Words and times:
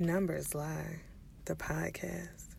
Numbers 0.00 0.54
Lie, 0.54 0.98
the 1.44 1.54
podcast. 1.54 2.56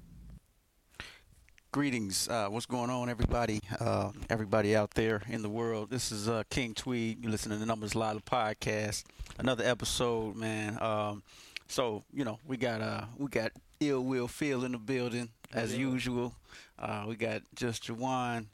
Greetings. 1.71 2.27
Uh, 2.29 2.49
what's 2.49 2.67
going 2.67 2.91
on, 2.91 3.09
everybody? 3.09 3.59
Uh, 3.79 4.11
everybody 4.29 4.75
out 4.75 4.91
there 4.91 5.23
in 5.27 5.41
the 5.41 5.49
world. 5.49 5.89
This 5.89 6.11
is 6.11 6.29
uh, 6.29 6.43
King 6.51 6.75
Tweed. 6.75 7.23
You 7.23 7.31
listen 7.31 7.51
to 7.51 7.57
the 7.57 7.65
Numbers 7.65 7.95
Lie, 7.95 8.13
the 8.13 8.19
podcast. 8.19 9.05
Another 9.39 9.63
episode, 9.63 10.35
man. 10.35 10.79
Um, 10.83 11.23
so 11.67 12.03
you 12.13 12.25
know 12.25 12.37
we 12.45 12.57
got 12.57 12.79
uh 12.79 13.05
we 13.17 13.27
got 13.27 13.53
Ill 13.79 14.03
Will 14.03 14.27
Phil 14.27 14.63
in 14.63 14.73
the 14.73 14.77
building 14.77 15.29
as 15.51 15.75
usual. 15.75 16.35
Uh, 16.77 17.05
we 17.07 17.15
got 17.15 17.41
just 17.55 17.87
Jawan, 17.87 18.45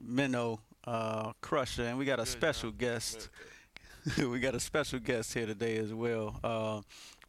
Minnow, 0.00 0.60
uh, 0.86 1.32
Crusher, 1.42 1.84
and 1.84 1.98
we 1.98 2.06
got 2.06 2.18
a 2.18 2.24
special 2.24 2.70
guest. 2.70 3.28
we 4.16 4.40
got 4.40 4.54
a 4.54 4.60
special 4.60 4.98
guest 4.98 5.34
here 5.34 5.44
today 5.44 5.76
as 5.76 5.92
well. 5.92 6.40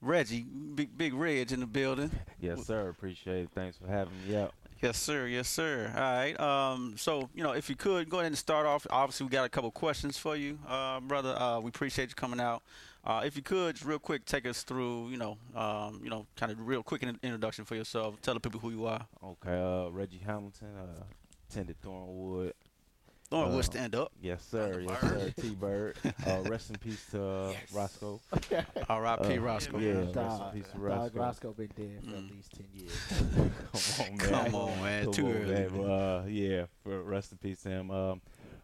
Reggie, 0.02 0.42
big 0.44 0.98
big 0.98 1.14
Reg 1.14 1.52
in 1.52 1.60
the 1.60 1.68
building. 1.68 2.12
Yes, 2.40 2.66
sir. 2.66 2.90
Appreciate 2.90 3.44
it. 3.44 3.50
Thanks 3.54 3.78
for 3.78 3.88
having 3.88 4.14
me 4.28 4.36
out. 4.36 4.54
Yes, 4.82 4.98
sir. 4.98 5.28
Yes, 5.28 5.48
sir. 5.48 5.92
All 5.96 6.02
right. 6.02 6.40
Um, 6.40 6.96
so, 6.98 7.30
you 7.36 7.44
know, 7.44 7.52
if 7.52 7.70
you 7.70 7.76
could 7.76 8.10
go 8.10 8.18
ahead 8.18 8.28
and 8.32 8.38
start 8.38 8.66
off. 8.66 8.88
Obviously, 8.90 9.28
we 9.28 9.30
got 9.30 9.46
a 9.46 9.50
couple 9.50 9.70
questions 9.70 10.18
for 10.18 10.36
you, 10.36 10.58
uh, 10.68 11.00
brother. 11.02 11.40
Uh, 11.40 11.60
we 11.60 11.70
appreciate 11.70 12.10
you 12.10 12.16
coming 12.16 12.40
out. 12.40 12.64
Uh, 13.04 13.22
if 13.24 13.36
you 13.36 13.44
could, 13.44 13.76
just 13.76 13.86
real 13.86 14.00
quick, 14.00 14.26
take 14.26 14.48
us 14.48 14.64
through, 14.64 15.10
you 15.10 15.18
know, 15.18 15.38
um, 15.56 16.02
you 16.04 16.10
know, 16.10 16.26
kind 16.36 16.52
of 16.52 16.68
real 16.68 16.82
quick 16.82 17.04
in- 17.04 17.20
introduction 17.22 17.64
for 17.64 17.76
yourself. 17.76 18.20
Tell 18.24 18.34
the 18.34 18.40
people 18.40 18.60
who 18.60 18.72
you 18.72 18.86
are. 18.88 19.06
Okay. 19.24 19.56
Uh, 19.56 19.90
Reggie 19.90 20.22
Hamilton, 20.26 20.70
uh, 20.80 21.04
attended 21.50 21.80
Thornwood. 21.82 22.54
Thornwood 23.32 23.60
Uh, 23.60 23.62
stand 23.62 23.96
up. 23.96 24.12
Yes, 24.22 24.44
sir. 24.46 24.82
Yes, 24.86 25.00
sir. 25.02 25.34
T 25.40 25.50
Bird. 25.52 25.96
Uh, 26.28 26.42
rest 26.50 26.70
in 26.70 26.76
peace 26.78 27.04
to 27.12 27.24
uh, 27.26 27.54
Roscoe. 27.74 28.20
R.I.P. 28.90 29.38
Uh, 29.38 29.42
Roscoe. 29.42 29.78
yeah. 29.80 29.94
Dog, 30.12 30.16
Rest 30.16 30.42
in 30.42 30.62
peace 30.62 30.72
to 30.72 30.78
dog 30.78 30.82
Roscoe. 30.82 31.20
Roscoe 31.20 31.52
been 31.54 31.68
dead 31.78 32.00
for 32.04 32.12
Mm. 32.12 32.28
at 32.30 32.36
least 32.36 32.52
ten 32.54 32.68
years. 32.74 32.98
Come 33.72 34.06
on, 34.06 34.18
man. 34.18 34.18
Come 34.46 34.56
on, 34.56 34.84
man. 34.84 35.04
Come 35.06 35.14
Too 35.14 35.26
on, 35.28 35.32
early. 35.32 35.70
man. 35.70 35.90
Uh, 35.90 36.24
yeah. 36.28 36.66
For 36.84 37.02
rest 37.04 37.32
in 37.32 37.38
peace 37.38 37.62
to 37.64 37.70
him. 37.70 37.90
Um, 37.92 38.22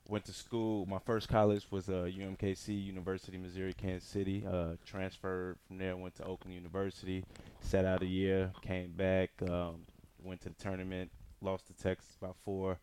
went 0.09 0.25
to 0.25 0.33
school. 0.33 0.85
My 0.85 0.99
first 0.99 1.27
college 1.29 1.65
was 1.71 1.89
uh, 1.89 2.07
UMKC, 2.13 2.67
University 2.85 3.37
of 3.37 3.43
Missouri, 3.43 3.73
Kansas 3.73 4.07
City. 4.07 4.45
Uh, 4.49 4.73
transferred 4.85 5.57
from 5.67 5.77
there. 5.77 5.95
Went 5.97 6.15
to 6.15 6.23
Oakland 6.25 6.55
University. 6.55 7.23
Sat 7.61 7.85
out 7.85 8.01
a 8.03 8.05
year. 8.05 8.51
Came 8.61 8.91
back. 8.91 9.31
Um, 9.49 9.85
went 10.23 10.41
to 10.41 10.49
the 10.49 10.55
tournament. 10.55 11.09
Lost 11.41 11.67
to 11.67 11.73
Texas 11.73 12.17
by 12.21 12.29
four. 12.45 12.77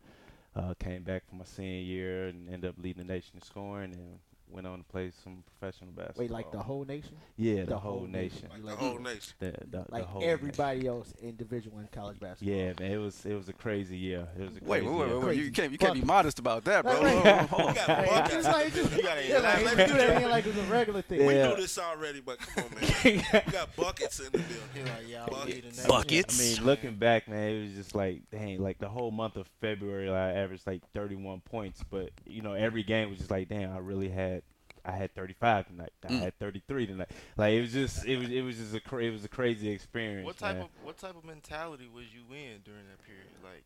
Uh, 0.55 0.73
came 0.79 1.03
back 1.03 1.27
for 1.27 1.35
my 1.35 1.43
senior 1.43 1.81
year 1.81 2.27
and 2.27 2.47
ended 2.47 2.69
up 2.69 2.75
leading 2.77 3.05
the 3.05 3.13
nation 3.13 3.31
in 3.35 3.41
scoring. 3.41 3.93
And 3.93 4.19
went 4.55 4.65
on 4.67 4.77
to 4.79 4.83
play 4.85 5.11
some 5.23 5.43
professional 5.59 5.91
basketball. 5.91 6.23
Wait, 6.23 6.31
like 6.31 6.51
the 6.51 6.59
whole 6.59 6.85
nation? 6.85 7.15
yeah, 7.37 7.61
the, 7.61 7.65
the 7.65 7.77
whole, 7.77 7.99
whole 7.99 8.07
nation. 8.07 8.47
nation. 8.49 8.63
Like 8.65 8.79
the 8.79 8.85
whole 8.85 8.99
nation. 8.99 9.33
The, 9.39 9.51
the, 9.51 9.67
the 9.69 9.85
Like 9.89 10.05
whole 10.05 10.21
nation. 10.21 10.31
everybody 10.33 10.87
else 10.87 11.13
individual 11.21 11.29
in 11.29 11.35
Division 11.35 11.71
One 11.73 11.89
college 11.91 12.19
basketball. 12.19 12.55
Yeah, 12.55 12.73
man, 12.79 12.91
it 12.91 12.97
was 12.97 13.25
it 13.25 13.33
was 13.35 13.49
a 13.49 13.53
crazy 13.53 13.97
year. 13.97 14.27
It 14.39 14.41
was 14.41 14.57
a 14.57 14.63
Wait, 14.63 14.79
crazy 14.81 14.87
wait, 14.87 15.07
wait, 15.07 15.15
wait, 15.17 15.25
wait. 15.25 15.37
You 15.37 15.51
can't, 15.51 15.71
you 15.71 15.77
can't 15.77 15.93
be 15.93 16.01
modest 16.01 16.39
about 16.39 16.63
that, 16.65 16.83
bro. 16.83 16.93
Right, 17.01 17.13
Hold 17.13 17.27
on, 17.27 17.47
hold 17.47 17.61
on. 17.61 17.67
You 17.69 17.75
got 17.85 18.05
buckets 18.07 18.45
like 18.45 18.73
just- 18.73 18.95
You 18.95 19.03
gotta 19.03 19.27
Yeah, 19.27 19.39
like, 19.39 19.65
let 19.65 19.71
you 19.71 19.77
me 19.77 19.85
do 19.91 19.97
that 19.97 20.29
like 20.29 20.45
it's 20.45 20.57
a 20.57 20.61
regular 20.63 21.01
thing. 21.01 21.25
We 21.25 21.35
Yeah. 21.35 21.49
knew 21.49 21.55
this 21.57 21.77
already, 21.77 22.21
but 22.21 22.39
come 22.39 22.63
on, 22.65 22.81
man. 22.81 23.23
you 23.45 23.51
got 23.51 23.75
buckets 23.75 24.19
in 24.19 24.25
the 24.25 24.31
building. 24.31 25.25
Buckets. 25.27 25.85
Buckets. 25.87 26.39
I 26.39 26.43
mean, 26.43 26.65
looking 26.65 26.95
back, 26.95 27.27
man, 27.27 27.49
it 27.49 27.61
was 27.63 27.71
just 27.73 27.95
like, 27.95 28.21
dang, 28.31 28.61
like 28.61 28.77
the 28.79 28.89
whole 28.89 29.11
month 29.11 29.35
of 29.35 29.47
February, 29.61 30.09
I 30.09 30.33
averaged 30.33 30.65
like 30.67 30.81
31 30.93 31.41
points. 31.41 31.81
But 31.89 32.11
you 32.25 32.41
know, 32.41 32.53
every 32.53 32.83
game 32.83 33.09
was 33.09 33.19
just 33.19 33.31
like, 33.31 33.49
damn, 33.49 33.71
I 33.73 33.79
really 33.79 34.09
had, 34.09 34.43
I 34.85 34.91
had 34.91 35.13
35 35.15 35.67
tonight. 35.67 35.91
I 36.03 36.07
Mm. 36.07 36.19
had 36.19 36.39
33 36.39 36.87
tonight. 36.87 37.09
Like 37.37 37.53
it 37.53 37.61
was 37.61 37.73
just, 37.73 38.05
it 38.05 38.17
was, 38.17 38.29
it 38.29 38.41
was 38.41 38.57
just 38.57 38.73
a, 38.75 38.79
cra- 38.79 39.03
it 39.03 39.11
was 39.11 39.25
a 39.25 39.29
crazy 39.29 39.69
experience. 39.69 40.25
What 40.25 40.37
type 40.37 40.55
man. 40.57 40.65
of 40.65 40.69
what 40.83 40.97
type 40.97 41.15
of 41.17 41.25
mentality 41.25 41.87
was 41.93 42.05
you 42.13 42.21
in 42.35 42.61
during 42.63 42.85
that 42.89 43.03
period? 43.05 43.27
Like, 43.43 43.63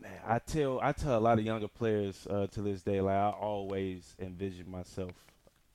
Man, 0.00 0.12
I 0.26 0.38
tell 0.40 0.78
I 0.82 0.92
tell 0.92 1.16
a 1.16 1.20
lot 1.20 1.38
of 1.38 1.44
younger 1.44 1.68
players 1.68 2.26
uh, 2.28 2.46
to 2.48 2.60
this 2.62 2.82
day, 2.82 3.00
like 3.00 3.14
I 3.16 3.30
always 3.30 4.14
envision 4.18 4.70
myself 4.70 5.12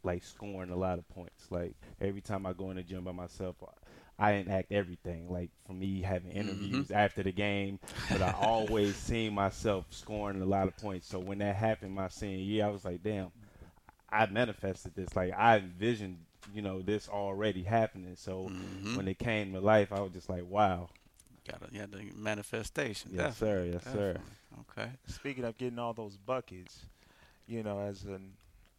like 0.03 0.23
scoring 0.23 0.69
a 0.71 0.75
lot 0.75 0.99
of 0.99 1.07
points. 1.09 1.47
Like 1.49 1.73
every 1.99 2.21
time 2.21 2.45
I 2.45 2.53
go 2.53 2.69
in 2.71 2.75
the 2.77 2.83
gym 2.83 3.03
by 3.03 3.11
myself, 3.13 3.55
I 4.19 4.33
enact 4.33 4.71
everything. 4.71 5.31
Like 5.31 5.49
for 5.65 5.73
me 5.73 6.01
having 6.01 6.31
interviews 6.31 6.91
after 6.91 7.23
the 7.23 7.31
game, 7.31 7.79
but 8.11 8.21
I 8.21 8.35
always 8.39 8.95
seen 9.09 9.33
myself 9.33 9.85
scoring 9.89 10.41
a 10.41 10.45
lot 10.45 10.67
of 10.67 10.77
points. 10.77 11.07
So 11.07 11.17
when 11.17 11.39
that 11.39 11.55
happened 11.55 11.95
my 11.95 12.07
senior 12.09 12.37
year, 12.37 12.65
I 12.65 12.69
was 12.69 12.85
like, 12.85 13.01
damn, 13.01 13.31
I 14.11 14.25
manifested 14.27 14.95
this. 14.95 15.15
Like 15.15 15.33
I 15.37 15.57
envisioned, 15.57 16.17
you 16.53 16.61
know, 16.61 16.81
this 16.81 17.09
already 17.09 17.63
happening. 17.63 18.15
So 18.15 18.51
Mhm. 18.51 18.93
when 18.93 19.07
it 19.07 19.19
came 19.19 19.53
to 19.53 19.61
life, 19.61 19.91
I 19.91 20.01
was 20.01 20.13
just 20.13 20.29
like, 20.29 20.45
wow, 20.47 20.89
Got 21.45 21.61
a, 21.63 21.67
yeah, 21.71 21.85
the 21.87 22.11
manifestation. 22.15 23.11
yes 23.11 23.35
sir, 23.35 23.63
yes 23.71 23.85
sir. 23.85 24.21
Okay. 24.61 24.91
speaking 25.07 25.43
of 25.43 25.57
getting 25.57 25.79
all 25.79 25.93
those 25.93 26.17
buckets, 26.17 26.85
you 27.47 27.63
know, 27.63 27.79
as 27.79 28.03
an, 28.05 28.33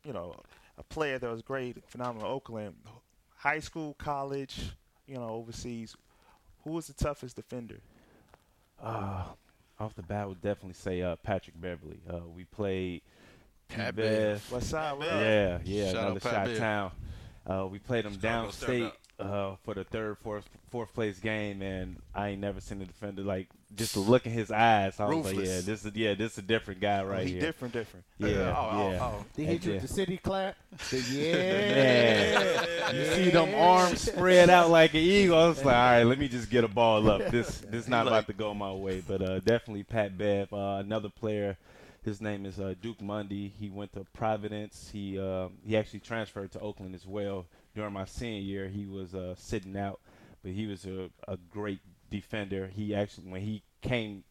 you 0.04 0.12
know, 0.12 0.34
a 0.78 0.82
player 0.82 1.19
that 1.19 1.31
was 1.31 1.43
great, 1.43 1.76
phenomenal 1.87 2.28
Oakland, 2.28 2.76
high 3.37 3.60
school, 3.60 3.94
college, 3.94 4.72
you 5.06 5.14
know, 5.16 5.28
overseas, 5.28 5.97
who 6.64 6.70
was 6.72 6.87
the 6.87 6.94
toughest 6.94 7.37
defender? 7.37 7.81
Uh, 8.81 9.25
off 9.78 9.94
the 9.94 10.03
bat, 10.03 10.22
I 10.22 10.26
would 10.26 10.41
definitely 10.41 10.75
say 10.75 11.03
uh, 11.03 11.16
Patrick 11.16 11.60
Beverley. 11.60 12.00
Uh, 12.09 12.20
we 12.34 12.44
played 12.44 13.03
Pat 13.75 13.97
P-Bev. 13.97 14.53
What 14.53 14.62
side? 14.62 14.99
What 14.99 15.09
up? 15.09 15.21
Yeah, 15.21 15.59
yeah, 15.65 15.93
Shout 15.93 16.05
another 16.05 16.21
shot 16.21 16.56
town. 16.56 16.91
Uh, 17.49 17.66
we 17.71 17.78
played 17.78 18.05
them 18.05 18.15
downstate 18.16 18.93
uh, 19.19 19.56
for 19.65 19.75
the 19.75 19.84
third, 19.84 20.16
fourth, 20.19 20.49
fourth 20.71 20.93
place 20.94 21.19
game, 21.19 21.60
and 21.62 21.97
I 22.15 22.28
ain't 22.31 22.41
never 22.41 22.61
seen 22.61 22.81
a 22.82 22.84
defender 22.84 23.22
like 23.22 23.49
just 23.75 23.94
to 23.94 24.00
look 24.00 24.27
in 24.27 24.32
his 24.32 24.50
eyes. 24.53 25.00
I 25.00 25.06
was 25.06 25.25
like, 25.27 25.37
yeah, 25.37 25.61
this 25.62 25.84
is 25.84 25.93
yeah, 25.94 26.15
this 26.15 26.32
is 26.32 26.38
a 26.38 26.43
different 26.43 26.81
guy 26.81 27.03
right 27.03 27.27
he 27.27 27.32
here. 27.34 27.41
different, 27.41 27.75
different. 27.75 28.05
Yeah, 28.19 28.55
Oh, 28.56 28.69
oh, 28.71 28.91
yeah. 28.93 29.03
oh. 29.05 29.25
They 29.34 29.44
hit 29.44 29.55
And 29.55 29.65
you 29.65 29.81
the 29.81 29.88
city 29.88 30.19
clap. 30.19 30.56
The 30.91 30.97
Man, 31.15 32.32
yeah. 32.32 32.93
you 32.93 33.05
see 33.25 33.31
them 33.31 33.55
arms 33.55 34.00
spread 34.03 34.50
out 34.50 34.71
like 34.71 34.94
an 34.94 35.00
eagle. 35.00 35.38
I 35.38 35.49
was 35.49 35.59
like, 35.65 35.66
all 35.75 35.82
right, 35.82 36.03
let 36.05 36.19
me 36.19 36.28
just 36.28 36.49
get 36.50 36.62
a 36.65 36.69
ball 36.69 37.09
up. 37.11 37.28
This 37.31 37.59
this 37.69 37.88
not 37.88 38.06
Like- 38.06 38.12
about 38.12 38.27
to 38.28 38.32
go 38.34 38.55
my 38.55 38.72
way. 38.72 39.03
But 39.06 39.22
uh, 39.22 39.38
definitely 39.41 39.82
Pat 39.84 40.16
Bev, 40.16 40.53
uh, 40.53 40.77
another 40.84 41.09
player. 41.09 41.56
His 42.05 42.21
name 42.21 42.47
is 42.47 42.59
uh, 42.59 42.75
Duke 42.81 43.01
Mondy. 43.01 43.53
He 43.59 43.71
went 43.71 43.93
to 43.93 44.05
Providence. 44.13 44.91
He 44.93 45.19
uh, 45.19 45.49
he 45.65 45.77
actually 45.77 46.01
transferred 46.01 46.51
to 46.53 46.61
Oakland 46.61 46.95
as 46.95 47.07
well. 47.07 47.47
During 47.75 47.93
my 47.93 48.05
senior 48.05 48.41
year, 48.41 48.69
he 48.69 48.87
was 48.87 49.15
uh, 49.15 49.35
sitting 49.37 49.77
out, 49.77 50.01
but 50.43 50.53
he 50.53 50.67
was 50.67 50.85
a, 50.85 51.11
a 51.29 51.37
great 51.37 51.81
defender. 52.11 52.71
He 52.75 52.95
actually 52.95 53.31
when 53.31 53.43
he 53.43 53.62
came 53.83 54.25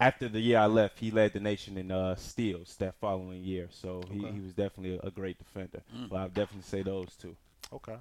after 0.00 0.28
the 0.28 0.40
year 0.40 0.58
I 0.58 0.66
left, 0.66 0.98
he 0.98 1.10
led 1.10 1.32
the 1.32 1.40
nation 1.40 1.76
in 1.76 1.90
uh, 1.90 2.14
steals 2.14 2.76
that 2.76 2.94
following 3.00 3.42
year. 3.42 3.68
So 3.70 4.02
he, 4.10 4.18
he 4.18 4.40
was 4.40 4.52
definitely 4.54 4.96
a, 4.96 5.08
a 5.08 5.10
great 5.10 5.38
defender. 5.38 5.82
Mm. 5.94 6.08
But 6.08 6.16
I'll 6.16 6.28
definitely 6.28 6.62
say 6.62 6.82
those 6.82 7.16
two. 7.20 7.36
Okay. 7.72 7.96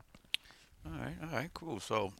All 0.86 0.92
right, 1.00 1.16
all 1.22 1.30
right, 1.30 1.50
cool. 1.54 1.80
So 1.80 2.14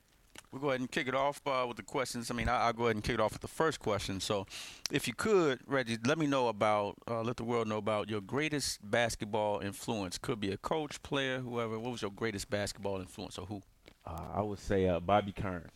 we'll 0.52 0.62
go 0.62 0.70
ahead 0.70 0.80
and 0.80 0.92
kick 0.92 1.08
it 1.08 1.16
off 1.16 1.42
uh, 1.46 1.66
with 1.68 1.78
the 1.78 1.84
questions. 1.84 2.32
I 2.32 2.34
mean, 2.34 2.50
I, 2.50 2.66
I'll 2.66 2.74
go 2.74 2.84
ahead 2.86 2.96
and 2.96 3.04
kick 3.04 3.16
it 3.16 3.20
off 3.20 3.34
with 3.34 3.42
the 3.42 3.48
first 3.48 3.80
question. 3.80 4.20
So, 4.20 4.46
if 4.92 5.08
you 5.08 5.14
could, 5.14 5.60
Reggie, 5.68 5.98
let 6.06 6.18
me 6.18 6.28
know 6.28 6.48
about, 6.48 6.96
uh, 7.08 7.22
let 7.22 7.38
the 7.38 7.44
world 7.44 7.68
know 7.68 7.78
about 7.78 8.10
your 8.10 8.22
greatest 8.22 8.80
basketball 8.90 9.60
influence. 9.60 10.18
Could 10.18 10.40
be 10.40 10.52
a 10.52 10.58
coach, 10.58 11.02
player, 11.04 11.40
whoever. 11.40 11.80
What 11.80 11.92
was 11.92 12.02
your 12.02 12.12
greatest 12.12 12.50
basketball 12.50 13.00
influence, 13.00 13.38
or 13.38 13.46
who? 13.46 13.62
Uh, 14.06 14.22
I 14.36 14.42
would 14.42 14.60
say 14.60 14.88
uh, 14.88 15.00
Bobby 15.00 15.34
Kern. 15.34 15.70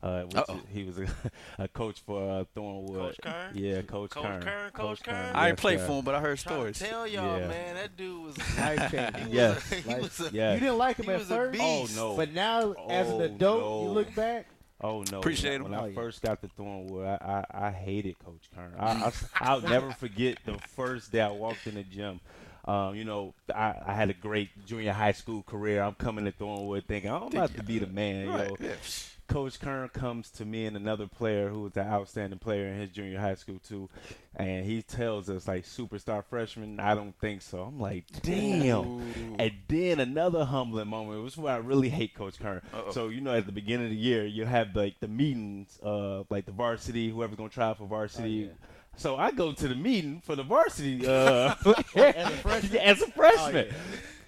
Uh, 0.00 0.22
which 0.22 0.36
is- 0.36 0.54
he 0.72 0.84
was 0.84 0.98
a, 0.98 1.06
a 1.58 1.66
coach 1.68 2.00
for 2.06 2.22
uh, 2.40 2.44
Thornwood. 2.56 2.94
Coach 2.94 3.16
Kern? 3.20 3.52
Yeah, 3.56 3.82
Coach, 3.82 4.10
Kern. 4.10 4.22
Coach 4.22 4.32
Kern. 4.32 4.42
Kern, 4.42 4.70
Coach 4.70 5.02
Kern? 5.02 5.14
I 5.34 5.48
ain't 5.48 5.56
yes, 5.58 5.60
played 5.60 5.80
for 5.80 5.92
him, 5.98 6.04
but 6.04 6.14
I 6.14 6.20
heard 6.20 6.38
stories. 6.38 6.78
tell 6.78 7.04
y'all, 7.06 7.40
Yeah. 7.40 7.48
man, 7.48 7.74
that 7.74 7.96
dude 7.96 8.24
was 8.26 8.38
Life 8.58 8.90
changing. 8.92 9.26
he 9.28 9.34
Yes. 9.36 9.72
a, 9.72 9.74
he 9.74 9.90
a, 9.92 10.30
Yeah. 10.32 10.54
You 10.54 10.60
didn't 10.60 10.78
like 10.78 10.98
him 10.98 11.06
He 11.06 11.10
at 11.12 11.18
was 11.18 11.30
a 11.32 11.34
first, 11.36 11.60
Oh 11.60 11.86
no. 11.96 12.16
but 12.16 12.32
now 12.32 12.72
as 12.88 13.08
an 13.08 13.14
Oh, 13.14 13.20
adult, 13.24 13.60
no. 13.60 13.82
you 13.82 13.88
look 13.90 14.14
back. 14.14 14.46
Oh 14.80 15.02
no! 15.10 15.18
Appreciate 15.18 15.60
when, 15.60 15.72
him. 15.72 15.72
When 15.72 15.80
I 15.80 15.82
Oh, 15.82 15.86
yeah. 15.86 15.94
first 15.96 16.22
got 16.22 16.40
to 16.42 16.48
Thornwood, 16.56 17.04
I, 17.20 17.44
I, 17.52 17.66
I 17.66 17.70
hated 17.72 18.16
Coach 18.20 18.48
Kern. 18.54 18.74
I, 18.78 19.10
I 19.40 19.54
will 19.54 19.62
never 19.68 19.90
forget 19.90 20.38
the 20.46 20.56
first 20.76 21.10
day 21.10 21.20
I 21.20 21.30
walked 21.32 21.66
in 21.66 21.74
the 21.74 21.82
gym. 21.82 22.20
Um, 22.64 22.94
you 22.94 23.04
know, 23.04 23.34
I, 23.52 23.74
I 23.84 23.94
had 23.94 24.08
a 24.10 24.14
great 24.14 24.50
junior 24.66 24.92
high 24.92 25.10
school 25.10 25.42
career. 25.42 25.82
I'm 25.82 25.94
coming 25.94 26.26
to 26.26 26.30
Thornwood 26.30 26.84
thinking 26.86 27.10
I'm 27.10 27.24
about 27.24 27.56
to 27.56 27.64
be 27.64 27.80
the 27.80 27.88
man. 27.88 28.28
Right, 28.28 28.48
Yo, 28.50 28.56
yeah. 28.60 28.74
Coach 29.28 29.60
Kern 29.60 29.88
comes 29.90 30.30
to 30.30 30.44
me 30.46 30.64
and 30.66 30.74
another 30.76 31.06
player 31.06 31.50
who 31.50 31.60
was 31.60 31.76
an 31.76 31.86
outstanding 31.86 32.38
player 32.38 32.66
in 32.68 32.80
his 32.80 32.90
junior 32.90 33.20
high 33.20 33.34
school 33.34 33.60
too, 33.66 33.88
and 34.34 34.64
he 34.64 34.80
tells 34.82 35.28
us 35.28 35.46
like 35.46 35.64
superstar 35.64 36.24
freshman. 36.24 36.80
I 36.80 36.94
don't 36.94 37.14
think 37.20 37.42
so. 37.42 37.62
I'm 37.62 37.78
like, 37.78 38.04
damn. 38.22 39.02
And 39.38 39.52
then 39.68 40.00
another 40.00 40.44
humbling 40.46 40.88
moment. 40.88 41.18
It 41.20 41.22
was 41.22 41.36
where 41.36 41.52
I 41.52 41.58
really 41.58 41.90
hate 41.90 42.14
Coach 42.14 42.38
Kern. 42.40 42.62
Uh-oh. 42.72 42.90
So 42.92 43.08
you 43.08 43.20
know, 43.20 43.34
at 43.34 43.44
the 43.46 43.52
beginning 43.52 43.86
of 43.86 43.90
the 43.90 43.96
year, 43.98 44.24
you 44.24 44.46
have 44.46 44.74
like 44.74 44.98
the 45.00 45.08
meetings, 45.08 45.78
uh, 45.82 46.24
like 46.30 46.46
the 46.46 46.52
varsity, 46.52 47.10
whoever's 47.10 47.36
gonna 47.36 47.50
try 47.50 47.74
for 47.74 47.86
varsity. 47.86 48.50
So 48.96 49.16
I 49.16 49.30
go 49.30 49.52
to 49.52 49.68
the 49.68 49.74
meeting 49.76 50.22
for 50.24 50.36
the 50.36 50.42
varsity 50.42 51.06
uh, 51.06 51.54
As 51.94 52.26
a 52.26 52.30
freshman? 52.30 52.76
as 52.80 53.02
a 53.02 53.06
freshman. 53.08 53.66
Oh, 53.68 53.68
yeah. 53.68 53.72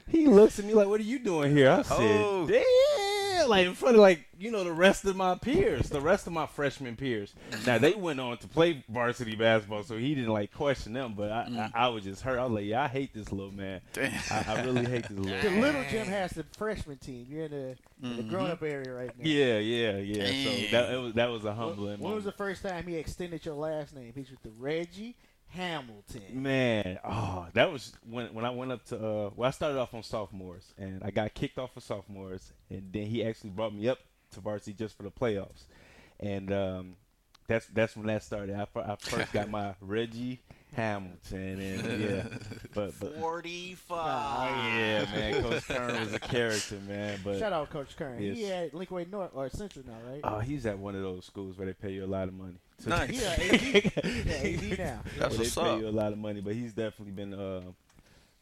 He 0.09 0.27
looks 0.27 0.59
at 0.59 0.65
me 0.65 0.75
like, 0.75 0.89
"What 0.89 1.01
are 1.01 1.05
you 1.05 1.21
doing 1.21 1.57
here?" 1.57 1.71
I 1.71 1.83
said, 1.83 1.97
Oh. 2.01 2.47
"Damn." 2.47 3.10
Yeah, 3.41 3.47
like 3.47 3.67
in 3.67 3.75
front 3.75 3.97
of 3.97 4.01
like 4.03 4.25
you 4.39 4.51
know 4.51 4.65
the 4.65 4.73
rest 4.73 5.05
of 5.05 5.17
my 5.17 5.35
peers, 5.37 5.89
the 5.91 6.01
rest 6.01 6.27
of 6.27 6.33
my 6.33 6.47
freshman 6.47 6.97
peers. 6.97 7.35
Now 7.67 7.79
they 7.79 7.93
went 7.95 8.21
on 8.21 8.39
to 8.39 8.47
play 8.49 8.85
varsity 8.89 9.35
basketball, 9.37 9.83
so 9.83 9.97
he 9.97 10.15
didn't 10.15 10.33
like 10.33 10.53
question 10.53 10.93
them. 10.95 11.15
But 11.17 11.31
I, 11.33 11.41
Mm. 11.51 11.71
I, 11.75 11.87
I 11.87 11.89
was 11.89 12.05
just 12.05 12.23
hurt. 12.23 12.39
I 12.39 12.45
was 12.45 12.53
like, 12.53 12.65
yeah, 12.67 12.83
I 12.83 12.89
hate 12.89 13.13
this 13.15 13.33
little 13.33 13.53
man. 13.53 13.81
Damn. 13.93 14.13
I, 14.31 14.45
I 14.49 14.65
really 14.65 14.85
hate 14.85 15.03
this 15.09 15.11
little. 15.19 15.51
The 15.51 15.61
little 15.61 15.85
Jim 15.91 16.07
has 16.07 16.31
the 16.33 16.45
freshman 16.57 16.99
team. 16.99 17.27
You're 17.29 17.47
in 17.47 17.51
the, 17.51 17.77
in 18.09 18.17
the 18.19 18.23
grown 18.23 18.51
up 18.51 18.63
area 18.63 18.93
right 18.93 19.11
now. 19.19 19.25
Yeah, 19.25 19.59
yeah, 19.59 19.97
yeah. 19.99 20.27
So 20.27 20.51
Damn. 20.51 20.71
that 20.73 20.95
it 20.95 20.97
was 20.99 21.15
that 21.15 21.31
was 21.31 21.45
a 21.45 21.49
When, 21.49 21.57
humbling. 21.57 22.01
when 22.01 22.15
was 22.15 22.25
the 22.25 22.33
first 22.33 22.63
time 22.63 22.87
he 22.87 22.97
extended 22.97 23.45
your 23.45 23.55
last 23.55 23.95
name? 23.95 24.13
He's 24.15 24.31
with 24.31 24.43
the 24.43 24.51
Reggie 24.59 25.17
Hamilton. 25.51 26.43
Man, 26.43 26.99
oh, 27.05 27.47
that 27.55 27.71
was 27.71 27.93
when 28.09 28.33
when 28.33 28.45
I 28.45 28.51
went 28.51 28.73
up 28.73 28.85
to. 28.87 28.97
Uh, 28.97 29.31
well, 29.35 29.49
I 29.49 29.51
started 29.51 29.79
off 29.79 29.93
on 29.95 30.03
sophomores, 30.03 30.73
and 30.79 31.03
I 31.05 31.11
got 31.11 31.35
kicked 31.35 31.59
off 31.59 31.75
for 31.75 31.81
sophomores, 31.81 32.53
and 32.71 32.93
then 32.93 33.07
he 33.07 33.25
actually 33.25 33.51
brought 33.51 33.75
me 33.75 33.89
up 33.89 33.99
to 34.33 34.41
varsity 34.41 34.75
just 34.75 34.97
for 34.97 35.03
the 35.03 35.11
playoffs, 35.11 35.65
and 36.21 36.53
um, 36.53 36.97
that's 37.49 37.67
that's 37.67 37.97
when 37.97 38.07
that 38.07 38.23
started. 38.23 38.55
I, 38.55 38.67
I 38.81 38.97
first 38.97 39.33
got 39.33 39.51
my 39.51 39.75
Reggie 39.81 40.41
Hamilton, 40.75 41.61
and 41.61 42.01
yeah, 42.01 42.23
but 42.75 42.93
but. 43.01 43.15
Oh, 43.17 43.21
45. 43.21 44.51
yeah, 44.75 45.05
man, 45.15 45.43
Coach 45.43 45.67
Kern 45.69 46.01
was 46.01 46.13
a 46.15 46.19
character, 46.21 46.77
man. 46.87 47.19
But 47.25 47.39
Shout 47.39 47.53
out 47.53 47.71
Coach 47.71 47.97
Kern. 47.97 48.19
He 48.19 48.47
at 48.53 48.73
Lincoln-Way 48.75 49.07
North 49.11 49.31
or 49.35 49.49
Central 49.51 49.85
now, 49.87 49.95
right? 50.11 50.21
oh, 50.25 50.39
he's 50.39 50.67
at 50.67 50.79
one 50.79 50.95
of 50.95 51.03
those 51.03 51.25
schools 51.25 51.59
where 51.59 51.67
they 51.67 51.73
pay 51.73 51.93
you 51.93 52.05
a 52.05 52.07
lot 52.07 52.29
of 52.29 52.35
money. 52.35 52.55
So- 52.79 52.91
Nice. 52.91 53.11
He 53.11 53.25
a 53.25 53.77
AD. 53.77 54.05
Yeah, 54.05 54.73
AD 54.73 54.79
now. 54.79 55.01
That's 55.19 55.31
where 55.35 55.39
what's 55.41 55.55
they 55.55 55.63
pay 55.63 55.69
up. 55.71 55.81
you 55.81 55.89
a 55.89 55.91
lot 55.91 56.13
of 56.13 56.19
money, 56.19 56.41
but 56.41 56.55
he's 56.55 56.73
definitely 56.73 57.13
been. 57.13 57.35
Uh, 57.35 57.61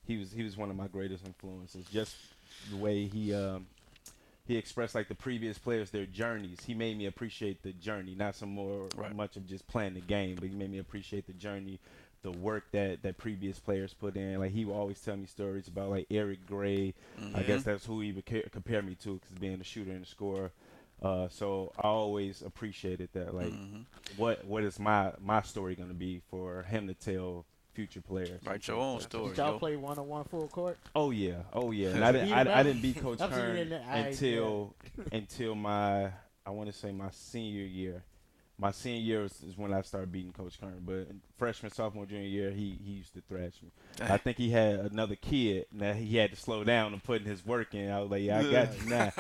he 0.06 0.16
was 0.16 0.30
he 0.32 0.42
was 0.42 0.56
one 0.56 0.70
of 0.70 0.76
my 0.76 0.86
greatest 0.88 1.26
influences. 1.26 1.84
Just 1.92 2.16
the 2.70 2.76
way 2.76 3.04
he 3.06 3.34
um, 3.34 3.66
he 4.46 4.56
expressed 4.56 4.94
like 4.94 5.08
the 5.08 5.14
previous 5.14 5.58
players 5.58 5.90
their 5.90 6.06
journeys. 6.06 6.58
He 6.66 6.72
made 6.75 6.96
me 6.96 7.06
appreciate 7.06 7.62
the 7.62 7.72
journey, 7.72 8.14
not 8.14 8.34
some 8.36 8.48
more 8.50 8.88
Right. 8.96 9.14
much 9.14 9.36
of 9.36 9.46
just 9.46 9.66
playing 9.69 9.94
the 9.94 10.00
game, 10.00 10.36
but 10.36 10.48
he 10.48 10.54
made 10.54 10.70
me 10.70 10.78
appreciate 10.78 11.26
the 11.26 11.34
journey, 11.34 11.78
the 12.23 12.31
work 12.32 12.65
that 12.73 13.03
that 13.03 13.17
previous 13.19 13.59
players 13.59 13.94
put 13.94 14.17
in. 14.17 14.38
Like 14.38 14.50
he 14.53 14.65
would 14.65 14.75
always 14.75 15.00
tell 15.00 15.17
me 15.17 15.26
stories 15.26 15.69
about 15.69 15.91
like 15.91 16.06
Eric 16.11 16.47
Gray. 16.47 16.94
I 17.35 17.43
guess 17.43 17.62
that's 17.62 17.85
who 17.87 18.00
he 18.00 18.12
would 18.12 18.26
ca- 18.26 18.49
compare 18.50 18.82
me 18.82 18.94
to, 19.03 19.15
because 19.15 19.31
being 19.38 19.61
a 19.61 19.65
shooter 19.65 19.91
and 19.93 20.05
a 20.05 20.06
scorer. 20.09 20.50
Uh, 21.00 21.29
so 21.29 21.73
I 21.79 21.82
always 21.87 22.43
appreciated 22.43 23.11
that. 23.12 23.32
Like, 23.32 23.53
Mhm. 23.53 23.85
what 24.17 24.44
what 24.44 24.65
is 24.65 24.79
my 24.81 25.12
my 25.20 25.43
story 25.43 25.76
going 25.76 25.91
to 25.91 25.94
be 25.94 26.20
for 26.31 26.65
him 26.65 26.88
to 26.88 26.94
tell 26.94 27.44
future 27.73 28.00
players? 28.00 28.43
Write 28.44 28.67
your 28.67 28.79
own 28.79 29.00
story, 29.00 29.29
Did 29.29 29.38
y'all 29.38 29.53
yo. 29.53 29.59
play 29.61 29.76
one 29.76 29.97
on 29.97 30.09
one 30.09 30.25
full 30.25 30.49
court? 30.49 30.76
Oh 30.97 31.12
yeah, 31.12 31.43
oh 31.53 31.71
yeah. 31.71 31.91
And 31.91 32.05
I 32.05 32.11
didn't 32.11 32.26
Beat 32.29 32.35
I, 32.35 32.61
I 32.61 32.62
didn't 32.64 32.82
beat 32.82 32.97
Coach 33.00 33.21
I've 33.21 33.31
seen 33.32 33.38
it 33.38 33.47
Kern 33.47 33.56
in 33.59 33.69
the- 33.69 33.85
I- 33.85 33.97
until 33.99 34.75
until 35.12 35.55
my 35.55 36.11
I 36.44 36.50
want 36.50 36.69
to 36.69 36.76
say 36.76 36.91
my 36.91 37.11
senior 37.12 37.62
year. 37.64 38.03
My 38.60 38.72
senior 38.72 39.00
year 39.00 39.25
is, 39.25 39.40
is 39.49 39.56
when 39.56 39.72
I 39.72 39.82
started 39.82 40.10
beating 40.10 40.32
Coach 40.32 40.58
Kern. 40.60 40.82
But 40.84 41.06
freshman, 41.38 41.70
sophomore, 41.70 42.06
junior 42.06 42.26
year, 42.26 42.50
he 42.50 42.76
he 42.84 42.93
used 42.93 43.14
to 43.14 43.20
thrash 43.28 43.52
me. 43.62 43.70
I 44.00 44.16
think 44.16 44.37
he 44.37 44.50
had 44.50 44.81
another 44.81 45.14
kid. 45.14 45.66
Now 45.72 45.93
he 45.93 46.16
had 46.16 46.31
to 46.31 46.37
slow 46.37 46.64
down 46.64 46.93
and 46.93 47.02
putting 47.02 47.26
his 47.28 47.46
work 47.46 47.72
in. 47.75 47.88
I 47.90 48.00
was 48.00 48.10
like, 48.10 48.22
yeah, 48.22 48.38
I 48.40 48.50
got 48.50 48.81
you 48.82 48.88
now. 48.90 49.12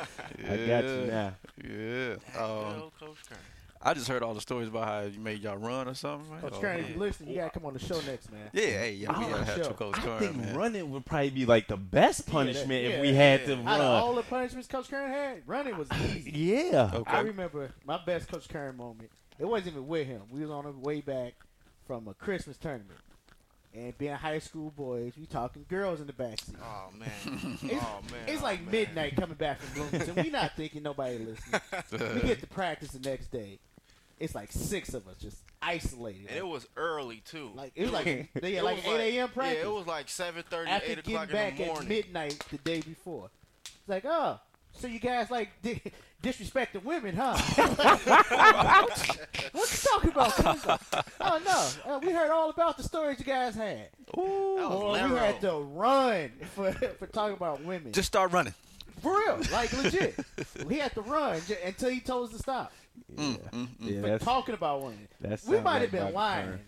I 0.50 0.56
got 0.66 0.84
you 0.84 1.06
now. 1.06 1.34
Yeah. 1.64 2.14
Um, 2.36 2.90
Coach 2.98 3.18
Kern. 3.28 3.38
I 3.80 3.94
just 3.94 4.08
heard 4.08 4.24
all 4.24 4.34
the 4.34 4.40
stories 4.40 4.66
about 4.66 4.88
how 4.88 5.00
you 5.02 5.20
made 5.20 5.40
y'all 5.40 5.56
run 5.56 5.86
or 5.86 5.94
something. 5.94 6.28
Right? 6.32 6.40
Coach 6.40 6.54
Oh, 6.56 6.60
Kern, 6.60 6.80
if 6.80 6.90
you 6.90 6.96
listen, 6.96 7.28
you 7.28 7.36
gotta 7.36 7.50
come 7.50 7.64
on 7.64 7.74
the 7.74 7.78
show 7.78 8.00
next, 8.08 8.32
man. 8.32 8.50
Yeah, 8.52 8.62
hey, 8.64 8.94
yeah, 8.94 9.16
we 9.16 9.24
Oh, 9.24 9.28
gotta 9.30 9.44
have 9.44 9.54
sure. 9.54 9.64
to 9.66 9.74
Coach 9.74 9.98
I 10.00 10.18
think 10.18 10.36
man. 10.36 10.56
running 10.56 10.90
would 10.90 11.06
probably 11.06 11.30
be 11.30 11.46
like 11.46 11.68
the 11.68 11.76
best 11.76 12.24
Yeah, 12.26 12.32
punishment 12.32 12.68
that- 12.70 12.84
if 12.86 12.90
yeah, 12.96 13.00
we 13.00 13.14
had 13.14 13.40
yeah. 13.42 13.46
to 13.46 13.52
Out 13.52 13.58
of 13.60 13.66
run. 13.66 13.80
all 13.82 14.14
the 14.16 14.22
punishments 14.24 14.66
Coach 14.66 14.90
Kern 14.90 15.08
had, 15.08 15.42
running 15.46 15.78
was 15.78 15.86
easy. 16.10 16.32
Yeah. 16.32 16.90
Okay. 16.92 17.08
I 17.16 17.20
remember 17.20 17.70
my 17.86 18.00
best 18.04 18.26
Coach 18.28 18.48
Kern 18.48 18.76
moment. 18.76 19.10
It 19.38 19.46
wasn't 19.46 19.72
even 19.72 19.86
with 19.86 20.06
him. 20.06 20.22
We 20.30 20.40
was 20.40 20.50
on 20.50 20.64
the 20.64 20.72
way 20.72 21.00
back 21.00 21.34
from 21.86 22.08
a 22.08 22.14
Christmas 22.14 22.56
tournament. 22.56 22.98
And 23.74 23.96
being 23.98 24.14
high 24.14 24.38
school 24.38 24.70
boys, 24.70 25.12
we 25.18 25.26
talking 25.26 25.64
girls 25.68 26.00
in 26.00 26.06
the 26.06 26.12
backseat. 26.12 26.56
Oh, 26.62 26.88
man. 26.98 27.08
It's, 27.62 27.84
oh, 27.84 28.00
man. 28.10 28.20
it's 28.26 28.40
oh, 28.40 28.44
like 28.44 28.62
man. 28.62 28.70
midnight 28.70 29.16
coming 29.16 29.36
back 29.36 29.60
from 29.60 29.88
Bloomington. 29.90 30.24
we 30.24 30.30
not 30.30 30.56
thinking 30.56 30.82
nobody 30.82 31.18
listening. 31.18 31.60
we 32.14 32.28
get 32.28 32.40
to 32.40 32.46
practice 32.46 32.90
the 32.90 33.08
next 33.08 33.30
day. 33.30 33.58
It's 34.18 34.34
like 34.34 34.50
six 34.50 34.94
of 34.94 35.06
us 35.06 35.16
just 35.20 35.38
isolated. 35.62 36.26
And 36.28 36.38
it 36.38 36.46
was 36.46 36.66
early, 36.76 37.22
too. 37.24 37.50
like 37.54 37.72
it 37.76 37.82
was 37.82 37.92
like 37.92 38.30
they 38.40 38.54
had 38.54 38.64
like 38.64 38.84
eight 38.86 39.16
a.m. 39.16 39.28
practice. 39.28 39.58
Yeah, 39.62 39.68
it 39.68 39.72
was 39.72 39.86
like 39.86 40.06
7.30, 40.06 40.66
after 40.66 40.66
8 40.66 40.80
getting 40.80 40.98
o'clock 40.98 41.30
back 41.30 41.60
in 41.60 41.68
the 41.68 41.74
at 41.74 41.86
midnight 41.86 42.44
the 42.50 42.58
day 42.58 42.80
before. 42.80 43.30
It's 43.64 43.88
like, 43.88 44.04
oh, 44.06 44.40
so 44.72 44.88
you 44.88 44.98
guys 44.98 45.30
like 45.30 45.50
di- 45.62 45.82
disrespecting 46.22 46.82
women, 46.84 47.14
huh? 47.16 47.36
what 49.52 49.70
you 49.72 49.78
talking 49.88 50.10
about? 50.10 50.32
Coco? 50.32 50.78
oh 51.20 51.40
no, 51.44 51.92
uh, 51.94 51.98
we 52.00 52.12
heard 52.12 52.30
all 52.30 52.50
about 52.50 52.76
the 52.76 52.82
stories 52.82 53.18
you 53.18 53.24
guys 53.24 53.54
had. 53.54 53.88
That 54.06 54.16
was 54.16 55.00
Or 55.02 55.08
we 55.08 55.16
had 55.16 55.40
to 55.42 55.52
run 55.58 56.30
for 56.54 56.72
for 56.98 57.06
talking 57.06 57.34
about 57.36 57.62
women. 57.62 57.92
Just 57.92 58.08
start 58.08 58.32
running. 58.32 58.54
for 59.00 59.12
real, 59.16 59.40
like 59.52 59.72
legit. 59.82 60.16
we 60.66 60.78
had 60.78 60.92
to 60.94 61.02
run 61.02 61.40
j- 61.46 61.58
until 61.64 61.90
he 61.90 62.00
told 62.00 62.28
us 62.28 62.36
to 62.36 62.42
stop. 62.42 62.72
Mm, 63.14 63.38
mm, 63.38 63.50
mm. 63.52 63.68
Yeah, 63.80 64.18
For 64.18 64.24
talking 64.24 64.54
about 64.54 64.82
women, 64.82 65.08
we 65.46 65.60
might 65.60 65.82
have 65.82 65.92
been 65.92 66.12
lying. 66.12 66.58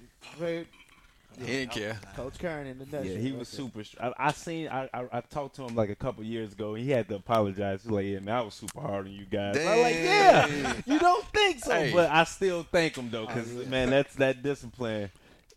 But 1.40 1.48
He 1.48 1.54
didn't 1.56 1.72
care. 1.72 1.98
Coach 2.14 2.38
Kern 2.38 2.66
in 2.66 2.78
the 2.78 2.84
nutshell. 2.84 3.04
Yeah, 3.04 3.18
he 3.18 3.32
was 3.32 3.48
that's 3.48 3.50
super. 3.50 3.82
str- 3.84 4.02
I, 4.02 4.12
I 4.18 4.32
seen. 4.32 4.68
I, 4.68 4.88
I 4.92 5.04
I 5.12 5.20
talked 5.22 5.56
to 5.56 5.64
him 5.64 5.74
like 5.74 5.88
a 5.90 5.94
couple 5.94 6.22
years 6.22 6.52
ago. 6.52 6.74
He 6.74 6.90
had 6.90 7.08
to 7.08 7.16
apologize. 7.16 7.82
He's 7.82 7.90
like, 7.90 8.06
"Yeah, 8.06 8.18
man, 8.20 8.36
I 8.36 8.40
was 8.42 8.54
super 8.54 8.80
hard 8.80 9.06
on 9.06 9.12
you 9.12 9.24
guys." 9.24 9.56
I'm 9.56 9.80
like, 9.80 9.94
"Yeah, 9.96 10.74
you 10.86 10.98
don't 10.98 11.24
think 11.28 11.60
so?" 11.64 11.72
Hey. 11.72 11.92
But 11.92 12.10
I 12.10 12.24
still 12.24 12.62
thank 12.70 12.96
him 12.96 13.10
though, 13.10 13.26
because 13.26 13.48
Oh, 13.56 13.60
yeah. 13.62 13.68
man, 13.68 13.90
that's 13.90 14.14
that 14.16 14.42
discipline. 14.42 15.10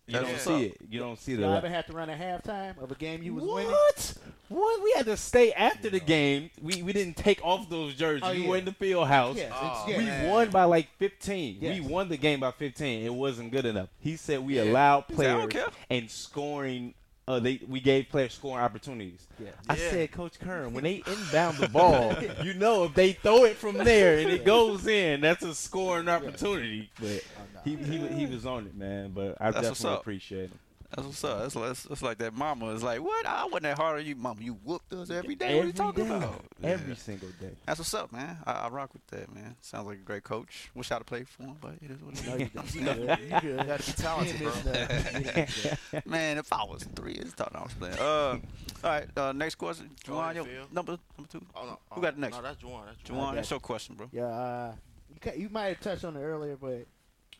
You 0.05 0.19
That's 0.19 0.27
don't 0.45 0.59
see 0.59 0.65
up. 0.67 0.71
it. 0.73 0.77
You 0.89 0.99
don't 0.99 1.17
see 1.17 1.33
it. 1.33 1.39
a 1.39 1.43
Y'all 1.43 1.53
ever 1.53 1.69
have 1.69 1.85
to 1.87 1.93
run 1.93 2.09
at 2.09 2.19
halftime 2.19 2.77
of 2.81 2.91
a 2.91 2.95
game 2.95 3.23
you 3.23 3.35
was 3.35 3.43
what? 3.45 3.55
winning? 3.55 3.71
What? 3.71 4.13
What? 4.49 4.83
We 4.83 4.91
had 4.97 5.05
to 5.05 5.15
stay 5.15 5.53
after 5.53 5.89
the 5.89 6.01
game. 6.01 6.49
We 6.61 6.83
we 6.83 6.91
didn't 6.91 7.15
take 7.15 7.39
off 7.43 7.69
those 7.69 7.95
jerseys. 7.95 8.23
Oh, 8.25 8.33
we 8.33 8.45
were 8.45 8.57
in 8.57 8.65
the 8.65 8.73
field 8.73 9.07
house. 9.07 9.37
Yes, 9.37 9.51
Oh, 9.55 9.85
it's, 9.87 9.97
We 10.23 10.29
won 10.29 10.49
by 10.49 10.65
like 10.65 10.89
15. 10.99 11.57
Yes. 11.61 11.79
We 11.79 11.87
won 11.87 12.09
the 12.09 12.17
game 12.17 12.41
by 12.41 12.51
15. 12.51 13.05
It 13.05 13.13
wasn't 13.13 13.51
good 13.53 13.65
enough. 13.65 13.87
He 13.99 14.17
said 14.17 14.41
we 14.45 14.57
Yeah. 14.57 14.63
allowed 14.63 15.05
He 15.07 15.15
said, 15.15 15.25
"I 15.27 15.37
don't 15.37 15.49
players 15.49 15.65
care." 15.65 15.73
and 15.89 16.11
scoring. 16.11 16.93
Uh, 17.25 17.39
they 17.39 17.61
we 17.69 17.79
gave 17.79 18.09
players 18.09 18.33
scoring 18.33 18.63
opportunities. 18.65 19.27
Yeah. 19.39 19.51
I 19.69 19.75
Yeah. 19.77 19.89
said, 19.91 20.11
Coach 20.11 20.39
Kern, 20.39 20.73
when 20.73 20.83
they 20.83 20.95
inbound 21.07 21.57
the 21.57 21.69
ball, 21.69 22.13
you 22.43 22.53
know 22.53 22.83
if 22.83 22.93
they 22.95 23.13
throw 23.13 23.45
it 23.45 23.55
from 23.55 23.77
there 23.77 24.19
and 24.19 24.29
it 24.29 24.43
goes 24.43 24.87
in, 24.87 25.21
that's 25.21 25.41
a 25.43 25.55
scoring 25.55 26.09
opportunity. 26.09 26.89
But 26.99 27.23
Oh, 27.37 27.41
no. 27.53 27.59
he, 27.63 27.75
he 27.77 28.07
he 28.07 28.25
was 28.25 28.45
on 28.45 28.65
it, 28.65 28.75
man. 28.75 29.11
But 29.11 29.37
I 29.39 29.51
That's 29.51 29.69
definitely 29.69 29.99
appreciate 29.99 30.49
him. 30.49 30.59
That's 30.95 31.07
what's 31.07 31.23
up. 31.23 31.39
That's, 31.41 31.53
that's, 31.55 31.83
that's 31.83 32.01
like 32.01 32.17
that 32.19 32.33
mama 32.35 32.67
is 32.73 32.83
like, 32.83 33.01
what? 33.03 33.25
I 33.25 33.45
wasn't 33.45 33.63
that 33.63 33.77
hard 33.77 33.99
on 33.99 34.05
you, 34.05 34.15
mama. 34.15 34.41
You 34.41 34.53
whooped 34.63 34.93
us 34.93 35.09
every 35.09 35.35
day. 35.35 35.55
what 35.55 35.63
are 35.63 35.67
you 35.67 35.73
talking 35.73 36.07
day. 36.07 36.15
about? 36.15 36.45
Every 36.63 36.89
Yeah. 36.89 36.95
single 36.97 37.29
day. 37.41 37.51
That's 37.65 37.79
what's 37.79 37.93
up, 37.93 38.11
man. 38.11 38.37
I, 38.45 38.51
I 38.51 38.67
rock 38.69 38.93
with 38.93 39.05
that, 39.07 39.33
man. 39.33 39.55
Sounds 39.61 39.87
like 39.87 39.97
a 39.97 40.01
great 40.01 40.23
coach. 40.23 40.69
Wish 40.75 40.91
I'd 40.91 40.95
have 40.95 41.05
played 41.05 41.27
for 41.27 41.43
him, 41.43 41.55
but 41.59 41.73
it 41.81 41.89
is 41.91 42.01
what 42.01 42.13
it 42.13 42.19
is. 42.19 42.27
No, 42.27 42.35
you 42.35 42.49
don't. 42.53 42.75
You 42.75 42.81
good. 42.83 42.97
You 42.97 43.39
good. 43.41 43.43
You 43.43 43.63
gotta 43.65 43.83
be 43.85 43.91
talented, 43.93 44.39
bro. 44.39 44.51
ain't 44.51 44.65
missing 44.65 45.71
nothing. 45.93 46.01
Man, 46.11 46.37
if 46.37 46.53
I 46.53 46.63
was 46.63 46.83
three, 46.95 47.13
it's 47.13 47.31
thought 47.31 47.55
I 47.55 47.63
was 47.63 47.73
playing. 47.73 47.97
Uh, 47.99 48.03
all 48.03 48.39
right. 48.83 49.07
Uh, 49.17 49.31
next 49.31 49.55
question, 49.55 49.89
Go 50.05 50.13
Juwan, 50.13 50.23
ahead, 50.31 50.35
your 50.35 50.45
number 50.71 50.97
number 51.17 51.29
two. 51.31 51.43
Oh, 51.55 51.65
no. 51.65 51.79
Who 51.91 52.01
got 52.01 52.15
the 52.15 52.21
next 52.21 52.35
No, 52.35 52.41
that's 52.43 52.61
Juwan. 52.63 52.85
That's 52.85 53.09
Juwan, 53.09 53.15
Juwan. 53.31 53.35
that's 53.35 53.49
your 53.49 53.59
question, 53.59 53.95
bro. 53.95 54.09
Yeah, 54.11 54.25
uh, 54.25 54.73
you, 55.11 55.19
ca- 55.19 55.35
you 55.37 55.49
might 55.49 55.65
have 55.67 55.81
touched 55.81 56.05
on 56.05 56.15
it 56.15 56.21
earlier, 56.21 56.55
but 56.55 56.85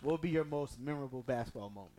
what 0.02 0.14
would 0.14 0.22
be 0.22 0.30
your 0.30 0.44
most 0.46 0.80
memorable 0.80 1.22
basketball 1.22 1.70
moment? 1.70 1.92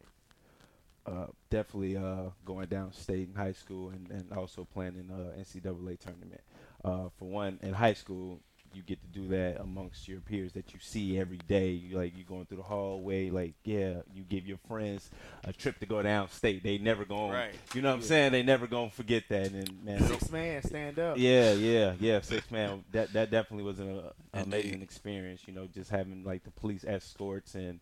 Uh, 1.06 1.26
definitely 1.50 1.96
uh, 1.96 2.30
going 2.44 2.66
downstate 2.66 3.28
in 3.28 3.34
high 3.34 3.52
school 3.52 3.90
and, 3.90 4.11
and 4.11 4.32
also 4.32 4.64
playing 4.73 4.94
in 4.96 5.11
uh, 5.11 5.32
NCAA 5.38 5.99
tournament. 5.99 6.40
Uh, 6.84 7.08
for 7.18 7.26
one, 7.28 7.58
in 7.62 7.73
high 7.73 7.94
school, 7.94 8.40
you 8.75 8.82
get 8.82 8.99
to 9.00 9.20
do 9.20 9.28
that 9.28 9.61
amongst 9.61 10.08
your 10.08 10.18
peers 10.20 10.52
that 10.54 10.75
you 10.75 10.80
see 10.82 11.16
every 11.18 11.38
day. 11.46 11.70
You 11.70 11.96
like 11.96 12.16
you 12.16 12.25
going 12.25 12.44
through 12.46 12.56
the 12.56 12.62
hallway, 12.64 13.30
like 13.30 13.54
yeah, 13.64 13.99
you 14.12 14.25
give 14.28 14.46
your 14.49 14.58
friends 14.68 15.11
a 15.44 15.52
trip 15.52 15.78
to 15.78 15.87
go 15.87 15.96
downstate. 16.02 16.62
They 16.64 16.78
never 16.78 17.04
going, 17.04 17.30
Right. 17.32 17.54
you 17.73 17.82
know 17.82 17.90
what 17.90 17.96
I'm 17.99 18.02
saying? 18.02 18.32
They 18.32 18.42
never 18.42 18.66
gonna 18.66 18.90
forget 18.90 19.23
that. 19.28 19.52
And 19.52 19.84
man, 19.84 20.02
Six 20.02 20.28
man, 20.32 20.61
stand 20.62 20.99
up. 20.99 21.18
yeah, 21.18 21.52
yeah, 21.52 21.94
yeah. 22.00 22.20
Six 22.20 22.50
man. 22.50 22.82
That 22.90 23.12
that 23.12 23.30
definitely 23.30 23.64
was 23.64 23.78
an 23.78 23.99
uh, 24.00 24.11
amazing 24.34 24.82
experience. 24.82 25.42
You 25.46 25.54
know, 25.54 25.68
just 25.73 25.90
having 25.90 26.25
like 26.25 26.42
the 26.42 26.50
police 26.50 26.84
escorts 26.84 27.54
and 27.54 27.78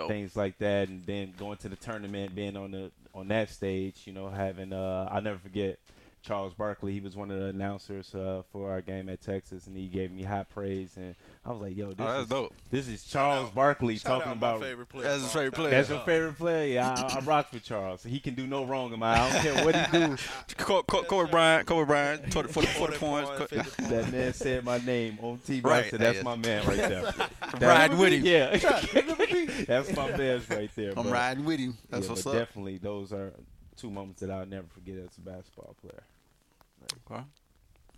Dope. 0.00 0.08
things 0.08 0.36
like 0.36 0.58
that, 0.58 0.88
and 0.88 1.04
then 1.06 1.34
going 1.38 1.58
to 1.58 1.68
the 1.68 1.76
tournament, 1.76 2.34
being 2.34 2.56
on 2.56 2.70
the 2.70 2.90
on 3.14 3.28
that 3.28 3.50
stage. 3.50 4.02
You 4.04 4.12
know, 4.12 4.28
having 4.28 4.72
uh, 4.72 5.08
I'll 5.10 5.22
never 5.22 5.38
forget 5.38 5.78
Charles 6.22 6.52
Barkley. 6.54 6.92
He 6.92 7.00
was 7.00 7.16
one 7.16 7.30
of 7.30 7.38
the 7.38 7.46
announcers 7.46 8.14
uh, 8.14 8.42
for 8.52 8.70
our 8.70 8.80
game 8.82 9.08
at 9.08 9.20
Texas, 9.20 9.66
and 9.66 9.76
he 9.76 9.86
gave 9.88 10.10
me 10.12 10.22
high 10.22 10.44
praise. 10.44 10.96
And 10.96 11.14
I 11.44 11.50
was 11.52 11.60
like, 11.62 11.76
"Yo, 11.76 11.88
this 11.92 11.96
Oh, 12.00 12.04
that's 12.06 12.22
is 12.22 12.28
dope. 12.28 12.54
this 12.70 12.88
is 12.88 13.04
Charles 13.04 13.48
out- 13.48 13.54
Barkley 13.54 13.96
Shout 13.96 14.20
talking 14.22 14.32
out 14.32 14.40
my 14.40 14.48
about." 14.50 14.60
favorite 14.62 14.88
player. 14.88 15.08
That's 15.08 15.22
his 15.22 15.32
favorite 15.32 15.52
player. 15.54 15.70
That's 15.70 15.88
your 15.88 16.00
favorite 16.00 16.36
player. 16.38 16.74
Yeah, 16.74 16.90
I, 16.90 17.16
I 17.18 17.20
rock 17.20 17.48
with 17.52 17.64
Charles. 17.64 18.02
He 18.02 18.20
can 18.20 18.34
do 18.34 18.46
no 18.46 18.64
wrong 18.64 18.92
in 18.92 18.98
my. 19.00 19.18
I 19.18 19.32
don't 19.32 19.42
care 19.42 19.64
what 19.64 19.74
he 19.74 19.98
do. 19.98 20.16
Co- 20.58 20.82
Co- 20.86 21.02
Kobe 21.04 21.30
Bryant, 21.30 21.66
Kobe 21.66 21.86
Bryant, 21.86 22.32
40, 22.32 22.52
40, 22.52 22.66
40 22.68 22.68
40 22.68 22.98
points. 22.98 23.28
points, 23.30 23.38
Co- 23.38 23.46
50 23.46 23.56
points. 23.82 23.90
That 23.90 24.12
man 24.12 24.32
said 24.34 24.64
my 24.64 24.78
name 24.78 25.18
on 25.22 25.38
TV. 25.38 25.64
I 25.64 25.68
Right. 25.68 25.90
said, 25.90 26.00
that's 26.00 26.16
Yeah. 26.18 26.22
my 26.22 26.36
man 26.36 26.66
right 26.66 26.76
there. 26.76 27.12
Riding 27.60 27.98
with 27.98 28.12
him. 28.12 28.24
Yeah, 28.24 28.56
that's 29.66 29.94
my 29.96 30.16
man 30.16 30.42
right 30.50 30.70
there. 30.74 30.90
I'm 30.96 31.04
but- 31.04 31.12
riding 31.12 31.44
with 31.44 31.60
him. 31.60 31.76
That's 31.88 32.04
yeah, 32.06 32.10
what's 32.12 32.22
but 32.22 32.30
up. 32.30 32.36
definitely 32.36 32.78
those 32.78 33.12
are 33.12 33.32
two 33.76 33.90
moments 33.90 34.20
that 34.20 34.30
I'll 34.30 34.46
never 34.46 34.66
forget 34.68 34.96
as 34.98 35.16
a 35.16 35.20
basketball 35.20 35.74
player. 35.80 36.02
Okay. 37.10 37.22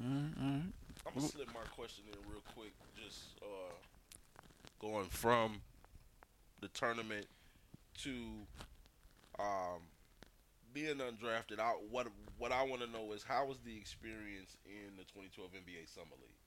Mm-hmm. 0.02 0.60
I'm 1.06 1.14
gonna 1.14 1.28
slip 1.28 1.48
my 1.48 1.60
question 1.74 2.04
in 2.12 2.30
real 2.30 2.42
quick. 2.54 2.72
Just 2.96 3.40
uh, 3.42 3.72
going 4.80 5.06
from 5.06 5.60
the 6.60 6.68
tournament 6.68 7.26
to 8.02 8.10
um, 9.38 9.80
being 10.72 10.96
undrafted. 10.96 11.58
I, 11.58 11.72
what 11.90 12.08
what 12.38 12.52
I 12.52 12.62
want 12.64 12.82
to 12.82 12.90
know 12.90 13.12
is 13.12 13.22
how 13.22 13.46
was 13.46 13.58
the 13.64 13.76
experience 13.76 14.56
in 14.64 14.96
the 14.96 15.04
2012 15.04 15.50
NBA 15.52 15.92
Summer 15.92 16.16
League? 16.20 16.41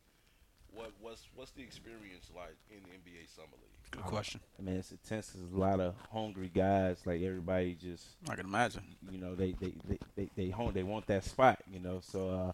What 0.75 0.91
what's 1.01 1.27
what's 1.35 1.51
the 1.51 1.63
experience 1.63 2.29
like 2.35 2.57
in 2.69 2.77
the 2.83 2.89
NBA 2.89 3.33
Summer 3.35 3.47
League? 3.53 3.91
Good 3.91 4.03
question. 4.03 4.41
I 4.59 4.61
mean, 4.61 4.75
it's 4.75 4.91
intense. 4.91 5.29
There's 5.29 5.51
a 5.51 5.57
lot 5.57 5.79
of 5.79 5.95
hungry 6.11 6.51
guys. 6.53 6.97
Like 7.05 7.21
everybody 7.21 7.77
just, 7.79 8.03
I 8.29 8.35
can 8.35 8.45
imagine. 8.45 8.83
you 9.09 9.17
know, 9.17 9.35
they 9.35 9.53
they 9.53 9.73
they 9.87 9.99
they, 10.15 10.29
they, 10.35 10.49
home, 10.49 10.73
they 10.73 10.83
want 10.83 11.07
that 11.07 11.23
spot. 11.23 11.59
You 11.71 11.79
know, 11.79 12.01
so 12.01 12.29
uh, 12.29 12.51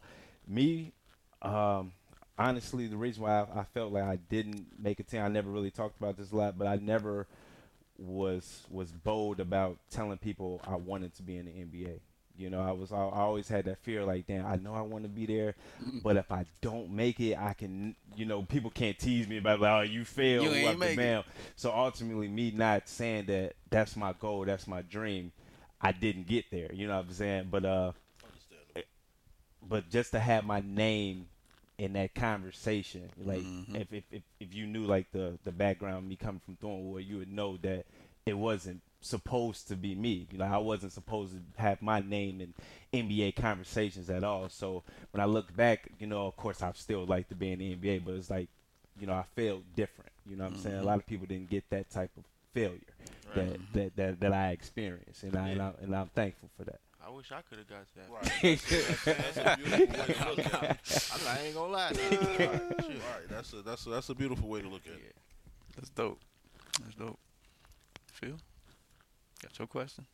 me, 0.47 0.93
um, 1.41 1.93
honestly, 2.37 2.87
the 2.87 2.97
reason 2.97 3.23
why 3.23 3.41
I, 3.41 3.61
I 3.61 3.63
felt 3.73 3.91
like 3.91 4.03
I 4.03 4.17
didn't 4.17 4.67
make 4.77 4.99
a 4.99 5.03
team, 5.03 5.21
I 5.21 5.27
never 5.27 5.49
really 5.49 5.71
talked 5.71 5.97
about 5.97 6.17
this 6.17 6.31
a 6.31 6.35
lot, 6.35 6.57
but 6.57 6.67
I 6.67 6.75
never 6.75 7.27
was 7.97 8.65
was 8.69 8.91
bold 8.91 9.39
about 9.39 9.77
telling 9.89 10.17
people 10.17 10.61
I 10.67 10.75
wanted 10.75 11.15
to 11.15 11.23
be 11.23 11.37
in 11.37 11.45
the 11.45 11.51
NBA. 11.51 11.99
You 12.37 12.49
know, 12.49 12.61
I 12.61 12.71
was 12.71 12.91
I, 12.91 12.97
always 12.97 13.47
had 13.47 13.65
that 13.65 13.79
fear 13.79 14.03
like, 14.03 14.27
damn, 14.27 14.45
I 14.45 14.55
know 14.55 14.73
I 14.73 14.81
want 14.81 15.03
to 15.03 15.09
be 15.09 15.25
there, 15.25 15.55
but 16.03 16.17
if 16.17 16.31
I 16.31 16.45
don't 16.61 16.91
make 16.91 17.19
it, 17.19 17.37
I 17.37 17.53
can, 17.53 17.95
you 18.15 18.25
know, 18.25 18.43
people 18.43 18.69
can't 18.71 18.97
tease 18.97 19.27
me 19.27 19.37
about 19.37 19.59
like, 19.59 19.71
oh, 19.71 19.81
you 19.81 20.05
failed, 20.05 20.45
You 20.45 20.51
ain't 20.51 20.79
make 20.79 20.97
it. 20.97 21.25
So 21.55 21.71
ultimately, 21.71 22.27
me 22.27 22.51
not 22.51 22.87
saying 22.87 23.25
that 23.25 23.53
that's 23.69 23.95
my 23.95 24.13
goal, 24.13 24.45
that's 24.45 24.67
my 24.67 24.81
dream, 24.81 25.31
I 25.81 25.91
didn't 25.91 26.27
get 26.27 26.45
there. 26.51 26.71
You 26.73 26.87
know 26.87 26.97
what 26.97 27.05
I'm 27.07 27.13
saying? 27.13 27.47
But 27.51 27.65
uh, 27.65 27.91
but 29.67 29.89
just 29.89 30.11
to 30.11 30.19
have 30.19 30.43
my 30.45 30.61
name 30.61 31.27
in 31.77 31.93
that 31.93 32.13
conversation, 32.13 33.09
like 33.17 33.41
Mhm. 33.41 33.75
if, 33.81 33.93
if 33.93 34.03
if 34.11 34.23
if 34.39 34.53
you 34.53 34.67
knew 34.67 34.85
like 34.85 35.11
the 35.11 35.37
the 35.43 35.51
background 35.51 35.97
of 35.97 36.03
me 36.03 36.15
coming 36.15 36.39
from 36.39 36.55
Thornwood, 36.57 37.05
you 37.07 37.17
would 37.17 37.31
know 37.31 37.57
that 37.57 37.85
it 38.25 38.33
wasn't 38.33 38.81
supposed 39.01 39.67
to 39.67 39.75
be 39.75 39.95
me. 39.95 40.27
You 40.31 40.37
know, 40.37 40.45
I 40.45 40.57
wasn't 40.57 40.93
supposed 40.93 41.33
to 41.33 41.61
have 41.61 41.81
my 41.81 41.99
name 41.99 42.41
in 42.41 42.53
NBA 42.93 43.35
conversations 43.35 44.09
at 44.09 44.23
all. 44.23 44.49
So 44.49 44.83
when 45.11 45.21
I 45.21 45.25
look 45.25 45.55
back, 45.55 45.89
you 45.99 46.07
know, 46.07 46.27
of 46.27 46.35
course 46.35 46.61
I 46.61 46.71
still 46.73 47.05
like 47.05 47.29
to 47.29 47.35
be 47.35 47.51
in 47.51 47.59
the 47.59 47.75
NBA, 47.75 48.05
but 48.05 48.15
it's 48.15 48.29
like, 48.29 48.49
you 48.99 49.07
know, 49.07 49.13
I 49.13 49.23
felt 49.35 49.63
different. 49.75 50.11
You 50.29 50.35
know 50.37 50.45
what 50.45 50.53
I'm 50.53 50.59
saying? 50.59 50.75
A 50.75 50.77
mm-hmm. 50.79 50.87
lot 50.87 50.99
of 50.99 51.05
people 51.05 51.25
didn't 51.25 51.49
get 51.49 51.69
that 51.71 51.89
type 51.89 52.11
of 52.17 52.23
failure 52.53 52.79
that, 53.35 53.53
mm-hmm. 53.53 53.79
that, 53.79 53.95
that 53.95 54.19
that 54.19 54.33
I 54.33 54.49
experienced, 54.49 55.23
and 55.23 55.35
I 55.35 55.49
and, 55.49 55.61
I 55.61 55.71
and 55.81 55.95
I'm 55.95 56.07
thankful 56.09 56.49
for 56.57 56.65
that. 56.65 56.79
I 57.05 57.09
wish 57.09 57.31
I 57.31 57.41
could 57.41 57.57
have 57.57 57.67
got 57.67 57.87
that. 57.95 58.09
Right. 58.11 58.59
That's, 58.59 59.01
that's, 59.01 59.45
that's 59.45 59.79
a 59.79 59.95
beautiful 59.95 60.09
way 60.09 60.21
to 60.21 60.29
look 60.29 60.45
at 60.45 60.53
it. 60.53 60.77
I'm 61.17 61.23
not, 61.23 61.27
I 61.27 61.39
ain't 61.45 61.55
gonna 61.55 61.73
lie. 61.73 61.91
To 61.91 61.99
Right. 61.99 62.89
you. 62.89 62.95
Right. 62.95 63.29
That's 63.29 63.53
a 63.53 63.61
that's 63.63 63.85
a, 63.87 63.89
that's 63.89 64.09
a 64.09 64.15
beautiful 64.15 64.47
way 64.47 64.61
to 64.61 64.67
look 64.67 64.85
at 64.85 64.93
it. 64.93 65.15
That's 65.75 65.89
dope. 65.89 66.19
That's 66.83 66.95
dope. 66.95 67.17
Phil, 68.11 68.35
got 69.41 69.57
your 69.59 69.67
question? 69.67 70.05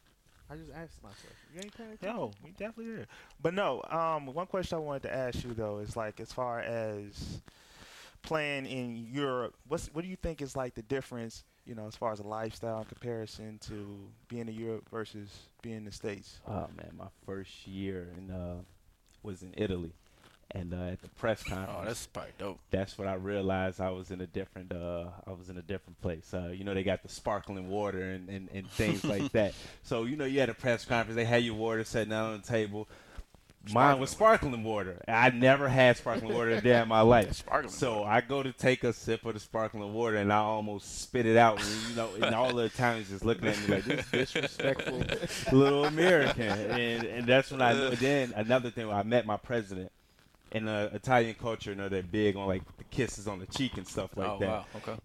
I 0.50 0.56
just 0.56 0.72
asked 0.72 1.04
my 1.04 1.10
question. 1.10 1.36
You 1.54 1.62
ain't 1.62 1.76
paying 1.76 1.92
attention. 1.92 2.18
Yo, 2.18 2.32
we 2.44 2.52
definitely 2.52 2.96
did. 2.96 3.08
But 3.42 3.54
no, 3.54 3.82
um, 3.90 4.28
one 4.28 4.48
question 4.48 4.78
I 4.78 4.82
wanted 4.82 5.04
to 5.04 5.14
ask 5.14 5.44
you 5.44 5.54
though 5.54 5.80
is 5.80 5.96
like 5.98 6.20
as 6.20 6.32
far 6.32 6.60
as 6.62 7.42
playing 8.22 8.66
in 8.66 8.96
Europe, 8.96 9.56
what's 9.68 9.88
what 9.94 10.04
do 10.04 10.10
you 10.10 10.16
think 10.16 10.42
is 10.42 10.56
like 10.56 10.74
the 10.76 10.84
difference, 10.84 11.44
you 11.66 11.76
know, 11.76 11.88
as 11.88 11.96
far 11.96 12.12
as 12.14 12.20
a 12.20 12.28
lifestyle 12.28 12.80
in 12.80 12.86
comparison 12.86 13.58
to 13.68 14.10
being 14.30 14.48
in 14.48 14.54
Europe 14.56 14.88
versus 14.90 15.30
being 15.62 15.78
in 15.78 15.86
the 15.86 15.92
States? 15.92 16.40
Oh 16.48 16.68
man, 16.78 16.92
my 16.98 17.08
first 17.26 17.68
year 17.68 18.08
in 18.18 18.32
uh 18.32 18.58
was 19.24 19.44
in 19.44 19.54
Italy, 19.58 19.92
and 20.52 20.74
uh, 20.74 20.78
at 20.94 21.02
the 21.02 21.10
press 21.10 21.44
conference, 21.44 21.72
Oh, 21.82 21.86
that's 21.86 22.08
probably 22.08 22.32
dope. 22.38 22.60
that's 22.72 22.98
when 22.98 23.08
I 23.08 23.16
realized 23.16 23.82
I 23.82 23.90
was 23.90 24.12
in 24.12 24.22
a 24.22 24.28
different 24.28 24.72
uh 24.74 25.06
I 25.26 25.32
was 25.32 25.50
in 25.50 25.58
a 25.58 25.62
different 25.62 26.02
place. 26.02 26.34
Uh, 26.34 26.52
you 26.54 26.64
know, 26.64 26.74
they 26.74 26.84
got 26.84 27.04
the 27.04 27.10
sparkling 27.10 27.68
water 27.70 28.02
and, 28.02 28.30
and, 28.30 28.50
and 28.54 28.70
things 28.72 29.04
like 29.04 29.32
that. 29.34 29.54
So 29.84 30.04
you 30.06 30.16
know, 30.16 30.26
you 30.26 30.40
had 30.40 30.50
a 30.50 30.54
press 30.54 30.86
conference, 30.86 31.16
they 31.16 31.26
had 31.26 31.44
your 31.44 31.56
water 31.56 31.84
sitting 31.84 32.10
down 32.10 32.34
on 32.34 32.42
the 32.42 32.48
table. 32.48 32.88
Mine 33.74 34.00
was 34.00 34.12
sparkling 34.12 34.64
water. 34.64 35.02
I 35.10 35.30
never 35.32 35.68
had 35.68 35.98
sparkling 35.98 36.34
water 36.34 36.52
a 36.52 36.62
day 36.62 36.82
in 36.82 36.88
my 36.88 37.02
life. 37.02 37.34
Sparkling 37.36 37.74
So 37.74 38.06
I 38.06 38.22
go 38.22 38.42
to 38.42 38.54
take 38.54 38.86
a 38.86 38.94
sip 38.94 39.26
of 39.26 39.34
the 39.34 39.42
sparkling 39.42 39.94
water 39.94 40.16
and 40.16 40.32
I 40.32 40.38
almost 40.38 41.02
spit 41.02 41.26
it 41.26 41.36
out. 41.36 41.62
And, 41.62 41.90
you 41.90 41.96
know, 41.98 42.10
and 42.22 42.34
all 42.34 42.54
the 42.54 42.64
Italians 42.64 43.10
just 43.10 43.26
looking 43.26 43.46
at 43.50 43.60
me 43.60 43.76
like 43.76 43.84
this 43.84 44.10
disrespectful 44.12 45.04
little 45.52 45.84
American. 45.84 46.48
And 46.48 47.04
and 47.04 47.28
that's 47.28 47.52
when 47.52 47.62
I. 47.62 47.74
Then 47.96 48.32
another 48.38 48.70
thing, 48.72 48.90
I 48.90 49.04
met 49.04 49.26
my 49.26 49.36
president. 49.38 49.92
In 50.52 50.66
the 50.66 50.90
Italian 50.94 51.36
culture, 51.36 51.72
you 51.72 51.76
know, 51.76 51.90
they're 51.90 52.02
big 52.04 52.36
on 52.38 52.48
like 52.48 52.64
the 52.78 52.84
kisses 52.86 53.28
on 53.28 53.40
the 53.40 53.46
cheek 53.48 53.78
and 53.78 53.88
stuff 53.88 54.16
like 54.16 54.30
oh 54.30 54.38
that. 54.40 54.48
wow. 54.48 54.66
Okay. 54.78 54.96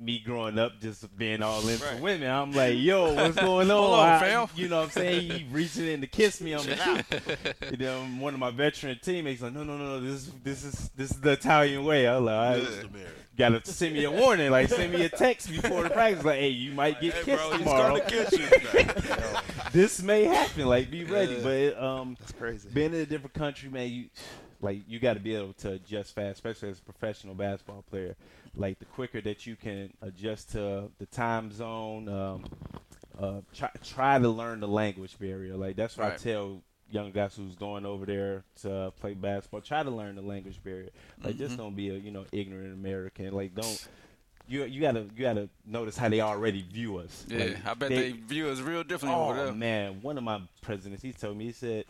Me 0.00 0.20
growing 0.24 0.58
up, 0.60 0.80
just 0.80 1.14
being 1.18 1.42
all 1.42 1.66
into 1.68 1.84
Right. 1.84 2.00
women, 2.00 2.30
I'm 2.30 2.52
like, 2.52 2.76
yo, 2.78 3.12
what's 3.14 3.34
going 3.40 3.68
on? 3.68 3.76
On, 3.76 4.08
I- 4.08 4.46
You 4.54 4.68
know 4.68 4.78
what 4.78 4.84
I'm 4.84 4.90
saying? 4.90 5.30
He 5.30 5.46
reaching 5.50 5.88
in 5.88 6.00
to 6.02 6.06
kiss 6.06 6.40
me 6.40 6.54
on 6.54 6.64
the 6.64 6.76
cheek. 6.76 7.72
You 7.72 7.76
know, 7.78 8.02
one 8.20 8.32
of 8.32 8.38
my 8.40 8.50
veteran 8.52 8.96
teammates 9.02 9.42
like, 9.42 9.52
no, 9.52 9.64
no, 9.64 9.76
no, 9.76 9.84
no, 9.98 10.00
this 10.00 10.12
is 10.14 10.30
this 10.44 10.64
is 10.64 10.90
this 10.96 11.10
is 11.10 11.20
the 11.20 11.32
Italian 11.32 11.84
way. 11.84 12.06
I 12.06 12.16
was 12.16 12.24
like, 12.26 12.34
all 12.34 12.50
right, 12.52 12.60
This 12.60 12.68
is 12.68 12.82
the 12.84 12.88
marriage. 12.90 13.08
gotta 13.36 13.66
send 13.72 13.94
me 13.94 14.04
a 14.04 14.10
warning, 14.12 14.50
like 14.52 14.68
send 14.68 14.92
me 14.92 15.02
a 15.04 15.08
text 15.08 15.50
before 15.50 15.82
the 15.82 15.90
practice, 15.90 16.24
like, 16.24 16.38
hey, 16.38 16.48
you 16.50 16.72
might 16.74 17.00
get 17.00 17.14
Hey, 17.14 17.24
kissed 17.24 17.42
bro, 17.42 17.50
he's 17.50 17.58
tomorrow. 17.58 17.96
starting 17.98 18.28
to 18.30 18.36
kiss 18.38 18.38
you. 18.38 18.84
this 19.72 20.00
may 20.00 20.24
happen. 20.24 20.66
Like, 20.66 20.92
be 20.92 21.02
ready. 21.04 21.34
Yeah. 21.34 21.72
But 21.74 21.82
um, 21.82 22.16
That's 22.20 22.32
crazy. 22.32 22.68
being 22.72 22.94
in 22.94 23.00
a 23.00 23.06
different 23.06 23.34
country, 23.34 23.68
man, 23.68 23.90
you 23.90 24.04
like 24.60 24.80
you 24.88 24.98
got 24.98 25.14
to 25.14 25.20
be 25.20 25.34
able 25.34 25.52
to 25.54 25.72
adjust 25.72 26.14
fast, 26.14 26.34
especially 26.36 26.70
as 26.70 26.78
a 26.78 26.82
professional 26.82 27.34
basketball 27.34 27.84
player. 27.90 28.16
Like 28.56 28.78
the 28.78 28.86
quicker 28.86 29.20
that 29.20 29.46
you 29.46 29.56
can 29.56 29.92
adjust 30.02 30.52
to 30.52 30.90
the 30.98 31.06
time 31.06 31.52
zone, 31.52 32.08
um, 32.08 32.44
uh, 33.20 33.40
try 33.54 33.70
try 33.84 34.18
to 34.18 34.28
learn 34.28 34.60
the 34.60 34.68
language 34.68 35.18
barrier. 35.18 35.56
Like 35.56 35.76
that's 35.76 35.96
what 35.96 36.06
I 36.06 36.16
tell 36.16 36.62
young 36.90 37.12
guys 37.12 37.36
who's 37.36 37.54
going 37.54 37.84
over 37.84 38.06
there 38.06 38.42
to 38.62 38.92
play 39.00 39.14
basketball. 39.14 39.60
Try 39.60 39.82
to 39.82 39.90
learn 39.90 40.16
the 40.16 40.22
language 40.22 40.58
barrier. 40.64 40.88
Like 41.22 41.36
just 41.36 41.54
Mhm. 41.54 41.58
don't 41.58 41.76
be 41.76 41.90
a 41.90 41.94
you 41.94 42.10
know 42.10 42.24
ignorant 42.32 42.72
American. 42.72 43.32
Like 43.32 43.54
don't. 43.54 43.88
You, 44.50 44.64
you 44.64 44.80
gotta 44.80 45.00
you 45.00 45.20
gotta 45.20 45.50
notice 45.66 45.94
how 45.98 46.08
they 46.08 46.22
already 46.22 46.62
view 46.62 46.96
us. 46.96 47.26
Yeah, 47.28 47.38
Like, 47.38 47.66
I 47.66 47.74
bet 47.74 47.90
they, 47.90 48.12
view 48.12 48.48
us 48.48 48.60
real 48.60 48.82
differently 48.82 49.20
Oh 49.20 49.52
man, 49.52 50.00
one 50.00 50.16
of 50.16 50.24
my 50.24 50.40
presidents, 50.62 51.02
he 51.02 51.12
told 51.12 51.36
me, 51.36 51.44
he 51.44 51.52
said, 51.52 51.84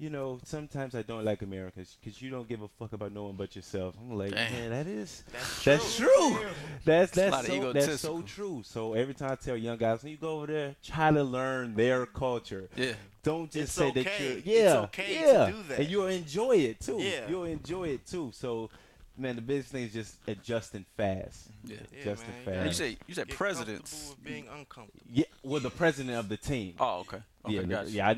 you 0.00 0.08
know, 0.08 0.40
sometimes 0.44 0.94
I 0.94 1.02
don't 1.02 1.24
like 1.26 1.42
Americans 1.42 1.98
because 2.00 2.22
you 2.22 2.30
don't 2.30 2.48
give 2.48 2.62
a 2.62 2.68
fuck 2.68 2.94
about 2.94 3.12
no 3.12 3.24
one 3.24 3.34
but 3.36 3.54
yourself. 3.54 3.94
I'm 4.00 4.16
like, 4.16 4.32
Damn. 4.32 4.50
man, 4.52 4.70
that 4.70 4.86
is 4.86 5.22
That's 5.30 5.64
that's 5.64 5.96
true. 5.98 6.38
That's 6.86 7.12
that's 7.12 7.46
so, 7.46 7.72
that's 7.74 8.00
so 8.00 8.22
true. 8.22 8.62
So 8.64 8.94
every 8.94 9.12
time 9.12 9.32
I 9.32 9.34
tell 9.34 9.56
young 9.58 9.76
guys, 9.76 10.02
when 10.02 10.12
you 10.12 10.18
go 10.18 10.36
over 10.38 10.46
there, 10.46 10.74
try 10.82 11.10
to 11.10 11.22
learn 11.22 11.74
their 11.74 12.06
culture. 12.06 12.70
Yeah. 12.76 12.94
Don't 13.22 13.50
just 13.50 13.64
It's 13.64 13.72
say 13.72 13.90
that 13.90 14.20
you're 14.20 14.38
It's 14.38 14.46
yeah, 14.46 14.78
okay 14.84 15.04
to 15.06 15.12
yeah, 15.12 15.50
do 15.50 15.62
that. 15.68 15.78
and 15.80 15.88
you'll 15.90 16.06
enjoy 16.06 16.56
it 16.56 16.80
too. 16.80 16.96
Yeah. 16.98 17.28
You'll 17.28 17.44
enjoy 17.44 17.88
it 17.88 18.06
too. 18.06 18.30
So, 18.34 18.70
man, 19.18 19.36
the 19.36 19.42
biggest 19.42 19.68
thing 19.68 19.84
is 19.84 19.92
just 19.92 20.16
adjusting 20.26 20.86
fast. 20.96 21.48
Yeah. 21.62 21.76
Yeah, 21.92 22.00
Adjusting 22.00 22.34
man, 22.46 22.54
fast. 22.64 22.66
You 22.66 22.72
say 22.72 22.96
you 23.06 23.14
said 23.14 23.28
Get 23.28 23.36
presidents. 23.36 23.90
comfortable 23.92 24.14
with 24.16 24.24
being 24.24 24.48
uncomfortable. 24.48 25.04
Yeah, 25.12 25.24
well, 25.42 25.60
the 25.60 25.68
president 25.68 26.16
of 26.16 26.30
the 26.30 26.38
team. 26.38 26.72
Oh, 26.80 27.00
okay. 27.00 27.18
Okay, 27.44 27.54
yeah, 27.54 27.62
gotcha. 27.64 27.90
yeah. 27.90 28.08
I, 28.08 28.10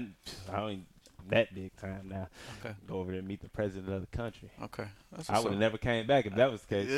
I 0.53 0.61
don't 0.61 0.85
that 1.29 1.55
big 1.55 1.75
time 1.77 2.09
now. 2.09 2.29
Okay. 2.61 2.75
Go 2.87 2.97
over 2.97 3.11
there 3.11 3.19
and 3.21 3.29
meet 3.29 3.41
the 3.41 3.49
president 3.49 3.93
of 3.93 4.01
the 4.01 4.17
country. 4.17 4.51
Okay. 4.63 4.87
That's 5.11 5.29
I 5.31 5.39
would 5.41 5.53
have 5.53 5.61
never 5.61 5.79
came 5.79 6.07
back 6.07 6.27
if 6.27 6.35
that 6.35 6.51
was 6.51 6.63
the 6.63 6.67
case. 6.75 6.89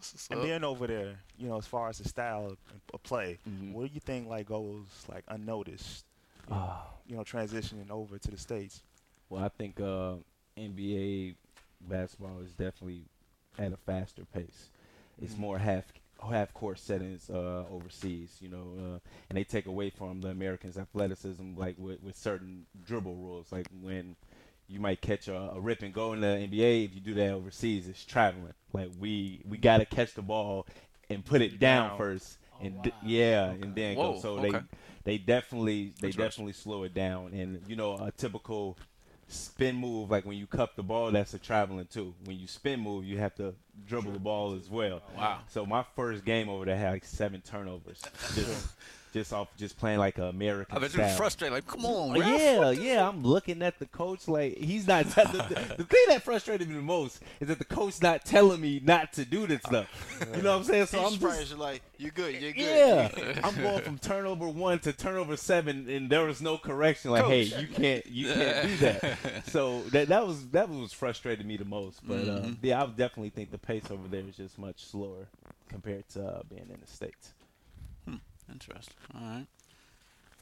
so- 0.00 0.24
And 0.30 0.38
up. 0.40 0.44
being 0.44 0.64
over 0.64 0.86
there, 0.86 1.18
you 1.38 1.48
know, 1.48 1.58
as 1.58 1.66
far 1.66 1.88
as 1.88 1.98
the 1.98 2.08
style 2.08 2.46
of, 2.46 2.56
of 2.94 3.02
play, 3.02 3.38
Mhm. 3.48 3.72
what 3.72 3.88
do 3.88 3.94
you 3.94 4.00
think 4.00 4.28
like 4.28 4.46
goes 4.46 4.86
like 5.08 5.24
unnoticed? 5.28 6.04
You 6.48 6.54
know, 6.54 6.60
Ah, 6.62 6.86
you 7.06 7.16
know, 7.16 7.22
transitioning 7.22 7.90
over 7.90 8.18
to 8.18 8.30
the 8.30 8.38
states. 8.38 8.82
well, 9.28 9.44
I 9.44 9.48
think 9.48 9.78
uh, 9.80 10.14
NBA 10.56 11.34
basketball 11.82 12.40
is 12.40 12.52
definitely 12.54 13.04
at 13.58 13.72
a 13.72 13.76
faster 13.76 14.24
pace. 14.24 14.70
It's 15.22 15.34
Mhm. 15.34 15.38
more 15.38 15.58
half 15.58 15.92
half 16.28 16.52
court 16.54 16.78
settings 16.78 17.30
uh, 17.30 17.64
overseas, 17.70 18.36
you 18.40 18.48
know, 18.48 18.66
uh, 18.78 18.98
and 19.28 19.36
they 19.38 19.44
take 19.44 19.66
away 19.66 19.90
from 19.90 20.20
the 20.20 20.28
Americans' 20.28 20.76
athleticism, 20.78 21.54
like 21.56 21.76
with, 21.78 22.02
with 22.02 22.16
certain 22.16 22.66
dribble 22.84 23.14
rules, 23.16 23.52
like 23.52 23.66
when 23.80 24.16
you 24.68 24.80
might 24.80 25.00
catch 25.00 25.28
a, 25.28 25.36
a 25.54 25.60
rip 25.60 25.82
and 25.82 25.92
go 25.92 26.12
in 26.12 26.20
the 26.20 26.26
NBA. 26.26 26.84
If 26.84 26.94
you 26.94 27.00
do 27.00 27.14
that 27.14 27.30
overseas, 27.32 27.88
it's 27.88 28.04
traveling. 28.04 28.54
Like 28.72 28.90
we 28.98 29.42
we 29.48 29.58
gotta 29.58 29.84
catch 29.84 30.14
the 30.14 30.22
ball 30.22 30.66
and 31.08 31.24
put 31.24 31.42
it 31.42 31.58
down, 31.58 31.88
Down. 31.88 31.98
first, 31.98 32.38
Oh, 32.52 32.64
and 32.64 32.82
d- 32.82 32.90
wow. 32.90 32.96
yeah, 33.02 33.50
and 33.50 33.74
then 33.74 33.96
Whoa, 33.96 34.12
go. 34.14 34.18
So 34.20 34.38
okay. 34.38 34.50
they 35.04 35.16
they 35.16 35.18
definitely 35.18 35.92
they 36.00 36.10
definitely 36.12 36.52
slow 36.52 36.84
it 36.84 36.94
down. 36.94 37.32
And 37.32 37.60
you 37.66 37.74
know 37.76 37.94
a 37.96 38.12
typical 38.12 38.78
spin 39.30 39.76
move, 39.76 40.10
like 40.10 40.24
when 40.24 40.36
you 40.36 40.46
cup 40.46 40.76
the 40.76 40.82
ball, 40.82 41.10
that's 41.10 41.34
a 41.34 41.38
traveling 41.38 41.86
too. 41.86 42.14
When 42.24 42.38
you 42.38 42.46
spin 42.46 42.80
move, 42.80 43.04
you 43.04 43.18
have 43.18 43.34
to 43.36 43.54
dribble 43.86 44.12
the 44.12 44.18
ball 44.18 44.54
as 44.54 44.68
well. 44.68 45.02
Wow. 45.16 45.40
So 45.48 45.64
my 45.64 45.84
first 45.96 46.24
game 46.24 46.48
over 46.48 46.64
there 46.64 46.76
had 46.76 46.92
like 46.92 47.04
seven 47.04 47.40
turnovers, 47.40 48.02
just, 48.34 48.68
just 49.12 49.32
off 49.32 49.48
just 49.56 49.78
playing 49.78 49.98
like 49.98 50.18
a 50.18 50.24
American. 50.24 50.76
I 50.76 50.80
bet 50.80 50.94
you 50.94 51.00
were 51.02 51.08
frustrated. 51.10 51.52
Like, 51.54 51.66
come 51.66 51.84
on, 51.84 52.18
ref. 52.18 52.40
yeah, 52.40 52.70
yeah. 52.70 53.08
I'm 53.08 53.22
looking 53.22 53.62
at 53.62 53.78
the 53.78 53.86
coach 53.86 54.28
like 54.28 54.56
he's 54.56 54.86
not. 54.86 55.04
the, 55.10 55.22
the, 55.22 55.74
the 55.78 55.84
thing 55.84 56.04
that 56.08 56.22
frustrated 56.22 56.68
me 56.68 56.74
the 56.76 56.82
most 56.82 57.20
is 57.40 57.48
that 57.48 57.58
the 57.58 57.64
coach 57.64 58.00
not 58.02 58.24
telling 58.24 58.60
me 58.60 58.80
not 58.84 59.12
to 59.14 59.24
do 59.24 59.46
this 59.46 59.60
stuff. 59.62 59.86
You 60.34 60.42
know 60.42 60.50
what 60.52 60.58
I'm 60.58 60.64
saying? 60.64 60.86
So 60.86 60.98
He's 60.98 61.06
I'm 61.06 61.12
surprised 61.14 61.38
just. 61.40 61.50
you're 61.52 61.58
like, 61.60 61.82
you're 61.98 62.10
good, 62.12 62.34
you're 62.40 62.52
good. 62.52 63.12
Yeah, 63.14 63.40
I'm 63.44 63.54
going 63.60 63.82
from 63.82 63.98
turnover 63.98 64.48
one 64.48 64.78
to 64.80 64.92
turnover 64.92 65.36
seven, 65.36 65.88
and 65.88 66.08
there 66.10 66.24
was 66.24 66.40
no 66.40 66.56
correction. 66.58 67.10
Like, 67.10 67.24
hey, 67.26 67.42
you 67.42 67.66
can't, 67.68 68.06
you 68.06 68.32
can't 68.32 68.68
do 68.68 68.76
that. 68.78 69.18
So 69.46 69.82
that 69.90 70.08
that 70.08 70.26
was 70.26 70.46
that 70.48 70.68
was 70.68 70.92
frustrated 70.92 71.44
me 71.46 71.56
the 71.56 71.64
most. 71.64 72.06
But 72.06 72.20
uh, 72.28 72.40
Mhm. 72.40 72.56
yeah, 72.62 72.82
I 72.82 72.86
definitely 72.86 73.30
think 73.30 73.50
the 73.50 73.58
pace 73.58 73.90
over 73.90 74.06
there 74.08 74.20
is 74.28 74.36
just 74.36 74.58
much 74.58 74.84
slower 74.84 75.26
compared 75.68 76.08
to 76.10 76.24
uh, 76.24 76.42
being 76.48 76.66
in 76.72 76.78
the 76.80 76.86
states. 76.86 77.32
Interesting. 78.52 78.94
All 79.14 79.20
right. 79.20 79.46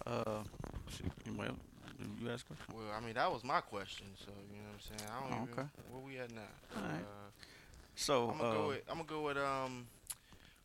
Uh, 0.07 0.43
shoot, 0.91 1.11
anybody 1.27 1.53
you 2.23 2.31
ask 2.31 2.47
a 2.51 2.55
question? 2.55 2.75
Well, 2.77 2.95
I 2.97 3.05
mean, 3.05 3.15
that 3.15 3.31
was 3.33 3.43
my 3.45 3.61
question, 3.61 4.07
so 4.19 4.31
you 4.53 4.59
know 4.61 4.69
what 4.71 4.75
I'm 4.93 4.99
saying. 4.99 5.11
I 5.11 5.21
don't 5.31 5.33
Oh, 5.41 5.43
even. 5.51 5.59
okay. 5.59 5.69
Where 5.91 6.03
we 6.03 6.19
at 6.19 6.31
now? 6.33 6.41
All 6.77 6.83
right. 6.83 7.01
Uh, 7.01 7.31
So, 7.97 8.31
I'm 8.31 8.39
gonna 8.39 8.51
uh, 8.51 8.55
go 8.55 8.69
with. 8.69 8.83
I'm 8.89 8.97
gonna 8.99 9.09
go 9.09 9.23
with. 9.23 9.37
Um, 9.37 9.87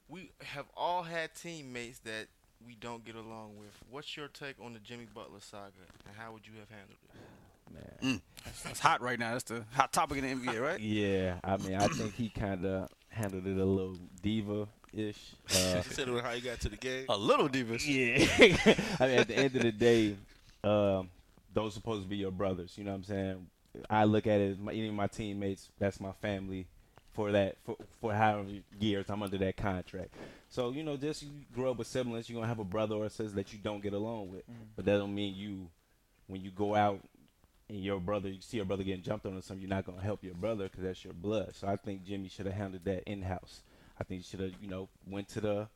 we 0.10 0.30
have 0.44 0.66
all 0.78 1.02
had 1.04 1.34
teammates 1.34 2.00
that 2.00 2.28
we 2.68 2.76
don't 2.80 3.04
get 3.04 3.16
along 3.16 3.58
with. 3.60 3.72
What's 3.90 4.16
your 4.16 4.28
take 4.28 4.56
on 4.64 4.74
the 4.74 4.80
Jimmy 4.80 5.08
Butler 5.14 5.40
saga, 5.40 5.72
and 6.08 6.16
how 6.16 6.32
would 6.34 6.46
you 6.46 6.54
have 6.60 6.70
handled 6.70 6.98
it? 7.04 8.04
Man. 8.04 8.22
that's 8.64 8.80
hot 8.80 9.02
right 9.02 9.18
now. 9.18 9.32
That's 9.32 9.46
the 9.46 9.64
hot 9.74 9.92
topic 9.92 10.20
in 10.20 10.40
the 10.40 10.46
NBA, 10.52 10.62
right? 10.62 10.80
Yeah, 10.80 11.40
I 11.44 11.58
mean, 11.58 11.74
I 11.76 11.88
think 11.88 12.14
he 12.14 12.30
kind 12.30 12.64
of 12.66 12.90
handled 13.10 13.48
it 13.48 13.58
a 13.58 13.66
little 13.66 13.98
diva-ish. 14.96 15.34
Uh, 15.50 15.82
He 15.88 15.94
said 15.94 16.08
it 16.08 16.24
how 16.24 16.32
he 16.32 16.42
got 16.42 16.60
to 16.62 16.70
the 16.70 16.78
game. 16.78 17.06
A 17.10 17.18
little 17.18 17.50
divas. 17.50 17.86
yeah, 17.88 18.76
I 19.00 19.08
mean, 19.08 19.20
at 19.20 19.28
the 19.28 19.38
end 19.38 19.56
of 19.56 19.62
the 19.62 19.72
day, 19.72 20.16
um, 20.64 21.10
those 21.54 21.74
supposed 21.74 22.04
to 22.04 22.10
be 22.10 22.18
your 22.18 22.32
brothers. 22.32 22.78
You 22.78 22.84
know 22.84 22.92
what 22.92 22.98
I'm 22.98 23.04
saying? 23.04 23.48
I 23.90 24.04
look 24.04 24.28
at 24.28 24.40
it 24.40 24.52
as 24.52 24.58
my, 24.60 24.72
any 24.72 24.88
of 24.88 24.94
my 24.94 25.08
teammates. 25.08 25.70
That's 25.80 26.00
my 26.00 26.12
family. 26.22 26.68
For 27.14 27.32
that, 27.32 27.58
for 27.64 27.78
for 28.02 28.12
however 28.12 28.50
years 28.80 29.06
I'm 29.08 29.22
under 29.22 29.38
that 29.38 29.56
contract. 29.56 30.16
So 30.50 30.72
you 30.72 30.82
know, 30.82 30.98
just 30.98 31.22
you 31.22 31.30
grow 31.54 31.70
up 31.70 31.78
with 31.78 31.86
siblings, 31.88 32.28
you're 32.28 32.38
gonna 32.38 32.48
have 32.48 32.58
a 32.58 32.64
brother 32.64 32.96
or 32.96 33.06
a 33.06 33.10
sister 33.10 33.36
that 33.36 33.54
you 33.54 33.60
don't 33.62 33.84
get 33.84 33.94
along 33.94 34.32
with. 34.32 34.42
But 34.76 34.86
that 34.86 34.98
don't 34.98 35.14
mean 35.14 35.36
you, 35.36 35.68
when 36.26 36.42
you 36.42 36.50
go 36.50 36.74
out 36.74 37.00
and 37.70 37.84
your 37.84 38.00
brother, 38.00 38.30
you 38.30 38.42
see 38.42 38.58
your 38.58 38.66
brother 38.66 38.84
getting 38.84 39.04
jumped 39.04 39.28
on 39.28 39.38
or 39.38 39.42
something, 39.42 39.62
you're 39.62 39.70
not 39.70 39.86
gonna 39.86 40.02
help 40.02 40.24
your 40.24 40.34
brother 40.34 40.64
because 40.64 40.84
that's 40.84 41.04
your 41.04 41.14
blood. 41.14 41.54
So 41.54 41.68
I 41.68 41.76
think 41.76 42.04
Jimmy 42.04 42.30
should 42.30 42.48
have 42.48 42.56
handled 42.56 42.84
that 42.86 43.04
in 43.08 43.22
house. 43.22 43.62
I 44.00 44.04
think 44.04 44.22
he 44.22 44.28
should 44.30 44.40
have, 44.40 44.52
you 44.62 44.70
know, 44.70 44.90
went 45.08 45.30
to 45.30 45.42
the 45.42 45.68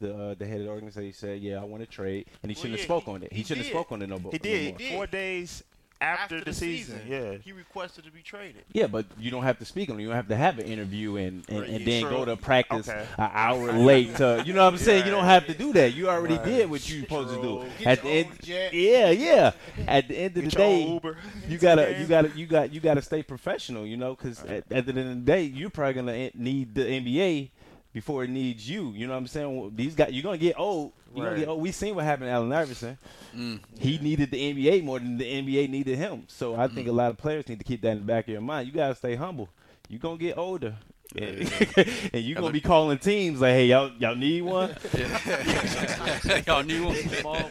the 0.00 0.14
uh, 0.14 0.34
the 0.34 0.46
head 0.46 0.60
of 0.60 0.66
the 0.66 0.70
organization, 0.72 1.12
said, 1.12 1.40
"Yeah, 1.40 1.60
I 1.60 1.64
want 1.64 1.82
to 1.82 1.86
trade," 1.88 2.26
and 2.42 2.50
he 2.50 2.54
Well, 2.54 2.62
shouldn't 2.62 2.72
yeah, 2.72 2.78
have 2.78 2.84
spoke 2.84 3.04
he- 3.04 3.10
on 3.12 3.22
it. 3.22 3.32
He, 3.32 3.38
he 3.38 3.42
shouldn't 3.44 3.58
have 3.66 3.66
did. 3.66 3.72
spoke 3.78 3.92
on 3.92 4.02
it 4.02 4.08
no, 4.08 4.18
bo- 4.18 4.30
He 4.30 4.38
no 4.38 4.42
did. 4.42 4.68
more. 4.70 4.78
did. 4.78 4.92
Four 4.92 5.06
days 5.06 5.64
after, 6.00 6.40
the, 6.42 6.52
season. 6.52 7.00
Yeah. 7.08 7.36
he 7.44 7.52
requested 7.52 8.02
to 8.06 8.10
be 8.10 8.22
traded. 8.22 8.64
Yeah, 8.72 8.88
but 8.88 9.06
you 9.20 9.30
don't 9.30 9.44
have 9.44 9.60
to 9.60 9.64
speak 9.64 9.88
on 9.88 10.00
it. 10.00 10.02
You 10.02 10.08
don't 10.08 10.16
have 10.16 10.26
to 10.26 10.36
have 10.36 10.58
an 10.58 10.66
interview 10.66 11.14
and, 11.14 11.44
and, 11.48 11.60
Right, 11.60 11.68
and 11.70 11.84
then 11.86 12.00
sure? 12.00 12.10
go 12.10 12.24
to 12.24 12.36
practice 12.36 12.88
Okay. 12.88 13.06
an 13.18 13.30
hour 13.32 13.70
late. 13.72 14.16
To, 14.16 14.42
you 14.44 14.52
know 14.52 14.64
what 14.64 14.72
I'm 14.72 14.78
saying? 14.80 15.04
You 15.04 15.12
don't 15.12 15.22
have 15.26 15.46
to 15.46 15.54
do 15.54 15.72
that. 15.74 15.94
You 15.94 16.08
already 16.10 16.34
Right. 16.38 16.44
did 16.44 16.70
what 16.70 16.88
you 16.90 17.02
supposed 17.02 17.32
to 17.36 17.40
do. 17.40 17.64
Get 17.78 17.86
At 17.86 18.02
the 18.02 18.08
end, 18.10 18.28
jet. 18.42 18.74
yeah, 18.74 19.10
yeah. 19.10 19.52
At 19.86 20.08
the 20.08 20.16
end 20.18 20.36
of 20.38 20.42
Get 20.42 20.50
the 20.50 20.56
day, 20.56 20.82
Uber. 20.88 21.16
you 21.48 21.58
gotta 21.58 21.96
you 22.00 22.06
gotta 22.08 22.28
you 22.34 22.46
got 22.46 22.72
you 22.74 22.80
gotta 22.80 23.02
stay 23.02 23.22
professional, 23.22 23.86
you 23.86 23.96
know, 23.96 24.16
because 24.16 24.40
at, 24.42 24.64
at 24.72 24.86
the 24.86 24.90
end 24.92 24.98
of 24.98 25.06
the 25.06 25.14
day, 25.24 25.44
you're 25.44 25.70
probably 25.70 25.94
gonna 25.94 26.30
need 26.34 26.74
the 26.74 26.82
NBA 26.84 27.50
before 27.92 28.24
it 28.24 28.30
needs 28.30 28.68
you. 28.68 28.90
You 28.92 29.06
know 29.06 29.12
what 29.12 29.18
I'm 29.20 29.26
saying? 29.26 29.56
Well, 29.60 29.70
These 29.74 29.94
guys, 29.94 30.10
you're 30.12 30.22
gonna 30.22 30.38
get 30.38 30.58
old. 30.58 30.92
You're 31.14 31.24
gonna 31.24 31.36
Right. 31.36 31.40
get 31.40 31.48
old. 31.48 31.60
We 31.60 31.72
seen 31.72 31.94
what 31.94 32.04
happened 32.04 32.28
to 32.28 32.32
Allen 32.32 32.52
Iverson. 32.52 32.96
Mm. 33.36 33.60
He 33.78 33.98
needed 33.98 34.30
the 34.30 34.38
NBA 34.52 34.82
more 34.82 34.98
than 34.98 35.18
the 35.18 35.24
NBA 35.26 35.68
needed 35.68 35.98
him. 35.98 36.24
So 36.28 36.54
I 36.54 36.66
Mm-hmm. 36.66 36.74
think 36.74 36.88
a 36.88 36.92
lot 36.92 37.10
of 37.10 37.18
players 37.18 37.48
need 37.48 37.58
to 37.58 37.64
keep 37.64 37.82
that 37.82 37.90
in 37.92 37.98
the 37.98 38.04
back 38.04 38.24
of 38.28 38.32
your 38.32 38.40
mind. 38.40 38.66
You 38.66 38.72
gotta 38.72 38.94
stay 38.94 39.14
humble. 39.14 39.48
You're 39.88 40.00
gonna 40.00 40.16
get 40.16 40.38
older. 40.38 40.76
and 42.12 42.24
you're 42.24 42.40
gonna 42.40 42.52
be 42.52 42.60
calling 42.60 42.98
teams 42.98 43.40
like, 43.40 43.52
"Hey, 43.52 43.66
y'all, 43.66 43.90
y'all 43.98 44.14
need 44.14 44.42
one? 44.42 44.74
y'all 46.46 46.62
need 46.62 46.80
one? 47.24 47.44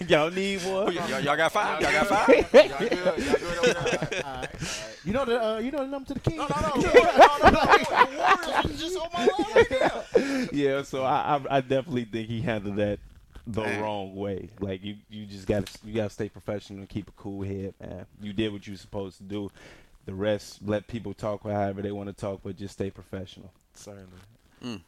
Y'all 0.08 0.30
need 0.30 0.62
one?" 0.64 0.92
y'all, 0.92 1.20
y'all 1.20 1.36
got 1.36 1.52
five? 1.52 1.80
Y'all 1.80 1.92
got 1.92 2.06
five? 2.06 2.28
Y'all 2.28 2.78
good? 2.78 2.92
Y'all 2.92 3.16
good 3.16 3.58
over 3.58 4.06
there? 4.10 4.22
All 4.24 4.34
right. 4.34 4.50
You 5.04 5.12
know 5.14 5.24
the 5.24 5.42
uh, 5.42 5.58
you 5.58 5.70
know 5.70 5.78
the 5.78 5.86
number 5.86 6.08
to 6.08 6.14
the 6.14 6.20
king. 6.20 6.36
No, 6.36 6.46
no, 6.46 6.60
no, 6.60 6.76
no, 6.76 6.82
no, 6.82 6.90
no, 6.92 7.50
no. 7.50 7.50
The 7.50 8.16
Warriors 8.18 8.64
was 8.64 8.80
just 8.80 8.96
on 8.98 9.08
my 9.14 9.20
line 9.20 9.54
right 9.54 9.68
there. 9.70 10.48
yeah, 10.52 10.82
so 10.82 11.04
I, 11.04 11.36
I 11.36 11.56
I 11.56 11.60
definitely 11.62 12.04
think 12.04 12.28
he 12.28 12.42
handled 12.42 12.76
that 12.76 12.98
the 13.46 13.62
Man. 13.62 13.82
wrong 13.82 14.14
way. 14.14 14.48
Like 14.60 14.84
you 14.84 14.96
you 15.08 15.26
just 15.26 15.46
got 15.46 15.66
to 15.66 15.78
you 15.86 15.94
got 15.94 16.04
to 16.04 16.10
stay 16.10 16.28
professional 16.28 16.80
and 16.80 16.88
keep 16.88 17.08
a 17.08 17.12
cool 17.12 17.42
head, 17.42 17.74
man. 17.80 18.06
You 18.20 18.32
did 18.32 18.52
what 18.52 18.66
you 18.66 18.74
were 18.74 18.78
supposed 18.78 19.16
to 19.18 19.24
do. 19.24 19.50
The 20.06 20.14
rest, 20.14 20.60
let 20.64 20.86
people 20.86 21.14
talk 21.14 21.42
however 21.42 21.82
they 21.82 21.92
want 21.92 22.08
to 22.08 22.12
talk, 22.14 22.40
but 22.42 22.56
just 22.56 22.74
stay 22.74 22.90
professional. 22.90 23.52
Certainly. 23.74 24.06
All 24.64 24.78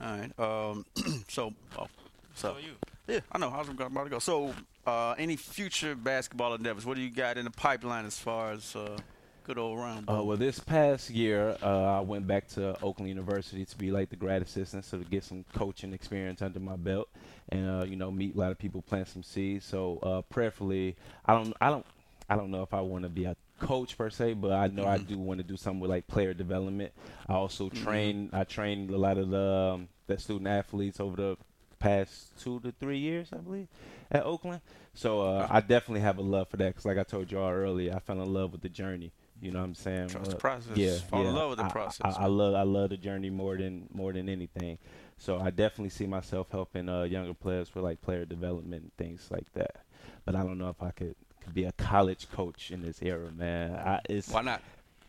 right. 0.00 0.38
Um, 0.38 0.86
so, 1.28 1.52
oh, 1.78 1.86
so 2.34 2.54
So 2.54 2.56
you. 2.58 2.72
yeah, 3.06 3.20
I 3.30 3.38
know. 3.38 3.50
How's 3.50 3.68
I 3.68 3.72
was 3.72 3.80
about 3.80 4.04
to 4.04 4.10
go. 4.10 4.18
So, 4.18 4.54
uh, 4.86 5.12
any 5.18 5.36
future 5.36 5.94
basketball 5.94 6.54
endeavors? 6.54 6.84
What 6.86 6.96
do 6.96 7.02
you 7.02 7.10
got 7.10 7.38
in 7.38 7.44
the 7.44 7.50
pipeline 7.50 8.04
as 8.06 8.18
far 8.18 8.52
as 8.52 8.74
uh, 8.74 8.96
good 9.44 9.58
old 9.58 9.78
round? 9.78 10.08
Uh, 10.10 10.22
well, 10.24 10.36
this 10.36 10.58
past 10.58 11.10
year, 11.10 11.56
uh, 11.62 11.98
I 11.98 12.00
went 12.00 12.26
back 12.26 12.48
to 12.48 12.80
Oakland 12.82 13.08
University 13.08 13.64
to 13.64 13.78
be 13.78 13.90
like 13.90 14.10
the 14.10 14.16
grad 14.16 14.42
assistant, 14.42 14.84
so 14.84 14.98
to 14.98 15.04
get 15.04 15.24
some 15.24 15.44
coaching 15.54 15.92
experience 15.92 16.42
under 16.42 16.60
my 16.60 16.76
belt, 16.76 17.08
and 17.50 17.82
uh, 17.82 17.84
you 17.84 17.96
know, 17.96 18.10
meet 18.10 18.34
a 18.34 18.38
lot 18.38 18.50
of 18.50 18.58
people, 18.58 18.82
plant 18.82 19.08
some 19.08 19.22
seeds. 19.22 19.64
So, 19.64 19.98
uh, 20.02 20.22
prayerfully, 20.22 20.96
I 21.24 21.34
don't, 21.34 21.54
I 21.60 21.70
don't, 21.70 21.86
I 22.28 22.36
don't 22.36 22.50
know 22.50 22.62
if 22.62 22.74
I 22.74 22.80
want 22.80 23.04
to 23.04 23.08
be 23.10 23.24
a 23.26 23.36
coach 23.66 23.96
per 23.96 24.10
se, 24.10 24.34
but 24.34 24.52
I 24.52 24.68
know 24.68 24.86
I 24.86 24.98
Mhm. 24.98 25.06
do 25.08 25.18
want 25.18 25.38
to 25.38 25.44
do 25.44 25.56
something 25.56 25.80
with 25.80 25.90
like 25.90 26.06
player 26.06 26.34
development. 26.34 26.92
I 27.28 27.34
also 27.34 27.68
Mhm. 27.70 27.82
train, 27.82 28.30
I 28.32 28.44
trained 28.44 28.90
a 28.90 28.98
lot 28.98 29.18
of 29.18 29.30
the 29.30 29.72
um, 29.74 29.88
the 30.06 30.18
student 30.18 30.48
athletes 30.48 31.00
over 31.00 31.16
the 31.16 31.36
past 31.78 32.38
two 32.40 32.60
to 32.60 32.72
three 32.72 32.98
years, 32.98 33.30
I 33.32 33.38
believe, 33.38 33.68
at 34.10 34.24
Oakland. 34.24 34.60
So 34.94 35.22
uh, 35.22 35.46
I 35.50 35.60
definitely 35.60 36.00
have 36.00 36.18
a 36.18 36.22
love 36.22 36.48
for 36.48 36.56
that 36.58 36.68
because, 36.68 36.84
like 36.84 36.98
I 36.98 37.02
told 37.04 37.30
y'all 37.32 37.50
earlier, 37.50 37.94
I 37.94 37.98
fell 37.98 38.20
in 38.22 38.32
love 38.32 38.52
with 38.52 38.60
the 38.62 38.68
journey. 38.68 39.12
You 39.42 39.50
know 39.50 39.58
what 39.58 39.64
I'm 39.66 39.74
saying? 39.74 40.08
Trust 40.08 40.30
the 40.30 40.36
Uh, 40.36 40.38
process. 40.38 40.76
Yeah, 40.78 40.96
Fall 40.98 41.20
in 41.20 41.26
yeah. 41.26 41.32
love 41.32 41.50
with 41.50 41.58
the 41.58 41.64
I- 41.64 41.70
process. 41.70 42.16
I, 42.16 42.24
I 42.24 42.26
love 42.26 42.54
I 42.54 42.62
love 42.62 42.90
the 42.90 42.96
journey 42.96 43.30
more 43.30 43.56
than 43.56 43.88
more 43.92 44.12
than 44.12 44.28
anything. 44.28 44.78
So 45.18 45.38
I 45.38 45.50
definitely 45.50 45.90
see 45.90 46.06
myself 46.06 46.50
helping 46.50 46.88
uh, 46.88 47.02
younger 47.04 47.34
players 47.34 47.74
with 47.74 47.84
like 47.84 48.00
player 48.00 48.24
development 48.24 48.82
and 48.82 48.96
things 48.96 49.28
like 49.30 49.52
that. 49.54 49.84
But 50.24 50.34
I 50.36 50.42
don't 50.42 50.58
know 50.58 50.68
if 50.70 50.82
I 50.82 50.90
could, 50.90 51.14
could 51.44 51.54
be 51.54 51.64
a 51.64 51.72
college 51.72 52.28
coach 52.30 52.70
in 52.70 52.82
this 52.82 53.00
era, 53.02 53.30
man. 53.32 53.74
I, 53.74 54.00
it's 54.08 54.28
Why 54.28 54.42
not? 54.42 54.62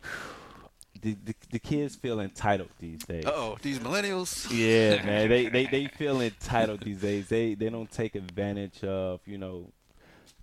the, 1.01 1.15
the 1.25 1.35
the 1.51 1.59
kids 1.59 1.95
feel 1.95 2.19
entitled 2.19 2.69
these 2.79 3.03
days. 3.03 3.25
Oh, 3.27 3.57
these 3.61 3.79
millennials. 3.79 4.47
Yeah, 4.51 5.03
man. 5.05 5.29
They, 5.29 5.47
they 5.47 5.65
they 5.65 5.87
feel 5.87 6.21
entitled 6.21 6.81
these 6.81 7.01
days. 7.01 7.27
They 7.29 7.53
they 7.55 7.69
don't 7.69 7.91
take 7.91 8.15
advantage 8.15 8.83
of 8.83 9.21
you 9.25 9.37
know 9.37 9.69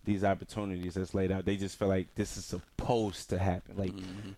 these 0.05 0.25
opportunities 0.25 0.95
that's 0.95 1.15
laid 1.15 1.31
out. 1.31 1.45
They 1.45 1.57
just 1.57 1.79
feel 1.79 1.89
like 1.89 2.15
this 2.15 2.37
is 2.37 2.45
supposed 2.45 3.31
to 3.31 3.39
happen. 3.39 3.77
Like 3.77 3.93
Mhm. 3.93 4.35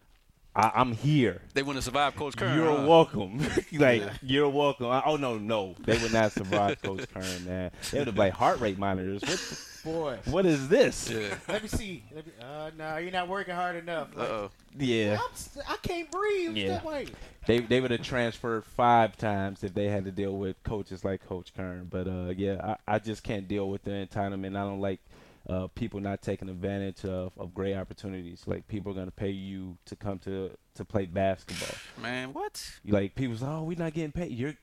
I, 0.57 0.71
I'm 0.77 0.93
here. 0.93 1.41
They 1.55 1.63
want 1.63 1.77
to 1.79 1.83
survive 1.83 2.15
Coach 2.15 2.37
Kern. 2.37 2.57
You're 2.57 2.77
huh? 2.77 2.87
welcome. 2.87 3.39
like 3.73 4.03
Yeah. 4.03 4.13
you're 4.23 4.49
welcome. 4.49 4.87
I- 4.87 5.03
oh 5.05 5.17
no, 5.17 5.37
no, 5.39 5.75
they 5.81 5.99
would 5.99 6.13
not 6.13 6.33
survive 6.33 6.81
Coach 6.81 7.07
Kern, 7.15 7.45
man. 7.45 7.71
They 7.91 7.99
would 7.99 8.07
have 8.07 8.17
like 8.19 8.33
heart 8.35 8.61
rate 8.61 8.79
monitors. 8.79 9.23
What, 9.23 9.85
Boy. 9.85 10.19
what 10.33 10.47
is 10.47 10.69
this? 10.69 11.11
Yeah. 11.11 11.35
Let 11.49 11.63
me 11.63 11.69
see. 11.69 12.05
Let 12.15 12.27
me, 12.27 12.33
uh, 12.41 12.71
no, 12.79 12.97
you're 12.99 13.11
not 13.11 13.29
working 13.29 13.55
hard 13.55 13.77
enough. 13.77 14.09
Uh 14.17 14.21
Like, 14.21 14.29
oh. 14.31 14.51
Yeah, 14.79 15.19
I'm 15.21 15.35
st- 15.37 15.71
I 15.71 15.77
can't 15.83 16.11
breathe. 16.11 16.57
Yeah. 16.57 16.81
Step 16.81 17.09
they 17.47 17.59
they 17.61 17.81
would 17.81 17.91
have 17.91 18.03
transferred 18.03 18.65
five 18.65 19.17
times 19.17 19.63
if 19.65 19.75
they 19.75 19.87
had 19.89 20.05
to 20.05 20.11
deal 20.11 20.37
with 20.37 20.61
coaches 20.63 21.05
like 21.05 21.27
Coach 21.27 21.53
Kern. 21.55 21.89
But 21.91 22.07
uh, 22.09 22.33
yeah, 22.37 22.77
I, 22.87 22.95
I 22.95 22.99
just 22.99 23.23
can't 23.23 23.47
deal 23.47 23.69
with 23.69 23.83
the 23.85 23.91
entitlement. 23.91 24.57
I 24.57 24.63
don't 24.63 24.81
like 24.81 25.01
uh, 25.49 25.67
people 25.75 26.01
not 26.01 26.23
taking 26.23 26.49
advantage 26.49 27.05
of, 27.05 27.33
of 27.39 27.53
great 27.55 27.75
opportunities. 27.75 28.43
Like 28.47 28.67
people 28.69 28.93
are 28.93 28.95
gonna 28.95 29.11
pay 29.11 29.31
you 29.31 29.77
to 29.87 29.97
come 29.97 30.19
to 30.21 30.51
to 30.77 30.85
play 30.85 31.07
basketball. 31.07 31.75
Man, 32.03 32.33
what? 32.33 32.63
Like 32.87 33.15
people 33.15 33.37
say, 33.37 33.47
oh, 33.47 33.63
we're 33.65 33.79
not 33.79 33.93
getting 33.95 34.13
paid. 34.13 34.33
You're 34.33 34.55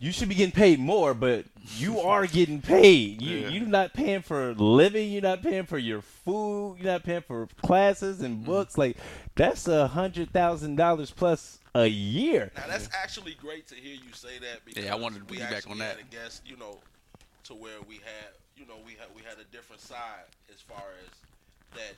you 0.00 0.10
should 0.10 0.28
be 0.28 0.34
getting 0.34 0.52
paid 0.52 0.80
more, 0.80 1.14
but 1.14 1.44
you 1.76 2.00
are 2.12 2.26
getting 2.26 2.60
paid. 2.60 3.22
You 3.22 3.36
Yeah. 3.38 3.48
you're 3.48 3.66
not 3.66 3.94
paying 3.94 4.22
for 4.22 4.52
living. 4.54 5.10
You're 5.12 5.22
not 5.22 5.42
paying 5.42 5.64
for 5.66 5.78
your 5.78 6.00
food. 6.02 6.76
You're 6.78 6.92
not 6.92 7.04
paying 7.04 7.22
for 7.22 7.46
classes 7.62 8.16
Mm-hmm. 8.16 8.24
and 8.26 8.44
books. 8.44 8.76
Like 8.78 8.96
that's 9.36 9.68
a 9.68 9.86
hundred 9.88 10.30
thousand 10.32 10.76
dollars 10.76 11.10
plus 11.10 11.58
a 11.74 11.86
year. 11.86 12.50
Now 12.56 12.64
that's 12.68 12.88
actually 12.94 13.34
great 13.34 13.66
to 13.68 13.74
hear 13.74 13.94
you 13.94 14.12
say 14.12 14.38
that 14.40 14.64
because 14.64 14.84
Yeah, 14.84 14.92
I 14.92 14.96
wanted 14.96 15.26
to 15.28 15.32
we 15.32 15.38
piggyback 15.40 15.52
actually 15.52 15.72
on 15.72 15.78
that. 15.78 15.98
a 16.00 16.04
guest, 16.04 16.42
you 16.46 16.56
know, 16.56 16.80
to 17.44 17.54
where 17.54 17.80
we 17.88 17.96
had, 17.96 18.32
you 18.56 18.66
know, 18.66 18.74
we 18.86 18.92
had 18.92 19.08
we 19.16 19.22
had 19.22 19.38
a 19.38 19.44
different 19.52 19.82
side 19.82 20.26
as 20.52 20.60
far 20.60 20.82
as 21.04 21.78
that 21.78 21.96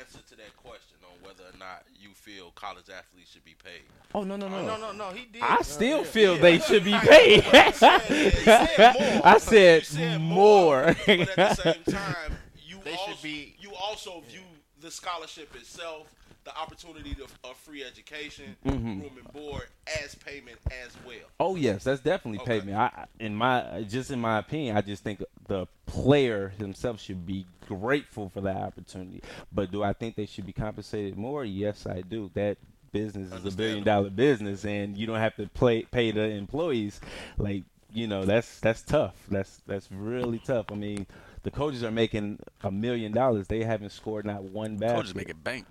answer 0.00 0.18
to 0.30 0.36
that 0.36 0.56
question 0.56 0.96
on 1.04 1.12
whether 1.26 1.42
or 1.44 1.58
not 1.58 1.82
you 2.00 2.08
feel 2.14 2.50
college 2.54 2.86
athletes 2.88 3.30
should 3.32 3.44
be 3.44 3.54
paid. 3.62 3.82
Oh 4.14 4.22
no 4.24 4.36
no 4.36 4.48
no 4.48 4.64
No, 4.66 4.76
no, 4.78 4.92
no. 4.92 5.10
He 5.10 5.26
did. 5.26 5.42
I 5.42 5.60
still 5.62 5.98
yeah. 5.98 6.04
feel 6.04 6.34
Yeah. 6.36 6.40
they 6.42 6.58
should 6.58 6.84
be 6.84 6.94
paid. 6.98 7.44
You 7.44 7.72
said- 7.72 7.74
said 7.74 9.10
more. 9.10 9.20
I 9.26 9.38
said, 9.38 9.84
said 9.84 10.20
more. 10.20 10.96
but 11.06 11.08
at 11.08 11.36
the 11.36 11.54
same 11.54 11.84
time, 11.94 12.32
you 12.66 12.78
They 12.84 12.90
should 12.92 12.98
also, 13.00 13.22
be- 13.22 13.56
you 13.60 13.72
also 13.74 14.20
view 14.28 14.40
the 14.80 14.90
scholarship 14.90 15.54
itself, 15.56 16.06
the 16.44 16.56
opportunity 16.58 17.14
to, 17.14 17.24
of 17.44 17.56
free 17.56 17.82
education, 17.82 18.54
Mhm. 18.66 19.00
room 19.02 19.12
and 19.18 19.32
board 19.32 19.68
as 20.02 20.14
payment 20.14 20.58
as 20.84 20.94
well. 21.06 21.16
Oh 21.40 21.56
yes, 21.56 21.84
that's 21.84 22.00
definitely 22.02 22.40
Okay. 22.40 22.60
paid 22.60 22.66
me. 22.66 22.74
I 22.74 22.86
I- 22.86 23.06
in 23.18 23.34
my 23.34 23.84
just 23.88 24.10
in 24.10 24.20
my 24.20 24.38
opinion, 24.38 24.76
I 24.76 24.82
just 24.82 25.02
think 25.02 25.22
the 25.48 25.66
player 25.86 26.50
himself 26.58 27.00
should 27.00 27.26
be 27.26 27.46
grateful 27.66 28.28
for 28.28 28.40
that 28.42 28.56
opportunity. 28.56 29.22
But 29.52 29.70
do 29.72 29.82
I 29.82 29.92
think 29.94 30.16
they 30.16 30.26
should 30.26 30.44
be 30.46 30.52
compensated 30.52 31.16
more? 31.16 31.44
Yes, 31.44 31.86
I 31.86 32.02
do. 32.02 32.30
That 32.34 32.58
business 32.92 33.32
is 33.32 33.52
a 33.52 33.56
billion 33.56 33.82
dollar 33.84 34.10
business, 34.10 34.64
and 34.64 34.96
you 34.96 35.06
don't 35.06 35.18
have 35.18 35.34
to 35.36 35.46
play 35.48 35.82
pay 35.82 36.10
the 36.10 36.28
employees. 36.30 37.00
Like 37.38 37.64
you 37.92 38.06
know, 38.06 38.24
that's 38.24 38.60
that's 38.60 38.82
tough. 38.82 39.14
That's 39.30 39.62
that's 39.66 39.90
really 39.90 40.40
tough. 40.40 40.66
I 40.70 40.74
mean, 40.74 41.06
the 41.42 41.50
coaches 41.50 41.82
are 41.84 41.90
making 41.90 42.38
a 42.62 42.70
million 42.70 43.12
dollars. 43.12 43.46
They 43.46 43.62
haven't 43.64 43.90
scored 43.92 44.26
not 44.26 44.42
one 44.42 44.76
basket. 44.76 44.96
Coaches 44.96 45.14
make 45.14 45.28
it 45.30 45.42
bank. 45.42 45.66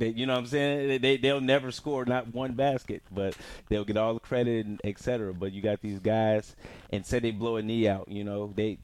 Right. 0.00 0.14
They, 0.14 0.20
you 0.20 0.26
know 0.26 0.32
what 0.34 0.40
I'm 0.40 0.46
saying? 0.46 0.88
They, 0.88 0.98
they 0.98 1.16
they'll 1.16 1.40
never 1.40 1.70
score 1.70 2.04
not 2.04 2.34
one 2.34 2.52
basket, 2.52 3.02
but 3.12 3.36
they'll 3.68 3.84
get 3.84 3.96
all 3.96 4.14
the 4.14 4.20
credit 4.20 4.66
and 4.66 4.80
et 4.84 4.98
cetera. 4.98 5.32
But 5.34 5.52
you 5.52 5.62
got 5.62 5.80
these 5.82 5.98
guys, 5.98 6.56
and 6.90 7.04
say 7.04 7.18
they 7.18 7.30
blow 7.30 7.56
a 7.56 7.62
knee 7.62 7.86
out, 7.88 8.08
you 8.08 8.24
know, 8.24 8.52
they 8.54 8.78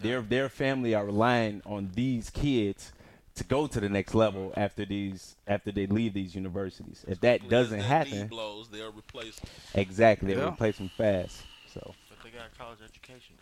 their 0.00 0.20
their 0.20 0.48
family 0.48 0.94
are 0.94 1.04
relying 1.06 1.62
on 1.64 1.90
these 1.94 2.30
kids 2.30 2.92
to 3.36 3.44
go 3.44 3.66
to 3.66 3.80
the 3.80 3.88
next 3.88 4.14
level 4.14 4.52
after 4.56 4.84
these 4.84 5.36
after 5.46 5.70
they 5.70 5.86
leave 5.86 6.14
these 6.14 6.34
universities. 6.34 7.04
If 7.06 7.20
that 7.20 7.48
doesn't 7.48 7.78
that 7.78 8.06
knee 8.08 8.12
happen, 8.16 8.28
blows, 8.28 8.68
they'll 8.68 8.92
replace 8.92 9.36
them. 9.36 9.50
exactly, 9.74 10.34
they'll 10.34 10.44
Yeah. 10.46 10.52
replace 10.52 10.78
them 10.78 10.90
fast. 10.96 11.42
So 11.72 11.94
But 12.08 12.18
they 12.24 12.30
got 12.30 12.56
college 12.58 12.78
education. 12.84 13.36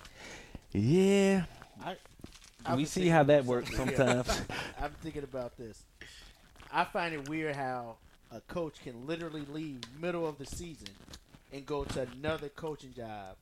yeah, 0.72 1.44
I've 1.84 1.98
we 2.76 2.84
see 2.87 3.08
how 3.08 3.22
that 3.24 3.44
works 3.44 3.76
sometimes. 3.76 4.28
I'm 4.80 4.90
thinking 5.02 5.22
about 5.22 5.56
this. 5.58 5.82
I 6.74 6.84
find 6.84 7.14
it 7.14 7.28
weird 7.28 7.54
how 7.54 7.96
a 8.32 8.40
coach 8.40 8.82
can 8.82 9.06
literally 9.06 9.46
leave 9.52 9.78
middle 10.00 10.26
of 10.26 10.38
the 10.38 10.46
season 10.46 10.88
and 11.52 11.64
go 11.64 11.84
to 11.84 12.08
another 12.12 12.48
coaching 12.48 12.92
job 12.94 13.37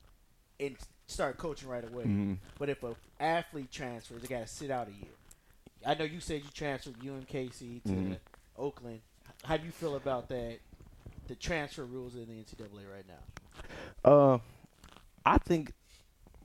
and 0.59 0.77
start 1.07 1.37
coaching 1.37 1.67
right 1.67 1.83
away. 1.83 2.03
Mhm. 2.03 2.37
But 2.59 2.69
if 2.69 2.83
a 2.83 2.95
athlete 3.19 3.71
transfers, 3.71 4.21
they 4.21 4.27
got 4.27 4.41
to 4.41 4.47
sit 4.47 4.69
out 4.69 4.87
a 4.87 4.91
year. 4.91 5.11
I 5.85 5.95
know 5.95 6.03
you 6.03 6.19
said 6.19 6.43
you 6.43 6.49
transferred 6.53 6.95
UMKC 7.01 7.81
to 7.85 7.89
Mhm. 7.89 8.17
Oakland. 8.55 9.01
How 9.43 9.57
do 9.57 9.65
you 9.65 9.71
feel 9.71 9.95
about 9.95 10.29
that? 10.29 10.59
The 11.27 11.35
transfer 11.35 11.85
rules 11.85 12.15
in 12.15 12.27
the 12.27 12.39
NCAA 12.39 12.85
right 12.85 13.05
now. 13.07 14.09
Uh, 14.09 14.39
I 15.25 15.39
think 15.39 15.73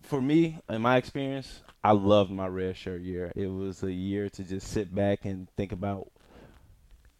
for 0.02 0.22
me, 0.22 0.58
in 0.70 0.80
my 0.80 0.96
experience, 0.96 1.60
I 1.84 1.92
loved 1.92 2.30
my 2.30 2.46
red 2.46 2.76
shirt 2.76 3.02
year. 3.02 3.30
It 3.36 3.48
was 3.48 3.82
a 3.82 3.92
year 3.92 4.30
to 4.30 4.42
just 4.42 4.68
sit 4.68 4.94
back 4.94 5.24
and 5.26 5.50
think 5.50 5.70
about, 5.72 6.10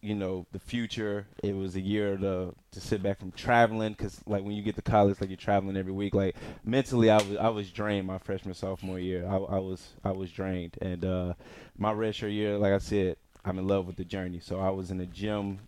you 0.01 0.15
know, 0.15 0.45
the 0.51 0.59
future. 0.59 1.27
It 1.43 1.55
was 1.55 1.75
a 1.75 1.81
year 1.81 2.17
to 2.17 2.53
to 2.71 2.81
sit 2.81 3.03
back 3.03 3.19
from 3.19 3.31
traveling 3.31 3.93
because, 3.93 4.21
like, 4.25 4.43
when 4.43 4.53
you 4.53 4.63
get 4.63 4.75
to 4.75 4.81
college, 4.81 5.19
like 5.19 5.29
you're 5.29 5.37
traveling 5.37 5.77
every 5.77 5.91
week. 5.91 6.13
Like 6.13 6.35
mentally, 6.63 7.09
I 7.09 7.17
was 7.17 7.37
I 7.37 7.49
was 7.49 7.69
drained 7.69 8.07
my 8.07 8.17
freshman 8.17 8.53
sophomore 8.53 8.99
year. 8.99 9.25
I, 9.27 9.35
I 9.35 9.59
was 9.59 9.89
I 10.03 10.11
was 10.11 10.31
drained, 10.31 10.77
and 10.81 11.03
uh, 11.03 11.33
my 11.77 11.91
red 11.91 12.15
shirt 12.15 12.31
year, 12.31 12.57
like 12.57 12.73
I 12.73 12.77
said, 12.77 13.17
I'm 13.43 13.59
in 13.59 13.67
love 13.67 13.87
with 13.87 13.97
the 13.97 14.05
journey. 14.05 14.39
So 14.39 14.59
I 14.59 14.69
was 14.69 14.91
in 14.91 14.97
the 14.97 15.05
gym 15.05 15.59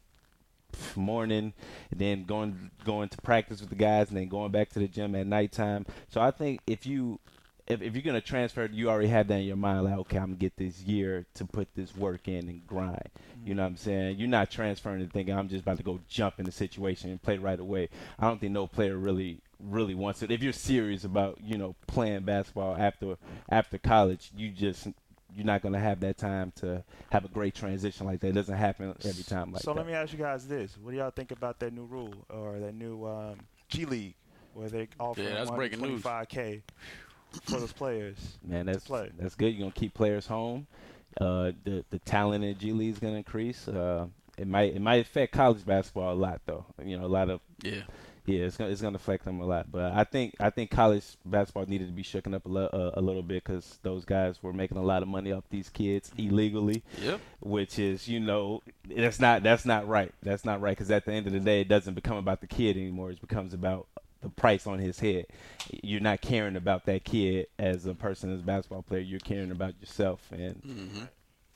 morning 0.95 1.53
and 1.89 1.99
then 1.99 2.23
going 2.23 2.71
going 2.85 3.09
to 3.09 3.17
practice 3.17 3.59
with 3.61 3.69
the 3.69 3.75
guys 3.75 4.09
and 4.09 4.17
then 4.17 4.27
going 4.27 4.51
back 4.51 4.69
to 4.69 4.79
the 4.79 4.87
gym 4.87 5.15
at 5.15 5.27
nighttime. 5.27 5.85
So 6.07 6.21
I 6.21 6.31
think 6.31 6.61
if 6.67 6.85
you 6.85 7.19
if, 7.67 7.81
if 7.81 7.93
you're 7.93 8.01
gonna 8.01 8.21
transfer, 8.21 8.65
you 8.71 8.89
already 8.89 9.07
have 9.07 9.27
that 9.27 9.39
in 9.39 9.45
your 9.45 9.55
mind, 9.55 9.85
like 9.85 9.97
okay, 9.99 10.17
I'm 10.17 10.27
gonna 10.27 10.35
get 10.35 10.57
this 10.57 10.81
year 10.81 11.25
to 11.35 11.45
put 11.45 11.73
this 11.75 11.95
work 11.95 12.27
in 12.27 12.49
and 12.49 12.65
grind. 12.67 13.09
You 13.43 13.55
know 13.55 13.63
what 13.63 13.69
I'm 13.69 13.77
saying? 13.77 14.19
You're 14.19 14.29
not 14.29 14.51
transferring 14.51 15.01
and 15.01 15.11
thinking 15.11 15.35
I'm 15.35 15.49
just 15.49 15.63
about 15.63 15.77
to 15.77 15.83
go 15.83 15.99
jump 16.07 16.39
in 16.39 16.45
the 16.45 16.51
situation 16.51 17.09
and 17.09 17.21
play 17.21 17.37
right 17.37 17.59
away. 17.59 17.89
I 18.19 18.27
don't 18.27 18.39
think 18.39 18.53
no 18.53 18.67
player 18.67 18.97
really 18.97 19.39
really 19.59 19.95
wants 19.95 20.23
it. 20.23 20.31
If 20.31 20.41
you're 20.43 20.53
serious 20.53 21.03
about 21.03 21.39
you 21.41 21.57
know 21.57 21.75
playing 21.87 22.21
basketball 22.23 22.75
after 22.77 23.17
after 23.49 23.77
college, 23.77 24.31
you 24.35 24.49
just 24.49 24.87
you're 25.33 25.45
not 25.45 25.61
gonna 25.61 25.79
have 25.79 25.99
that 26.01 26.17
time 26.17 26.51
to 26.57 26.83
have 27.11 27.25
a 27.25 27.29
great 27.29 27.55
transition 27.55 28.05
like 28.05 28.19
that. 28.21 28.29
It 28.29 28.33
doesn't 28.33 28.57
happen 28.57 28.93
every 29.05 29.23
time 29.23 29.51
like 29.51 29.63
so 29.63 29.73
that. 29.73 29.79
let 29.79 29.87
me 29.87 29.93
ask 29.93 30.13
you 30.13 30.19
guys 30.19 30.47
this: 30.47 30.77
What 30.77 30.91
do 30.91 30.97
y'all 30.97 31.11
think 31.11 31.31
about 31.31 31.59
that 31.59 31.73
new 31.73 31.85
rule 31.85 32.13
or 32.29 32.59
that 32.59 32.75
new 32.75 33.05
um, 33.05 33.37
G 33.69 33.85
League 33.85 34.15
where 34.53 34.69
they 34.69 34.87
offer 34.99 35.21
Yeah, 35.21 35.35
that's 35.35 35.51
breaking 35.51 35.81
news. 35.81 36.03
125k 36.03 36.61
for 37.43 37.59
those 37.59 37.73
players? 37.73 38.37
Man, 38.45 38.65
that's 38.65 38.85
play. 38.85 39.09
that's 39.17 39.35
good. 39.35 39.53
You're 39.53 39.61
gonna 39.61 39.71
keep 39.71 39.93
players 39.93 40.27
home. 40.27 40.67
Uh, 41.19 41.51
the 41.63 41.83
the 41.89 41.99
talent 41.99 42.43
in 42.43 42.57
G 42.57 42.71
League 42.71 42.93
is 42.93 42.99
gonna 42.99 43.17
increase. 43.17 43.67
Uh, 43.67 44.07
it 44.37 44.47
might 44.47 44.73
it 44.75 44.81
might 44.81 45.01
affect 45.01 45.33
college 45.33 45.65
basketball 45.65 46.13
a 46.13 46.15
lot 46.15 46.41
though. 46.45 46.65
You 46.83 46.97
know, 46.97 47.05
a 47.05 47.07
lot 47.07 47.29
of 47.29 47.41
Yeah. 47.63 47.81
yeah, 48.25 48.45
it's 48.45 48.55
gonna 48.55 48.69
it's 48.71 48.81
gonna 48.81 48.95
affect 48.95 49.25
them 49.25 49.41
a 49.41 49.45
lot. 49.45 49.69
But 49.71 49.91
I 49.91 50.05
think 50.05 50.35
I 50.39 50.49
think 50.49 50.71
college 50.71 51.03
basketball 51.25 51.65
needed 51.65 51.87
to 51.87 51.93
be 51.93 52.01
shooken 52.03 52.33
up 52.33 52.45
a, 52.45 52.49
lo- 52.49 52.69
uh, 52.71 52.91
a 52.93 53.01
little 53.01 53.23
bit 53.23 53.43
because 53.43 53.77
those 53.83 54.05
guys 54.05 54.41
were 54.41 54.53
making 54.53 54.77
a 54.77 54.81
lot 54.83 55.01
of 55.01 55.09
money 55.09 55.33
off 55.33 55.43
these 55.49 55.67
kids 55.69 56.11
illegally, 56.17 56.81
Yep. 57.01 57.19
which 57.41 57.77
is 57.77 58.07
you 58.07 58.21
know 58.21 58.61
that's 58.95 59.19
not 59.19 59.43
that's 59.43 59.65
not 59.65 59.87
right. 59.87 60.13
That's 60.23 60.45
not 60.45 60.61
right 60.61 60.71
because 60.77 60.89
at 60.91 61.03
the 61.05 61.11
end 61.11 61.27
of 61.27 61.33
the 61.33 61.39
day, 61.41 61.59
it 61.61 61.67
doesn't 61.67 61.93
become 61.93 62.15
about 62.17 62.39
the 62.39 62.47
kid 62.47 62.77
anymore. 62.77 63.11
It 63.11 63.19
becomes 63.19 63.53
about 63.53 63.87
the 64.21 64.29
price 64.29 64.67
on 64.67 64.79
his 64.79 64.99
head. 64.99 65.25
You're 65.83 65.99
not 66.01 66.21
caring 66.21 66.55
about 66.55 66.85
that 66.85 67.03
kid 67.03 67.47
as 67.59 67.85
a 67.85 67.93
person, 67.93 68.33
as 68.33 68.39
a 68.41 68.43
basketball 68.43 68.83
player. 68.83 69.01
You're 69.01 69.19
caring 69.19 69.51
about 69.51 69.73
yourself, 69.79 70.21
and 70.31 70.55
hmm 70.63 71.03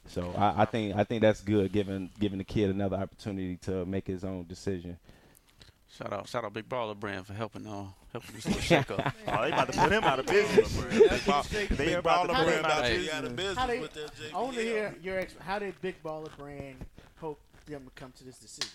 so 0.08 0.32
I, 0.38 0.62
I 0.62 0.66
think 0.66 0.96
I 0.96 1.04
think 1.04 1.22
that's 1.24 1.42
good, 1.42 1.72
giving 1.72 2.12
giving 2.20 2.38
the 2.38 2.44
kid 2.44 2.70
another 2.70 2.98
opportunity 2.98 3.58
to 3.64 3.86
make 3.86 4.06
his 4.06 4.24
own 4.24 4.46
decision. 4.48 4.98
Shout 5.98 6.12
out, 6.14 6.28
shout 6.28 6.44
out, 6.44 6.54
Big 6.54 6.68
Baller 6.68 6.96
Brand 7.00 7.26
for 7.26 7.34
helping, 7.34 7.66
uh, 7.66 7.86
helping 8.12 8.36
this 8.36 8.46
little 8.46 8.62
shake 8.62 8.92
up. 8.92 9.14
Oh, 9.28 9.42
they 9.44 9.48
about 9.52 9.72
to 9.72 9.80
put 9.80 9.92
him 9.92 10.04
out 10.04 10.20
of 10.20 10.26
business. 10.26 10.76
Big 11.52 11.70
They 11.70 11.86
big 11.86 11.94
about 11.96 12.28
to 12.28 12.34
baller 12.34 12.36
put 12.36 12.46
brand 12.46 12.50
him 12.50 12.60
about 12.66 12.72
out 12.84 12.86
to 12.86 12.96
of 13.08 13.14
out 13.14 13.24
of 13.26 13.36
business 13.36 13.58
How 13.58 13.68
they- 13.68 13.80
with 13.80 13.94
their 13.94 14.08
JBA. 14.08 14.34
I 14.34 14.42
want 14.42 14.56
to 14.56 14.62
hear 14.62 14.96
your 15.02 15.20
ex- 15.20 15.36
how 15.40 15.58
did 15.60 15.80
Big 15.82 15.96
Baller 16.04 16.36
Brand 16.38 16.76
hope 17.18 17.40
them 17.66 17.86
to 17.86 17.92
come 17.96 18.12
to 18.18 18.24
this 18.26 18.38
decision? 18.38 18.72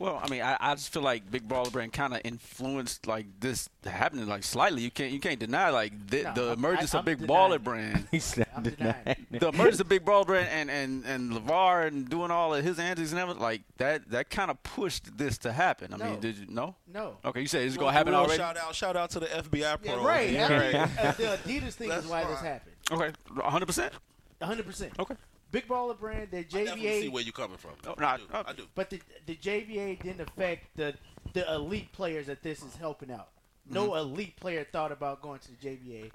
Well, 0.00 0.18
I 0.24 0.28
mean, 0.30 0.40
I, 0.40 0.56
I 0.58 0.74
just 0.76 0.90
feel 0.94 1.02
like 1.02 1.30
Big 1.30 1.46
Baller 1.46 1.70
Brand 1.70 1.92
kind 1.92 2.14
of 2.14 2.22
influenced 2.24 3.06
like 3.06 3.26
this 3.38 3.68
happening 3.84 4.26
like 4.26 4.42
slightly. 4.44 4.80
You 4.80 4.90
can't 4.90 5.12
you 5.12 5.20
can't 5.20 5.38
deny 5.38 5.68
like 5.68 5.92
the, 6.08 6.22
No, 6.22 6.32
the 6.34 6.52
emergence 6.52 6.94
I- 6.94 7.00
of 7.00 7.04
Big 7.04 7.18
denying 7.18 7.50
Baller. 7.52 7.62
Brand. 7.62 8.08
He's 8.10 8.34
not 8.38 8.62
denying 8.62 8.76
denying 8.76 9.26
it. 9.30 9.40
the 9.40 9.48
emergence 9.48 9.78
of 9.80 9.90
Big 9.90 10.02
Baller 10.06 10.26
Brand 10.26 10.48
and 10.48 10.70
and 10.70 11.04
and 11.04 11.32
LaVar 11.32 11.86
and 11.88 12.08
doing 12.08 12.30
all 12.30 12.54
of 12.54 12.64
his 12.64 12.78
antics 12.78 13.10
and 13.10 13.20
everything 13.20 13.42
like 13.42 13.60
that 13.76 14.10
that 14.10 14.30
kind 14.30 14.50
of 14.50 14.62
pushed 14.62 15.18
this 15.18 15.36
to 15.38 15.52
happen. 15.52 15.92
I 15.92 15.98
No. 15.98 16.04
mean, 16.06 16.20
did 16.20 16.38
you 16.38 16.46
know? 16.48 16.76
No. 16.90 17.18
Okay, 17.22 17.42
you 17.42 17.46
said 17.46 17.64
it's 17.66 17.76
Well, 17.76 17.88
gonna 17.88 17.98
happen 17.98 18.12
well, 18.14 18.22
already. 18.22 18.38
Shout 18.38 18.56
out, 18.56 18.74
shout 18.74 18.96
out 18.96 19.10
to 19.10 19.20
the 19.20 19.26
FBI 19.26 19.82
pro. 19.82 19.96
Yeah, 20.00 20.06
right. 20.06 20.30
Yeah, 20.30 20.50
right. 20.80 20.88
think, 20.90 21.16
the 21.18 21.38
Adidas 21.50 21.72
thing 21.74 21.90
That's 21.90 22.04
is 22.06 22.10
why 22.10 22.24
this 22.24 22.40
happened. 22.40 22.74
Okay, 22.90 23.12
100. 23.34 23.66
percent 23.66 23.92
100. 24.38 24.64
percent 24.64 24.92
Okay. 24.98 25.14
Big 25.50 25.66
Baller 25.68 25.98
Brand, 25.98 26.28
the 26.30 26.38
I 26.38 26.42
definitely 26.42 27.00
see 27.02 27.08
where 27.08 27.22
you're 27.22 27.32
coming 27.32 27.56
from. 27.58 27.72
Oh, 27.86 27.94
no, 27.98 28.06
I 28.06 28.16
do. 28.18 28.22
I- 28.32 28.44
I 28.48 28.52
do. 28.52 28.66
but 28.74 28.90
the 28.90 29.00
the 29.26 29.36
JBA 29.36 30.02
didn't 30.02 30.20
affect 30.28 30.76
the 30.76 30.94
the 31.32 31.50
elite 31.54 31.92
players 31.92 32.26
that 32.26 32.42
this 32.42 32.62
is 32.62 32.76
helping 32.76 33.10
out. 33.10 33.28
No 33.68 33.90
Mm-hmm. 33.90 33.98
elite 33.98 34.36
player 34.36 34.66
thought 34.70 34.92
about 34.92 35.20
going 35.22 35.38
to 35.40 35.48
the 35.50 35.56
JBA. 35.68 36.10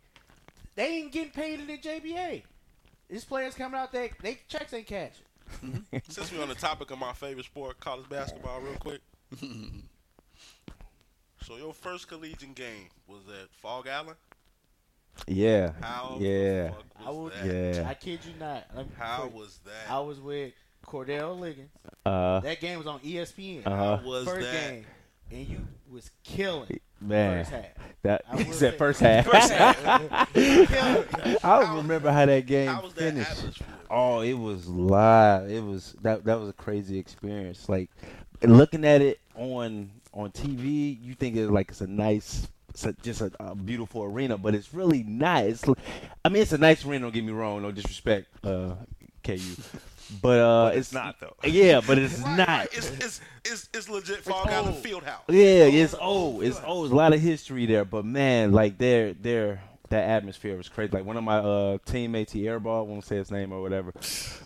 They 0.76 0.88
ain't 0.88 1.12
getting 1.12 1.32
paid 1.32 1.60
in 1.60 1.68
the 1.68 1.78
JBA. 1.78 2.44
These 3.10 3.24
players 3.26 3.56
coming 3.56 3.80
out, 3.80 3.92
they 3.92 4.12
they 4.22 4.40
checks 4.48 4.74
ain't 4.74 4.88
cashing. 4.88 5.26
Since 6.10 6.32
we're 6.34 6.42
on 6.42 6.50
the 6.50 6.56
topic 6.56 6.90
of 6.92 6.98
my 7.00 7.14
favorite 7.14 7.46
sport, 7.46 7.80
college 7.80 8.10
basketball, 8.10 8.62
real 8.62 8.76
quick. 8.76 9.02
so 11.46 11.58
your 11.58 11.74
first 11.74 12.08
collegiate 12.08 12.56
game 12.56 12.90
was 13.08 13.22
at 13.30 13.50
Phog 13.52 13.88
Allen. 13.88 14.16
Yeah, 15.28 15.72
How 15.82 16.18
yeah, 16.20 16.64
the 16.68 16.70
fuck 16.72 16.84
I 17.06 17.10
was 17.10 17.18
would, 17.18 17.34
that? 17.34 17.76
yeah. 17.76 17.90
I 17.90 17.94
kid 17.94 18.20
you 18.26 18.34
not. 18.40 18.66
Let 18.76 18.86
me- 18.88 18.92
How 18.98 19.28
was 19.34 19.60
that? 19.66 19.90
I 19.92 20.00
was 20.00 20.20
with 20.20 20.54
Cordell 20.86 21.40
Liggins. 21.40 21.70
Uh, 22.06 22.40
That 22.42 22.60
game 22.60 22.78
was 22.78 22.88
on 22.88 23.00
ESPN. 23.00 23.66
uh-huh. 23.66 23.98
How 23.98 24.04
was 24.06 24.26
first 24.26 24.52
that? 24.52 24.70
game, 24.70 24.86
and 25.32 25.48
you 25.48 25.68
was 25.92 26.12
killing 26.24 26.80
man, 27.02 27.44
first 27.46 27.52
half. 27.52 27.66
That 28.04 28.26
he 28.38 28.44
said 28.52 28.76
first 28.78 29.00
half. 29.00 29.26
First 29.26 29.52
I 30.36 31.60
don't 31.62 31.78
remember 31.78 32.12
how 32.12 32.26
that 32.26 32.46
game 32.46 32.68
How 32.68 32.82
was 32.82 32.94
that 32.94 33.00
finished. 33.14 33.32
atmosphere? 33.32 33.68
Oh, 33.90 34.20
it 34.22 34.34
was 34.34 34.68
live. 34.68 35.50
It 35.50 35.64
was 35.64 35.96
that 36.02 36.24
that 36.26 36.40
was 36.40 36.50
a 36.50 36.54
crazy 36.54 36.98
experience. 37.00 37.70
Like 37.70 37.90
looking 38.44 38.86
at 38.86 39.02
it 39.02 39.20
on 39.36 39.92
on 40.14 40.32
TV, 40.32 41.02
you 41.02 41.14
think 41.16 41.36
it's 41.36 41.52
like 41.52 41.70
it's 41.70 41.82
a 41.82 41.88
nice, 41.88 42.48
it's 42.76 42.86
a, 42.86 42.94
just 42.94 43.22
a, 43.22 43.32
a 43.40 43.56
beautiful 43.56 44.04
arena, 44.04 44.38
but 44.38 44.54
it's 44.54 44.74
really 44.74 45.02
not. 45.04 45.46
It's, 45.46 45.64
I 46.26 46.30
mean, 46.30 46.42
it's 46.42 46.52
a 46.52 46.58
nice 46.58 46.86
arena. 46.86 47.06
Don't 47.06 47.14
get 47.14 47.24
me 47.24 47.32
wrong. 47.32 47.62
No 47.62 47.72
disrespect, 47.72 48.28
uh, 48.46 48.76
KU, 49.24 49.40
but 50.22 50.40
uh, 50.40 50.70
But 50.70 50.78
it's 50.78 50.92
not 50.94 51.20
though. 51.22 51.36
Yeah, 51.46 51.82
but 51.86 51.98
it's 51.98 52.20
Right, 52.20 52.38
not. 52.38 52.48
right. 52.50 52.68
It's, 52.74 52.90
it's, 52.92 53.22
it's, 53.46 53.70
it's 53.74 53.90
legit 53.90 54.18
Phog 54.26 54.48
Allen 54.48 54.74
old. 54.74 54.84
Field 54.84 55.04
House. 55.04 55.24
Yeah, 55.30 55.64
it's 55.66 55.96
old. 55.96 56.44
It's 56.44 56.60
old. 56.66 56.86
There's 56.86 56.92
a 56.92 56.96
lot 56.96 57.14
of 57.14 57.22
history 57.22 57.66
there, 57.66 57.86
but 57.86 58.04
man, 58.06 58.52
like 58.52 58.78
their 58.78 59.14
their 59.14 59.62
that 59.90 60.10
atmosphere 60.10 60.58
was 60.58 60.68
crazy. 60.68 60.92
Like 60.92 61.06
one 61.06 61.16
of 61.16 61.24
my 61.24 61.38
uh, 61.38 61.78
teammates, 61.86 62.34
he 62.34 62.42
airball. 62.44 62.88
Won't 62.88 63.06
say 63.06 63.16
his 63.18 63.32
name 63.32 63.54
or 63.54 63.62
whatever, 63.62 63.94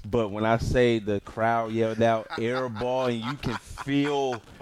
but 0.06 0.30
when 0.30 0.46
I 0.46 0.58
say 0.58 1.00
the 1.00 1.20
crowd 1.22 1.72
yelled 1.72 2.02
out 2.02 2.28
airball, 2.32 3.08
and 3.10 3.24
you 3.24 3.34
can 3.38 3.56
feel 3.58 4.34
the 4.34 4.40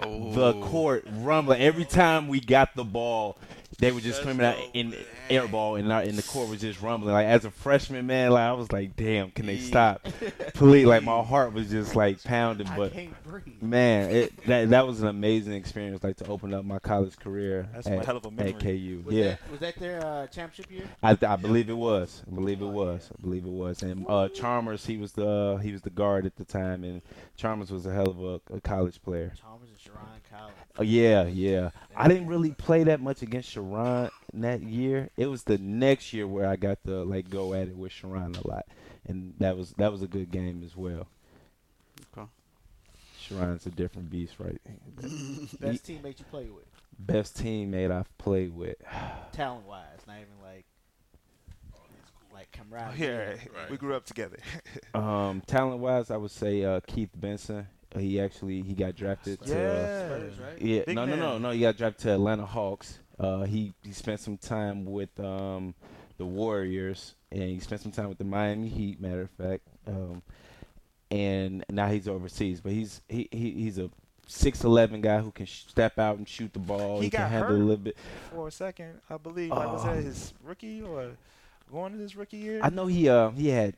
Oh. 0.56 0.62
court 0.62 1.04
rumbling 1.16 1.60
every 1.60 1.84
time 1.84 2.28
we 2.28 2.40
got 2.40 2.74
the 2.74 2.84
ball. 2.84 3.36
They 3.78 3.92
were 3.92 4.00
just 4.00 4.20
screaming 4.20 4.44
out 4.44 4.56
in. 4.74 4.94
Airball, 5.28 5.78
and, 5.78 5.92
our- 5.92 6.02
and 6.02 6.16
the 6.16 6.22
court 6.22 6.48
was 6.48 6.60
just 6.60 6.80
rumbling. 6.82 7.12
Like 7.12 7.26
as 7.26 7.44
a 7.44 7.50
freshman, 7.50 8.06
man, 8.06 8.30
like 8.32 8.42
I 8.42 8.52
was 8.52 8.70
like, 8.72 8.96
"Damn, 8.96 9.30
can 9.30 9.46
they 9.46 9.58
stop?" 9.58 10.02
Please, 10.54 10.86
like 10.86 11.02
my 11.02 11.22
heart 11.22 11.52
was 11.52 11.70
just 11.70 11.94
like 11.96 12.22
pounding. 12.24 12.68
But. 12.76 12.92
Man, 13.60 14.10
it 14.10 14.46
that 14.46 14.70
that 14.70 14.86
was 14.86 15.00
an 15.02 15.08
amazing 15.08 15.52
experience, 15.54 16.02
like 16.02 16.16
to 16.16 16.26
open 16.26 16.54
up 16.54 16.64
my 16.64 16.78
college 16.78 17.16
career 17.18 17.68
That's 17.72 17.86
at, 17.86 18.04
hell 18.04 18.16
of 18.16 18.26
a 18.26 18.30
memory. 18.30 18.54
at 18.54 18.60
KU. 18.60 19.02
Was 19.04 19.14
yeah, 19.14 19.28
That, 19.30 19.50
was 19.50 19.60
that 19.60 19.76
their 19.76 20.04
uh, 20.04 20.26
championship 20.28 20.70
year? 20.70 20.84
I, 21.02 21.16
I 21.26 21.36
believe 21.36 21.68
it 21.68 21.76
was. 21.76 22.22
I 22.30 22.34
believe 22.34 22.62
it 22.62 22.66
was. 22.66 23.10
I 23.16 23.20
believe 23.20 23.44
it 23.44 23.50
was. 23.50 23.82
And 23.82 24.06
uh, 24.08 24.28
Chalmers, 24.28 24.86
he 24.86 24.96
was 24.96 25.12
the 25.12 25.58
he 25.62 25.72
was 25.72 25.82
the 25.82 25.90
guard 25.90 26.26
at 26.26 26.36
the 26.36 26.44
time, 26.44 26.84
and 26.84 27.02
Chalmers 27.36 27.70
was 27.70 27.86
a 27.86 27.92
hell 27.92 28.08
of 28.08 28.22
a, 28.22 28.54
a 28.54 28.60
college 28.60 29.00
player. 29.02 29.32
Chalmers 29.40 29.68
and 29.70 29.78
Sherron 29.78 30.30
Collins. 30.30 30.54
Oh 30.78 30.82
yeah, 30.82 31.24
yeah. 31.24 31.70
I 31.96 32.08
didn't 32.08 32.26
really 32.28 32.52
play 32.52 32.84
that 32.84 33.00
much 33.00 33.22
against 33.22 33.50
Sharon 33.50 34.10
that 34.34 34.62
year. 34.62 35.10
It 35.16 35.26
was 35.26 35.44
the 35.44 35.58
next 35.58 36.12
year 36.12 36.26
where 36.26 36.46
I 36.46 36.56
got 36.56 36.82
to 36.84 37.02
like 37.04 37.30
go 37.30 37.54
at 37.54 37.68
it 37.68 37.76
with 37.76 37.92
Sherron 37.92 38.42
a 38.42 38.46
lot, 38.48 38.66
and 39.06 39.34
that 39.38 39.56
was 39.56 39.72
that 39.78 39.90
was 39.92 40.02
a 40.02 40.06
good 40.08 40.30
game 40.30 40.62
as 40.64 40.76
well. 40.76 41.06
Okay. 42.16 42.28
Sherron's 43.20 43.66
a 43.66 43.70
different 43.70 44.10
beast, 44.10 44.34
right? 44.38 44.60
Best 45.60 45.86
teammate 45.86 46.18
you 46.18 46.24
played 46.30 46.52
with, 46.54 46.64
Best 46.98 47.36
teammate 47.42 47.90
I've 47.90 48.16
played 48.18 48.54
with. 48.54 48.76
talent 49.32 49.66
wise, 49.66 49.84
not 50.06 50.16
even 50.16 50.28
like 50.42 50.64
like 52.32 52.50
camaraderie. 52.52 52.96
Here, 52.96 53.38
Right. 53.54 53.70
we 53.70 53.76
grew 53.76 53.94
up 53.94 54.04
together. 54.04 54.38
Um, 54.94 55.42
talent 55.46 55.80
wise, 55.80 56.10
I 56.10 56.16
would 56.16 56.30
say 56.30 56.64
uh, 56.64 56.80
Keith 56.86 57.10
Benson. 57.14 57.66
He 57.96 58.20
actually 58.20 58.62
he 58.62 58.74
got 58.74 58.94
drafted 58.96 59.40
to. 59.42 59.54
Uh, 59.54 59.58
yeah. 59.58 60.06
Spurs, 60.06 60.38
right? 60.38 60.62
yeah, 60.62 60.82
Big 60.86 60.94
no, 60.96 61.04
no, 61.04 61.16
no, 61.16 61.38
no. 61.38 61.50
He 61.50 61.60
got 61.60 61.76
drafted 61.76 62.02
to 62.04 62.12
Atlanta 62.14 62.46
Hawks. 62.46 62.98
Uh, 63.18 63.42
he 63.44 63.72
he 63.82 63.92
spent 63.92 64.20
some 64.20 64.36
time 64.38 64.84
with 64.84 65.18
um, 65.20 65.74
the 66.18 66.24
Warriors, 66.26 67.14
and 67.32 67.42
he 67.42 67.58
spent 67.60 67.80
some 67.82 67.92
time 67.92 68.08
with 68.08 68.18
the 68.18 68.24
Miami 68.24 68.68
Heat. 68.68 69.00
Matter 69.00 69.22
of 69.22 69.30
fact, 69.30 69.62
um, 69.86 70.22
and 71.10 71.64
now 71.70 71.88
he's 71.88 72.06
overseas. 72.08 72.60
But 72.60 72.72
he's 72.72 73.00
he, 73.08 73.28
he 73.32 73.50
he's 73.52 73.78
a 73.78 73.90
six 74.26 74.62
eleven 74.62 75.00
guy 75.00 75.18
who 75.20 75.30
can 75.32 75.46
sh- 75.46 75.64
step 75.68 75.98
out 75.98 76.18
and 76.18 76.28
shoot 76.28 76.52
the 76.52 76.58
ball. 76.58 76.98
He 76.98 77.04
He, 77.06 77.10
can 77.10 77.20
got 77.22 77.30
handle 77.30 77.50
hurt? 77.50 77.56
a 77.56 77.64
little 77.64 77.76
bit. 77.76 77.96
For 78.30 78.48
a 78.48 78.52
second, 78.52 79.00
I 79.10 79.16
believe. 79.16 79.50
Like, 79.50 79.72
was 79.72 79.84
Oh. 79.84 79.94
that 79.94 80.02
his 80.04 80.32
rookie 80.44 80.82
or 80.82 81.10
going 81.72 81.92
into 81.92 82.02
his 82.02 82.14
rookie 82.16 82.36
year? 82.36 82.60
I 82.62 82.70
know 82.70 82.86
he 82.86 83.08
uh 83.08 83.30
he 83.30 83.48
had 83.48 83.74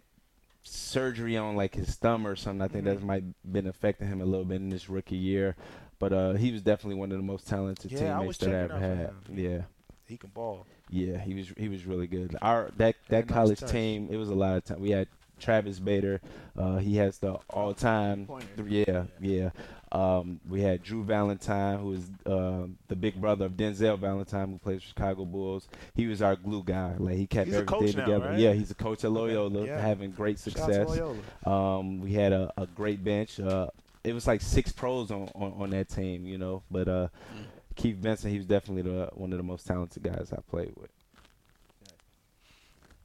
surgery 0.62 1.36
on 1.38 1.56
like 1.56 1.74
his 1.74 1.94
thumb 1.94 2.26
or 2.26 2.36
something. 2.36 2.60
I 2.62 2.68
think 2.68 2.84
that 2.84 2.98
Mhm. 2.98 3.02
might 3.04 3.24
been 3.50 3.66
affecting 3.66 4.08
him 4.08 4.20
a 4.20 4.24
little 4.26 4.44
bit 4.44 4.56
in 4.56 4.70
his 4.70 4.88
rookie 4.90 5.16
year. 5.16 5.56
But 6.00 6.12
uh, 6.12 6.32
he 6.32 6.50
was 6.50 6.62
definitely 6.62 6.96
one 6.98 7.12
of 7.12 7.18
the 7.18 7.22
most 7.22 7.46
talented 7.46 7.92
Yeah, 7.92 8.16
I 8.16 8.20
teammates 8.20 8.38
that 8.38 8.50
I 8.50 8.58
ever 8.58 8.78
had. 8.78 9.12
Yeah, 9.32 9.62
he 10.06 10.16
can 10.16 10.30
ball. 10.30 10.66
yeah, 10.88 11.18
he 11.18 11.34
was 11.34 11.52
he 11.56 11.68
was 11.68 11.86
really 11.86 12.08
good. 12.08 12.34
Our 12.42 12.70
that 12.78 12.96
that 13.08 13.26
nice 13.28 13.34
college 13.34 13.60
touch. 13.60 13.70
team, 13.70 14.08
it 14.10 14.16
was 14.16 14.28
a 14.30 14.34
lot 14.34 14.56
of 14.56 14.64
time. 14.64 14.80
We 14.80 14.90
had 14.90 15.06
Travis 15.38 15.78
Bader. 15.78 16.20
Uh, 16.58 16.78
he 16.78 16.96
has 16.96 17.18
the 17.18 17.34
all 17.50 17.72
time. 17.74 18.26
Yeah, 18.66 19.04
yeah. 19.20 19.50
Um, 19.92 20.38
we 20.48 20.60
had 20.62 20.82
Drew 20.84 21.02
Valentine, 21.02 21.80
who 21.80 21.92
is 21.94 22.08
uh, 22.24 22.66
the 22.86 22.94
big 22.94 23.20
brother 23.20 23.46
of 23.46 23.52
Denzel 23.52 23.98
Valentine, 23.98 24.52
who 24.52 24.58
plays 24.58 24.82
Chicago 24.82 25.24
Bulls. 25.24 25.68
He 25.96 26.06
was 26.06 26.22
our 26.22 26.36
glue 26.36 26.62
guy. 26.64 26.94
Like 26.96 27.16
he 27.16 27.26
kept 27.26 27.46
He's 27.48 27.56
everything 27.56 27.78
coach 27.80 27.96
now, 27.96 28.04
together. 28.04 28.26
right? 28.30 28.38
Yeah, 28.38 28.52
he's 28.52 28.70
a 28.70 28.74
coach 28.76 29.02
at 29.04 29.10
Loyola, 29.10 29.66
Yeah. 29.66 29.80
having 29.80 30.12
great 30.12 30.38
Shout 30.38 30.60
out 30.60 30.68
to 30.68 30.86
success. 30.88 31.00
Um, 31.44 32.00
we 32.00 32.12
had 32.12 32.32
a, 32.32 32.52
a 32.56 32.66
great 32.68 33.02
bench. 33.02 33.40
Uh, 33.40 33.66
it 34.04 34.12
was 34.12 34.26
like 34.26 34.40
six 34.40 34.72
pros 34.72 35.10
on, 35.10 35.28
on, 35.34 35.54
on 35.58 35.70
that 35.70 35.88
team, 35.88 36.26
you 36.26 36.38
know. 36.38 36.62
But 36.70 36.88
uh, 36.88 37.08
Mm. 37.34 37.44
Keith 37.76 38.00
Benson, 38.00 38.30
he 38.30 38.36
was 38.36 38.46
definitely 38.46 38.82
the, 38.82 39.08
one 39.14 39.32
of 39.32 39.38
the 39.38 39.42
most 39.44 39.66
talented 39.66 40.02
guys 40.02 40.32
I 40.36 40.40
played 40.50 40.72
with. 40.76 40.90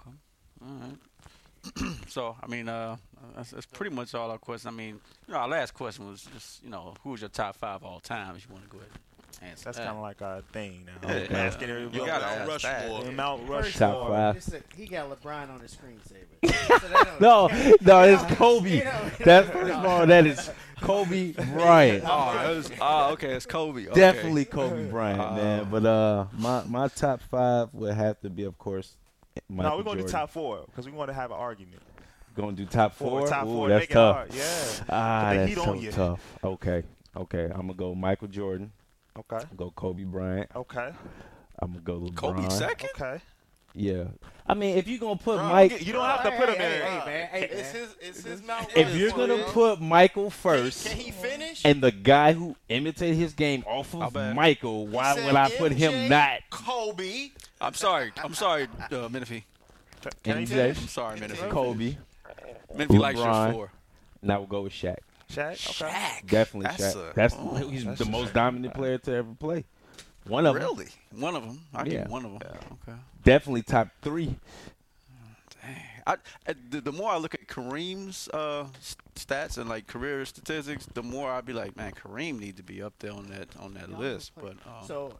Okay. 0.01 0.15
All 0.61 0.79
right. 0.81 1.97
so, 2.09 2.35
I 2.41 2.47
mean, 2.47 2.67
uh, 2.67 2.97
that's, 3.35 3.51
that's 3.51 3.65
pretty 3.65 3.95
much 3.95 4.13
all 4.13 4.29
our 4.31 4.37
questions. 4.37 4.67
I 4.73 4.75
mean, 4.75 4.99
you 5.27 5.33
know, 5.33 5.39
our 5.39 5.47
last 5.47 5.73
question 5.73 6.07
was 6.07 6.23
just, 6.33 6.63
you 6.63 6.69
know, 6.69 6.93
who 7.03 7.11
was 7.11 7.21
your 7.21 7.29
top 7.29 7.55
five 7.55 7.83
all 7.83 7.99
time? 7.99 8.35
If 8.35 8.47
you 8.47 8.53
want 8.53 8.65
to 8.65 8.69
go 8.69 8.77
ahead 8.79 8.89
and 8.91 9.14
answer 9.41 9.65
That's 9.65 9.77
that. 9.77 9.85
kind 9.85 9.97
of 9.97 10.01
like 10.03 10.21
our 10.21 10.41
thing 10.53 10.85
now. 10.85 11.09
Yeah, 11.09 11.15
Okay. 11.15 11.27
yeah. 11.31 11.37
Asking 11.39 11.67
You 11.69 11.73
everybody. 11.75 11.97
Yo, 11.99 12.05
gotta 12.05 12.25
Mount 12.39 12.49
ask 12.51 12.61
that. 12.63 12.81
Rushmore. 12.89 13.05
And 13.07 13.17
Mount 13.17 13.47
First 13.47 13.79
Rushmore. 13.79 14.09
Top 14.09 14.37
five. 14.37 14.63
He 14.75 14.85
got 14.87 15.09
LeBron 15.21 15.49
on 15.49 15.59
his 15.59 15.75
screensaver. 15.75 16.21
So 16.81 17.17
No, 17.19 17.47
no, 17.81 18.01
it's 18.03 18.21
You 18.29 18.35
Kobe. 18.35 18.83
know- 18.83 19.11
That's 19.23 19.49
first 19.49 19.71
of 19.73 19.85
all, 19.85 20.05
that 20.07 20.25
is 20.25 20.49
Kobe 20.81 21.31
Bryant. 21.53 22.03
Oh, 22.05 22.51
it 22.51 22.55
was, 22.55 22.71
oh, 22.81 23.11
okay, 23.13 23.33
it's 23.33 23.45
Kobe. 23.45 23.87
Okay. 23.87 23.99
Definitely 23.99 24.45
Kobe 24.45 24.89
Bryant, 24.89 25.19
Uh, 25.21 25.35
man. 25.35 25.67
But 25.71 25.85
uh, 25.85 26.25
my 26.37 26.63
my 26.65 26.87
top 26.89 27.21
five 27.21 27.69
would 27.73 27.93
have 27.93 28.19
to 28.21 28.29
be, 28.29 28.43
of 28.43 28.57
course, 28.57 28.97
Michael 29.49 29.71
no, 29.71 29.77
we're 29.77 29.83
going 29.83 29.97
to 29.97 30.03
Jordan. 30.03 30.05
do 30.07 30.11
top 30.11 30.29
four 30.31 30.63
because 30.67 30.85
we 30.85 30.91
want 30.91 31.09
to 31.09 31.13
have 31.13 31.31
an 31.31 31.37
argument. 31.37 31.81
Gonna 32.35 32.51
do 32.51 32.65
top 32.65 32.93
four. 32.93 33.21
Four, 33.21 33.27
top 33.29 33.45
Ooh, 33.45 33.49
four. 33.53 33.69
that's 33.69 33.87
tough. 33.87 34.27
Yeah. 34.33 34.83
Ah, 34.89 35.33
that's 35.33 35.55
so 35.55 35.91
tough. 35.91 36.37
Okay, 36.43 36.83
okay. 37.15 37.45
I'm 37.45 37.61
gonna 37.67 37.73
go 37.73 37.95
Michael 37.95 38.27
Jordan. 38.27 38.71
Okay. 39.17 39.37
I'm 39.49 39.55
go 39.57 39.71
Kobe 39.71 40.03
Bryant. 40.03 40.49
Okay. 40.55 40.91
I'm 41.59 41.71
gonna 41.71 41.79
go 41.81 41.99
LeBron. 41.99 42.15
Kobe 42.15 42.49
second? 42.49 42.89
Okay. 42.95 43.21
Yeah. 43.73 44.05
I 44.47 44.53
mean, 44.53 44.77
if 44.77 44.87
you're 44.87 44.99
gonna 44.99 45.15
put 45.17 45.37
Bro, 45.37 45.49
Mike, 45.49 45.85
you 45.85 45.91
don't 45.93 46.05
have 46.05 46.23
to 46.23 46.31
put 46.31 46.49
him 46.49 46.55
Hey, 46.55 46.75
in. 46.77 46.81
hey, 46.81 46.89
hey, 46.99 47.05
man. 47.05 47.27
Hey, 47.29 47.41
It's 47.51 47.73
man. 47.73 47.81
his, 47.81 47.95
it's 48.01 48.23
his 48.23 48.43
Mount 48.43 48.67
if 48.75 48.95
you're 48.95 49.11
gonna 49.11 49.37
man. 49.37 49.45
put 49.51 49.81
Michael 49.81 50.23
Can 50.23 50.31
he- 50.31 50.37
first, 50.69 50.87
can 50.87 50.97
he 50.97 51.11
finish? 51.11 51.61
and 51.65 51.81
the 51.81 51.91
guy 51.91 52.33
who 52.33 52.55
imitated 52.69 53.17
his 53.17 53.33
game 53.33 53.63
off 53.67 53.93
of? 53.95 54.13
Michael, 54.35 54.87
why 54.87 55.15
said 55.15 55.25
would 55.25 55.35
I 55.35 55.49
put 55.49 55.71
MJ? 55.73 55.75
him 55.77 56.09
not? 56.09 56.39
Kobe. 56.49 57.31
I'm 57.59 57.73
sorry. 57.73 58.11
I'm 58.23 58.33
sorry, 58.33 58.67
uh, 58.91 59.09
Menifee. 59.09 59.43
Can 60.23 60.45
MJ? 60.45 60.47
finish? 60.49 60.77
I'm 60.81 60.87
sorry, 60.87 61.19
Menifee. 61.19 61.49
Kobe. 61.49 61.97
Menifee 62.75 62.97
likes 62.97 63.17
your 63.19 63.51
four. 63.51 63.71
Now 64.21 64.39
we'll 64.39 64.47
go 64.47 64.61
with 64.61 64.73
Shaq. 64.73 64.97
Shaq. 65.35 65.81
Okay. 65.81 65.93
Shaq. 65.93 66.27
Definitely 66.29 66.69
That's 66.77 66.95
Shaq. 66.95 67.11
a- 67.11 67.13
That's 67.15 67.35
oh, 67.37 67.55
he's 67.69 67.85
that's 67.85 67.99
the 67.99 68.05
most 68.05 68.29
Shaq. 68.29 68.33
dominant 68.33 68.73
player 68.73 68.97
to 68.99 69.11
ever 69.13 69.33
play. 69.33 69.65
One 70.27 70.45
of 70.47 70.55
them. 70.55 70.63
Really? 70.63 70.87
One 71.11 71.35
of 71.35 71.43
them. 71.43 71.59
I 71.73 71.83
Yeah. 71.85 72.05
you 72.05 72.11
one 72.11 72.25
of 72.25 72.31
them. 72.39 72.41
Okay. 72.87 72.97
Definitely 73.23 73.61
top 73.63 73.89
three. 74.01 74.35
I, 76.07 76.17
I- 76.47 76.53
the, 76.69 76.81
the 76.81 76.91
more 76.91 77.09
I 77.11 77.17
look 77.17 77.33
at 77.33 77.47
Kareem's 77.47 78.29
uh, 78.33 78.67
stats 79.15 79.57
and 79.57 79.67
like 79.67 79.87
career 79.87 80.23
statistics, 80.25 80.85
the 80.93 81.01
more 81.01 81.31
I'd 81.31 81.45
be 81.45 81.53
like, 81.53 81.75
man, 81.75 81.93
Kareem 81.93 82.39
need 82.39 82.57
to 82.57 82.63
be 82.63 82.81
up 82.83 82.93
there 82.99 83.11
on 83.11 83.25
that 83.27 83.47
on 83.59 83.73
that 83.73 83.89
No, 83.89 83.97
list. 83.99 84.31
But 84.35 84.51
um, 84.67 84.85
so 84.85 85.13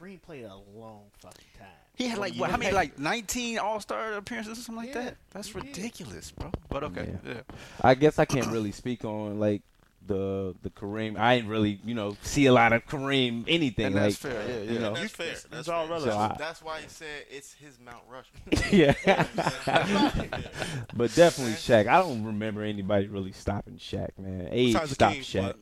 Kareem 0.00 0.20
played 0.22 0.44
a 0.44 0.54
long 0.76 1.02
fucking 1.18 1.44
time. 1.58 1.68
he 1.96 2.06
had 2.08 2.18
like 2.18 2.34
what? 2.34 2.50
How 2.50 2.56
many 2.56 2.72
like 2.72 2.98
19 2.98 3.58
All 3.58 3.80
Star 3.80 4.14
appearances 4.14 4.58
or 4.58 4.62
something 4.62 4.84
like 4.86 4.94
Yeah, 4.94 5.02
that? 5.04 5.16
That's 5.30 5.48
he 5.48 5.54
did. 5.54 5.64
ridiculous, 5.76 6.30
bro. 6.30 6.50
But 6.68 6.84
okay, 6.84 7.14
Yeah. 7.24 7.32
yeah. 7.34 7.40
I 7.82 7.94
guess 7.94 8.18
I 8.18 8.24
can't 8.24 8.46
really 8.48 8.72
speak 8.72 9.04
on 9.04 9.38
like 9.40 9.62
the 10.06 10.54
the 10.62 10.70
Kareem. 10.70 11.18
I 11.18 11.34
ain't 11.34 11.48
really 11.48 11.80
you 11.84 11.94
know 11.94 12.16
see 12.22 12.46
a 12.46 12.52
lot 12.52 12.72
of 12.72 12.86
Kareem 12.86 13.44
anything 13.46 13.86
And 13.86 13.94
like 13.96 14.04
that's 14.04 14.16
fair. 14.16 14.48
Yeah, 14.48 14.56
yeah. 14.62 14.70
you 14.72 14.78
know. 14.78 14.94
That's 14.94 15.12
fair. 15.12 15.32
It's 15.32 15.42
That's 15.44 15.68
all 15.68 15.82
fair. 15.86 15.90
relative. 15.96 16.12
So 16.14 16.18
I- 16.18 16.36
That's 16.38 16.62
why 16.62 16.80
he 16.80 16.88
said 16.88 17.24
it's 17.30 17.52
his 17.54 17.78
Mount 17.84 18.02
Rushmore. 18.08 18.70
yeah. 18.72 19.26
but 20.94 21.14
definitely 21.14 21.54
Shaq. 21.54 21.86
I 21.88 21.98
don't 22.00 22.24
remember 22.24 22.62
anybody 22.62 23.06
really 23.08 23.32
stopping 23.32 23.74
Shaq, 23.76 24.10
man. 24.18 24.48
Age 24.50 24.72
Besides 24.74 24.92
stopped 24.92 25.16
Shaq. 25.16 25.42
but- 25.42 25.58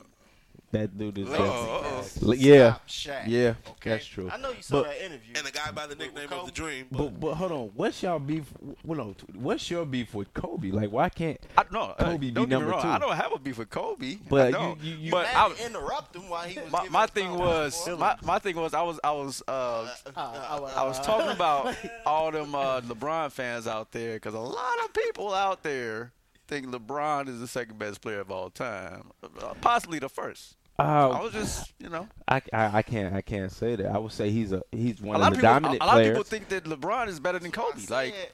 That 0.71 0.97
dude 0.97 1.17
is. 1.17 1.29
Oh, 1.29 1.33
uh, 1.33 2.27
uh-oh. 2.27 2.33
Yeah, 2.33 2.75
Shaq. 2.89 3.23
yeah, 3.27 3.53
Okay? 3.69 3.91
that's 3.91 4.05
true. 4.05 4.29
I 4.29 4.35
know 4.37 4.49
you 4.51 4.61
saw 4.61 4.81
But- 4.83 4.87
that 4.89 5.01
interview. 5.05 5.33
And 5.37 5.47
the 5.47 5.51
guy 5.51 5.71
by 5.71 5.87
the 5.87 5.95
nickname 5.95 6.27
of 6.33 6.45
the 6.45 6.51
Dream. 6.51 6.87
But, 6.91 6.97
But 7.11 7.19
but 7.21 7.33
hold 7.35 7.51
on, 7.53 7.71
what's 7.73 8.03
y'all 8.03 8.19
beef? 8.19 8.51
Well, 8.83 8.97
no, 8.97 9.15
what's 9.33 9.71
your 9.71 9.85
beef 9.85 10.13
with 10.13 10.33
Kobe? 10.33 10.71
Like, 10.71 10.91
why 10.91 11.07
can't? 11.07 11.39
I, 11.57 11.63
no, 11.71 11.95
Kobe 11.97 12.15
uh, 12.15 12.17
be 12.17 12.31
don't 12.31 12.49
number 12.49 12.71
wrong. 12.71 12.81
two. 12.81 12.87
I 12.89 12.99
don't 12.99 13.15
have 13.15 13.31
a 13.31 13.39
beef 13.39 13.57
with 13.59 13.69
Kobe. 13.69 14.17
But 14.29 14.47
I 14.47 14.51
don't. 14.51 14.83
you- 14.83 14.91
you- 14.91 14.97
you 15.05 15.11
but 15.11 15.25
I, 15.33 15.53
interrupt 15.65 16.13
him 16.17 16.27
while 16.27 16.43
he 16.45 16.59
was 16.59 16.69
my, 16.69 16.89
my 16.89 17.05
thing 17.07 17.31
was 17.37 17.87
my, 17.97 18.17
my 18.23 18.37
thing 18.39 18.57
was 18.57 18.73
I 18.73 18.81
was 18.81 18.99
I 19.05 19.11
was 19.11 19.41
uh, 19.47 19.51
Uh, 19.51 19.87
I, 20.17 20.57
I 20.81 20.83
was 20.83 20.99
talking 20.99 21.31
about 21.31 21.77
all 22.05 22.29
them 22.31 22.53
uh, 22.53 22.81
LeBron 22.81 23.31
fans 23.31 23.67
out 23.67 23.93
there 23.93 24.15
because 24.15 24.33
a 24.33 24.39
lot 24.39 24.79
of 24.83 24.91
people 24.91 25.33
out 25.33 25.63
there 25.63 26.11
think 26.49 26.67
LeBron 26.67 27.29
is 27.29 27.39
the 27.39 27.47
second 27.47 27.77
best 27.79 28.01
player 28.01 28.19
of 28.19 28.31
all 28.31 28.49
time, 28.49 29.11
uh, 29.23 29.53
possibly 29.61 29.99
the 29.99 30.09
first. 30.09 30.55
I 30.79 30.83
Uh, 30.83 31.23
was 31.23 31.33
just 31.33 31.73
you 31.79 31.89
know 31.89 32.07
I, 32.27 32.41
I 32.53 32.77
I 32.77 32.81
can't 32.83 33.13
I 33.15 33.21
can't 33.21 33.51
say 33.51 33.75
that. 33.75 33.87
I 33.87 33.97
would 33.97 34.11
say 34.11 34.29
he's 34.29 34.51
a 34.51 34.61
he's 34.71 35.01
one 35.01 35.15
a 35.15 35.19
lot 35.19 35.31
of 35.31 35.37
of 35.37 35.41
the 35.41 35.47
people 35.47 35.49
a, 35.49 35.59
dominant 35.59 35.81
a 35.81 35.85
lot 35.85 35.93
players. 35.93 36.07
of 36.07 36.13
people 36.13 36.23
think 36.23 36.49
that 36.49 36.63
LeBron 36.65 37.07
is 37.07 37.19
better 37.19 37.39
than 37.39 37.51
That's 37.51 37.89
what 37.89 37.91
I 37.91 38.09
Kobe. 38.11 38.13
Like 38.13 38.33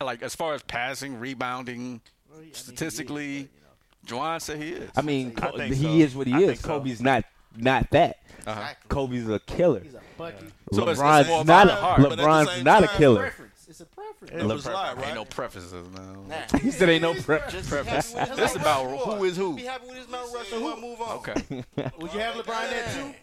uh, 0.00 0.04
like 0.04 0.22
as 0.22 0.34
far 0.34 0.54
as 0.54 0.62
passing, 0.62 1.18
rebounding, 1.18 2.00
Well, 2.30 2.38
I 2.38 2.42
mean, 2.42 2.50
is, 2.52 2.56
statistically, 2.56 3.42
but, 3.42 4.12
you 4.12 4.16
know. 4.16 4.22
Juwan 4.22 4.40
said 4.40 4.58
he 4.62 4.70
is. 4.70 4.90
I 4.96 5.02
mean, 5.02 5.34
I 5.36 5.40
Co- 5.50 5.58
he 5.58 5.74
so. 5.74 5.88
is 5.90 6.14
what 6.16 6.26
he 6.28 6.32
I 6.34 6.38
is. 6.38 6.46
think 6.46 6.60
so. 6.60 6.68
Kobe's 6.68 7.02
not 7.02 7.24
not 7.56 7.90
that. 7.90 8.18
Uh-huh. 8.46 8.60
Exactly. 8.60 8.88
Kobe's 8.88 9.28
a 9.28 9.38
killer. 9.40 9.80
He's 9.80 9.94
a 9.94 10.00
bucket. 10.16 10.40
So 10.72 10.82
it's- 10.88 10.98
it's 10.98 11.00
LeBron's 11.00 11.46
not 11.46 11.66
a 11.66 11.70
the 11.70 11.74
heart, 11.76 12.00
but 12.00 12.12
at 12.12 12.18
the 12.18 12.24
LeBron's 12.24 12.50
same 12.52 12.64
not 12.64 12.84
a 12.84 12.88
killer. 12.88 13.20
Preference. 13.22 13.59
It's 13.70 13.80
a 13.80 13.86
preference. 13.86 14.34
Numbers 14.34 14.64
LeBron- 14.64 14.72
lie, 14.98 15.02
Ain't 15.06 15.14
no 15.14 15.24
preferences, 15.24 15.72
man. 15.72 16.28
Nah. 16.28 16.58
He 16.60 16.72
said 16.72 16.88
ain't 16.88 17.02
no 17.02 17.14
prep. 17.14 17.48
Just 17.50 17.68
Preference. 17.70 18.12
be 18.12 18.18
happy 18.18 18.30
with 18.32 18.38
his 18.40 18.52
This 18.52 18.54
Mount 18.56 18.60
about 18.66 18.90
Rushmore. 18.90 19.16
who 19.16 19.24
is 19.24 19.36
who. 19.36 19.56
Be 19.56 19.62
happy 19.62 19.86
with 19.86 19.96
his 19.96 20.08
Mount 20.08 20.34
Rushmore. 20.34 20.60
who- 20.72 20.80
Move 20.80 21.00
on. 21.00 21.16
Okay. 21.18 21.34
Would 22.00 22.12
you 22.12 22.18
have 22.20 22.34
LeBron 22.34 22.50
at 22.72 22.92
too? 22.94 23.14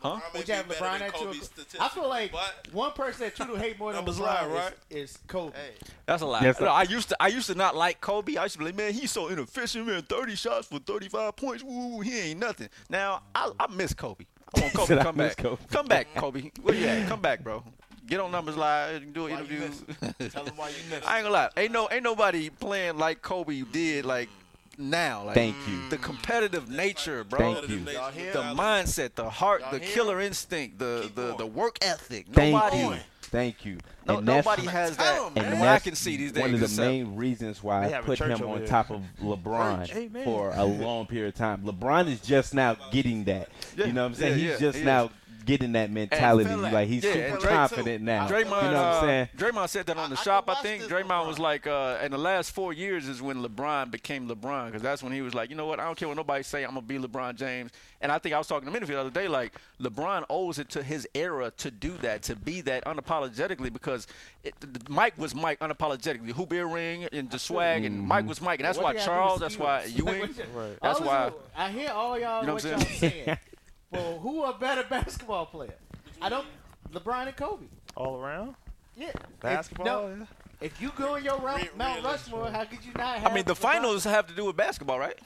Huh? 0.00 0.20
Would 0.34 0.46
you 0.46 0.52
have 0.54 0.66
LeBron 0.68 1.00
at 1.00 1.14
too? 1.14 1.32
I 1.80 1.88
feel 1.88 2.06
like 2.06 2.30
But 2.32 2.68
one 2.72 2.92
person 2.92 3.22
that 3.22 3.38
you 3.38 3.46
do 3.46 3.54
hate 3.54 3.78
more 3.78 3.94
than 3.94 4.04
LeBron 4.04 4.20
lie, 4.20 4.44
is, 4.44 4.50
right? 4.52 4.72
is 4.90 5.18
Kobe. 5.26 5.56
Hey, 5.56 5.70
That's 6.04 6.20
a 6.22 6.26
lie. 6.26 6.42
Yes, 6.42 6.60
No. 6.60 6.66
I 6.66 6.82
used 6.82 7.08
to 7.08 7.16
I 7.18 7.28
used 7.28 7.46
to 7.46 7.54
not 7.54 7.74
like 7.74 8.02
Kobe. 8.02 8.36
I 8.36 8.42
used 8.42 8.52
to 8.54 8.58
be 8.58 8.66
like, 8.66 8.76
man, 8.76 8.92
he's 8.92 9.10
so 9.10 9.28
inefficient, 9.28 9.86
man. 9.86 10.02
Thirty 10.02 10.34
shots 10.36 10.66
for 10.66 10.80
thirty 10.80 11.08
five 11.08 11.34
points. 11.36 11.64
Woo, 11.64 12.00
he 12.02 12.18
ain't 12.18 12.40
nothing. 12.40 12.68
Now 12.90 13.22
I, 13.34 13.50
I 13.58 13.68
miss 13.72 13.94
Kobe. 13.94 14.26
I 14.54 14.60
want 14.60 14.74
Kobe 14.74 14.96
to 14.96 15.02
come 15.02 15.16
back. 15.16 15.36
Kobe. 15.38 15.62
Come 15.70 15.86
back, 15.86 16.14
Kobe. 16.14 16.50
Where 16.60 16.74
you 16.74 16.86
at? 16.86 17.08
Come 17.08 17.22
back, 17.22 17.42
bro. 17.42 17.64
Get 18.06 18.20
on 18.20 18.30
numbers 18.30 18.56
live. 18.56 19.12
Do 19.12 19.26
an 19.26 19.32
Why 19.32 19.38
you 19.40 19.44
interview. 19.44 20.28
tell 20.28 20.44
him 20.44 20.56
why 20.56 20.68
you 20.68 20.74
missed. 20.90 21.06
I 21.08 21.16
ain't 21.18 21.24
gonna 21.24 21.30
lie. 21.30 21.48
Ain't 21.56 21.72
no 21.72 21.88
ain't 21.90 22.02
nobody 22.02 22.50
playing 22.50 22.98
like 22.98 23.22
Kobe 23.22 23.62
did 23.72 24.04
like 24.04 24.28
now. 24.76 25.24
Like 25.24 25.34
Thank 25.34 25.56
you. 25.68 25.88
the 25.88 25.96
competitive 25.96 26.68
nature, 26.68 27.24
bro. 27.24 27.54
Thank 27.54 27.68
you. 27.70 27.76
Y'all? 27.78 28.10
The 28.12 28.60
mindset, 28.60 29.14
the 29.14 29.30
heart, 29.30 29.62
Y'all 29.62 29.70
the 29.72 29.78
hear? 29.78 29.94
killer 29.94 30.20
instinct, 30.20 30.78
the 30.78 31.00
Keep 31.04 31.14
the, 31.14 31.36
the 31.36 31.46
work 31.46 31.78
ethic. 31.82 32.26
Thank 32.32 32.54
nobody, 32.54 32.78
you. 32.78 32.94
Thank 33.22 33.64
you. 33.64 33.78
No, 34.06 34.18
and 34.18 34.26
nobody 34.26 34.66
has 34.66 34.96
that. 34.98 35.16
him, 35.18 35.26
And 35.28 35.34
man. 35.36 35.44
and 35.46 35.60
what 35.60 35.68
I 35.68 35.72
that's 35.72 35.84
can 35.84 35.94
see 35.96 36.16
these 36.16 36.30
days. 36.32 36.42
one 36.42 36.54
of 36.54 36.60
the 36.60 36.80
main 36.82 37.16
reasons 37.16 37.62
why 37.64 37.86
I 37.92 38.00
put 38.02 38.18
him 38.20 38.42
on 38.44 38.58
there. 38.58 38.66
top 38.68 38.90
of 38.90 39.00
LeBron 39.22 39.86
Church, 39.86 39.96
amen. 39.96 40.24
for 40.24 40.50
a 40.54 40.64
long 40.64 41.06
period 41.06 41.28
of 41.28 41.34
time. 41.34 41.62
LeBron 41.62 42.06
is 42.08 42.20
just 42.20 42.52
now 42.54 42.76
getting 42.92 43.24
that. 43.24 43.48
Yeah, 43.76 43.86
you 43.86 43.92
know 43.92 44.02
what 44.02 44.08
I'm 44.10 44.14
saying? 44.14 44.32
yeah, 44.38 44.50
He's 44.52 44.60
yeah, 44.60 44.66
just 44.68 44.78
he 44.78 44.84
now 44.84 45.04
is. 45.06 45.10
Getting 45.44 45.72
that 45.72 45.90
mentality. 45.90 46.48
feel 46.48 46.60
that. 46.60 46.72
Like 46.72 46.88
he's 46.88 47.02
Yeah, 47.04 47.12
super 47.12 47.26
and 47.26 47.38
Drake 47.40 47.54
confident 47.54 48.04
now. 48.04 48.28
Draymond, 48.28 48.38
you 48.44 48.44
know 48.46 48.52
what 48.52 48.76
I'm 48.76 48.94
uh, 48.94 49.00
saying? 49.00 49.28
Draymond 49.36 49.68
said 49.68 49.86
that 49.86 49.96
on 49.96 50.10
the 50.10 50.18
I 50.18 50.22
shop. 50.22 50.46
can 50.46 50.56
I 50.56 50.62
think 50.62 50.82
this 50.82 50.92
Draymond 50.92 51.26
was 51.26 51.38
like, 51.38 51.66
uh, 51.66 51.98
in 52.02 52.12
the 52.12 52.18
last 52.18 52.52
four 52.52 52.72
years 52.72 53.08
is 53.08 53.20
when 53.20 53.42
LeBron 53.42 53.90
became 53.90 54.28
LeBron 54.28 54.66
because 54.66 54.82
that's 54.82 55.02
when 55.02 55.12
he 55.12 55.22
was 55.22 55.34
like, 55.34 55.50
you 55.50 55.56
know 55.56 55.66
what? 55.66 55.80
I 55.80 55.84
don't 55.84 55.96
care 55.96 56.06
what 56.08 56.16
nobody 56.16 56.44
say. 56.44 56.62
I'm 56.62 56.70
gonna 56.70 56.82
be 56.82 56.98
LeBron 56.98 57.34
James. 57.36 57.72
And 58.00 58.12
I 58.12 58.18
think 58.18 58.34
I 58.34 58.38
was 58.38 58.46
talking 58.46 58.70
to 58.70 58.78
Minifie 58.78 58.88
the 58.88 59.00
other 59.00 59.10
day, 59.10 59.28
like 59.28 59.54
LeBron 59.80 60.24
owes 60.30 60.58
it 60.58 60.68
to 60.70 60.82
his 60.82 61.08
era 61.14 61.50
to 61.58 61.70
do 61.70 61.96
that, 62.02 62.22
to 62.24 62.36
be 62.36 62.60
that 62.60 62.84
unapologetically 62.84 63.72
because 63.72 64.06
it, 64.44 64.54
Mike 64.88 65.16
was 65.18 65.34
Mike 65.34 65.58
unapologetically. 65.60 66.26
Who 66.32 66.44
Hoop 66.44 66.52
earring 66.52 67.04
and 67.04 67.30
the 67.30 67.38
swag, 67.38 67.84
and 67.84 67.98
Mike 68.00 68.26
was 68.26 68.40
Mike. 68.42 68.60
And 68.60 68.66
that's 68.66 68.76
What 68.76 68.84
why 68.84 68.92
they 68.92 68.98
gotta 68.98 69.10
do 69.10 69.14
Charles. 69.14 69.40
That's 69.40 69.58
why 69.58 69.80
skills? 69.86 69.98
Ewing. 69.98 70.20
Like, 70.20 70.28
what 70.36 70.38
you- 70.38 70.44
Right. 70.54 70.78
That's 70.82 71.00
why. 71.00 71.32
I 71.56 71.70
hear 71.70 71.90
all 71.90 72.18
y'all 72.18 72.40
You 72.42 72.46
know 72.48 72.54
what 72.54 72.64
what 72.64 72.72
I'm 72.74 72.80
y'all 72.80 72.88
saying? 72.98 73.38
saying. 73.94 74.10
well, 74.10 74.18
who 74.20 74.44
a 74.44 74.52
better 74.58 74.82
basketball 74.90 75.46
player? 75.46 75.74
I 76.22 76.28
don't. 76.28 76.46
LeBron 76.92 77.26
and 77.26 77.36
Kobe. 77.36 77.66
all 77.96 78.16
around 78.20 78.54
Yeah. 78.96 79.08
If- 79.08 79.40
basketball. 79.40 79.86
no, 79.86 80.08
yeah. 80.08 80.24
if 80.60 80.80
you 80.80 80.92
go 80.96 81.16
in 81.16 81.24
your 81.24 81.38
Mount, 81.40 81.62
Real- 81.62 81.76
Mount. 81.76 82.04
Rushmore, 82.04 82.50
how 82.50 82.64
could 82.64 82.84
you 82.84 82.92
not 82.96 83.18
have? 83.18 83.30
I 83.30 83.34
mean, 83.34 83.44
the 83.44 83.54
LeBron? 83.54 83.56
finals 83.58 84.04
have 84.04 84.26
to 84.28 84.34
do 84.34 84.44
with 84.44 84.56
basketball, 84.56 84.98
right? 84.98 85.18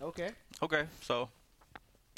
Okay. 0.00 0.30
Okay, 0.62 0.84
so 1.02 1.28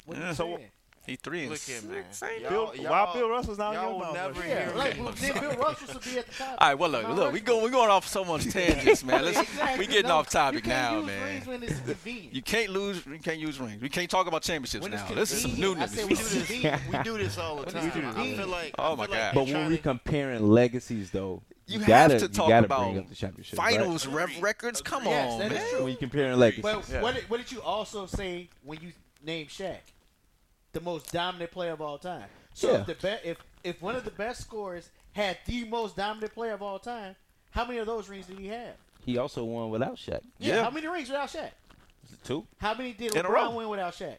What 0.05 0.17
Yeah. 0.17 0.29
you 0.29 0.35
So- 0.35 0.55
saying? 0.57 0.69
He 1.05 1.15
three 1.17 1.41
and 1.41 1.49
Look 1.51 1.59
here, 1.59 1.81
man. 1.81 2.03
six, 2.11 2.23
ain't 2.23 2.47
Bill, 2.49 2.73
y'all- 2.75 2.91
while 2.91 3.13
Bill 3.13 3.29
Russell's 3.29 3.57
not 3.57 3.73
y'all 3.73 3.87
on 3.95 3.99
will 3.99 4.05
your 4.05 4.13
never 4.13 4.33
Mount 4.33 4.45
hear 4.45 4.71
Yeah, 4.73 4.77
like 4.77 4.97
well, 4.99 5.11
then 5.11 5.33
Bill 5.39 5.51
Russell 5.57 5.87
should 6.01 6.13
be 6.13 6.19
at 6.19 6.27
the 6.27 6.33
top. 6.33 6.57
All 6.59 6.67
right, 6.69 6.73
well, 6.79 6.89
look, 6.89 7.03
look, 7.09 7.33
we 7.33 7.39
Rushmore. 7.39 7.59
go, 7.59 7.63
we 7.65 7.69
going 7.71 7.89
off 7.89 8.07
so 8.07 8.23
much 8.23 8.45
tangents, 8.51 9.03
man. 9.03 9.25
Let's, 9.25 9.39
Exactly. 9.39 9.79
we 9.79 9.87
getting 9.91 10.07
No, 10.07 10.15
off 10.17 10.29
topic 10.29 10.63
you 10.65 10.71
can't 10.71 10.91
now, 10.93 10.97
use 10.99 11.05
man. 11.07 11.25
rings 11.25 11.47
when 11.47 11.63
it's 11.63 11.79
convenient. 11.81 12.33
You 12.33 12.41
can't 12.41 12.69
lose, 12.69 13.05
you 13.05 13.19
can't 13.19 13.39
use 13.39 13.59
rings. 13.59 13.81
We 13.81 13.89
can't 13.89 14.09
talk 14.09 14.27
about 14.27 14.43
championships 14.43 14.81
When 14.83 14.93
it's 14.93 15.09
now. 15.09 15.15
This 15.15 15.31
is 15.33 15.41
some 15.41 15.51
convenient. 15.51 15.77
I 15.81 15.85
newness. 15.85 15.95
said 15.95 16.09
We 16.09 16.15
do 16.15 16.21
it's 16.21 16.49
this. 16.49 16.81
We 16.97 17.03
do 17.03 17.17
this 17.17 17.37
all 17.37 17.55
the 17.57 17.63
When 17.63 17.73
time. 17.75 17.87
it's 17.87 18.17
I 18.17 18.35
feel 18.35 18.47
like. 18.47 18.75
Oh 18.79 18.93
I 18.93 18.95
my 18.95 18.95
feel 18.95 18.97
like 18.97 19.09
God. 19.09 19.31
they 19.31 19.35
But 19.35 19.43
when 19.43 19.53
trying 19.53 19.69
we 19.69 19.75
to- 19.77 19.83
comparing 19.83 20.49
legacies, 20.49 21.11
though, 21.11 21.41
You 21.67 21.73
you, 21.73 21.79
have 21.79 21.87
gotta 21.87 22.19
to 22.19 22.25
you 22.25 22.27
talk 22.29 22.47
gotta 22.49 22.65
about 22.65 22.83
bring 22.85 22.99
up 22.99 23.09
the 23.09 23.15
championship. 23.15 23.59
right? 23.59 23.75
Finals 23.75 24.07
rev- 24.07 24.41
records. 24.41 24.81
Come 24.81 25.03
Yes, 25.05 25.31
on, 25.33 25.39
that 25.39 25.51
is 25.51 25.57
man. 25.57 25.69
true. 25.71 25.83
When 25.83 25.91
you 25.91 25.97
comparing 25.97 26.39
legacies. 26.39 26.63
But 26.63 26.89
Yeah. 26.89 27.01
what, 27.01 27.15
did, 27.15 27.29
what 27.29 27.37
did 27.37 27.51
you 27.51 27.61
also 27.61 28.05
say 28.05 28.47
when 28.63 28.79
you 28.81 28.91
named 29.23 29.49
Shaq? 29.49 29.77
The 30.73 30.81
most 30.81 31.11
dominant 31.11 31.51
player 31.51 31.71
of 31.71 31.81
all 31.81 31.97
time. 31.99 32.25
So 32.55 32.71
Yeah. 32.71 32.79
if 32.81 32.85
the 32.87 32.95
be- 32.95 33.29
if 33.29 33.37
if 33.63 33.81
one 33.81 33.95
of 33.95 34.03
the 34.03 34.11
best 34.11 34.41
scorers 34.41 34.89
had 35.13 35.37
the 35.45 35.63
most 35.65 35.95
dominant 35.95 36.33
player 36.33 36.53
of 36.53 36.61
all 36.61 36.79
time, 36.79 37.15
how 37.51 37.63
many 37.65 37.77
of 37.79 37.85
those 37.85 38.09
rings 38.09 38.25
did 38.25 38.39
he 38.39 38.47
have? 38.47 38.75
he 39.05 39.17
also 39.17 39.43
won 39.43 39.69
without 39.69 39.95
Shaq. 39.95 40.21
Yeah. 40.39 40.63
How 40.63 40.69
many 40.71 40.87
rings 40.87 41.09
without 41.09 41.29
Shaq? 41.29 41.51
Two. 42.23 42.45
How 42.57 42.73
many 42.73 42.93
did 42.93 43.15
In. 43.15 43.23
LeBron 43.23 43.53
win 43.53 43.69
without 43.69 43.93
Shaq? 43.93 44.17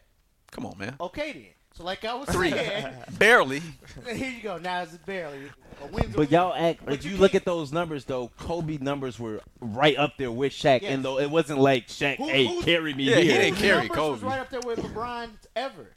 Come 0.51 0.65
on, 0.65 0.77
man. 0.77 0.95
Okay 0.99 1.31
then. 1.33 1.45
So 1.73 1.83
like 1.83 2.05
I 2.05 2.13
was 2.13 2.29
Three. 2.29 2.51
saying, 2.51 2.93
Barely. 3.19 3.59
here 4.05 4.29
you 4.31 4.41
go. 4.41 4.57
Now 4.57 4.83
it's 4.83 4.95
barely. 4.97 5.49
A 5.83 5.87
win's 5.87 6.13
a 6.13 6.17
But 6.17 6.31
y'all 6.31 6.53
act 6.53 6.85
But 6.85 6.93
if 6.93 7.03
you 7.05 7.11
you 7.11 7.17
look 7.17 7.35
at 7.35 7.43
those 7.45 7.73
numbers 7.73 8.05
though, 8.05 8.29
Kobe 8.37 8.77
numbers 8.77 9.19
were 9.19 9.41
right 9.59 9.97
up 9.97 10.13
there 10.17 10.31
with 10.31 10.53
Shaq, 10.53 10.83
Yes. 10.83 10.93
and 10.93 11.03
though 11.03 11.19
it 11.19 11.29
wasn't 11.29 11.59
like 11.59 11.87
Shaq, 11.87 12.15
Who- 12.17 12.29
hey, 12.29 12.45
who's- 12.45 12.63
carry 12.63 12.93
me 12.93 13.03
Yeah, 13.03 13.15
he 13.17 13.27
didn't 13.27 13.53
Whose 13.55 13.61
carry 13.61 13.77
numbers 13.87 13.97
was 13.97 14.19
Kobe. 14.21 14.25
right 14.31 14.39
up 14.39 14.49
there 14.51 14.61
with 14.61 14.79
LeBron 14.79 15.29
ever. 15.57 15.91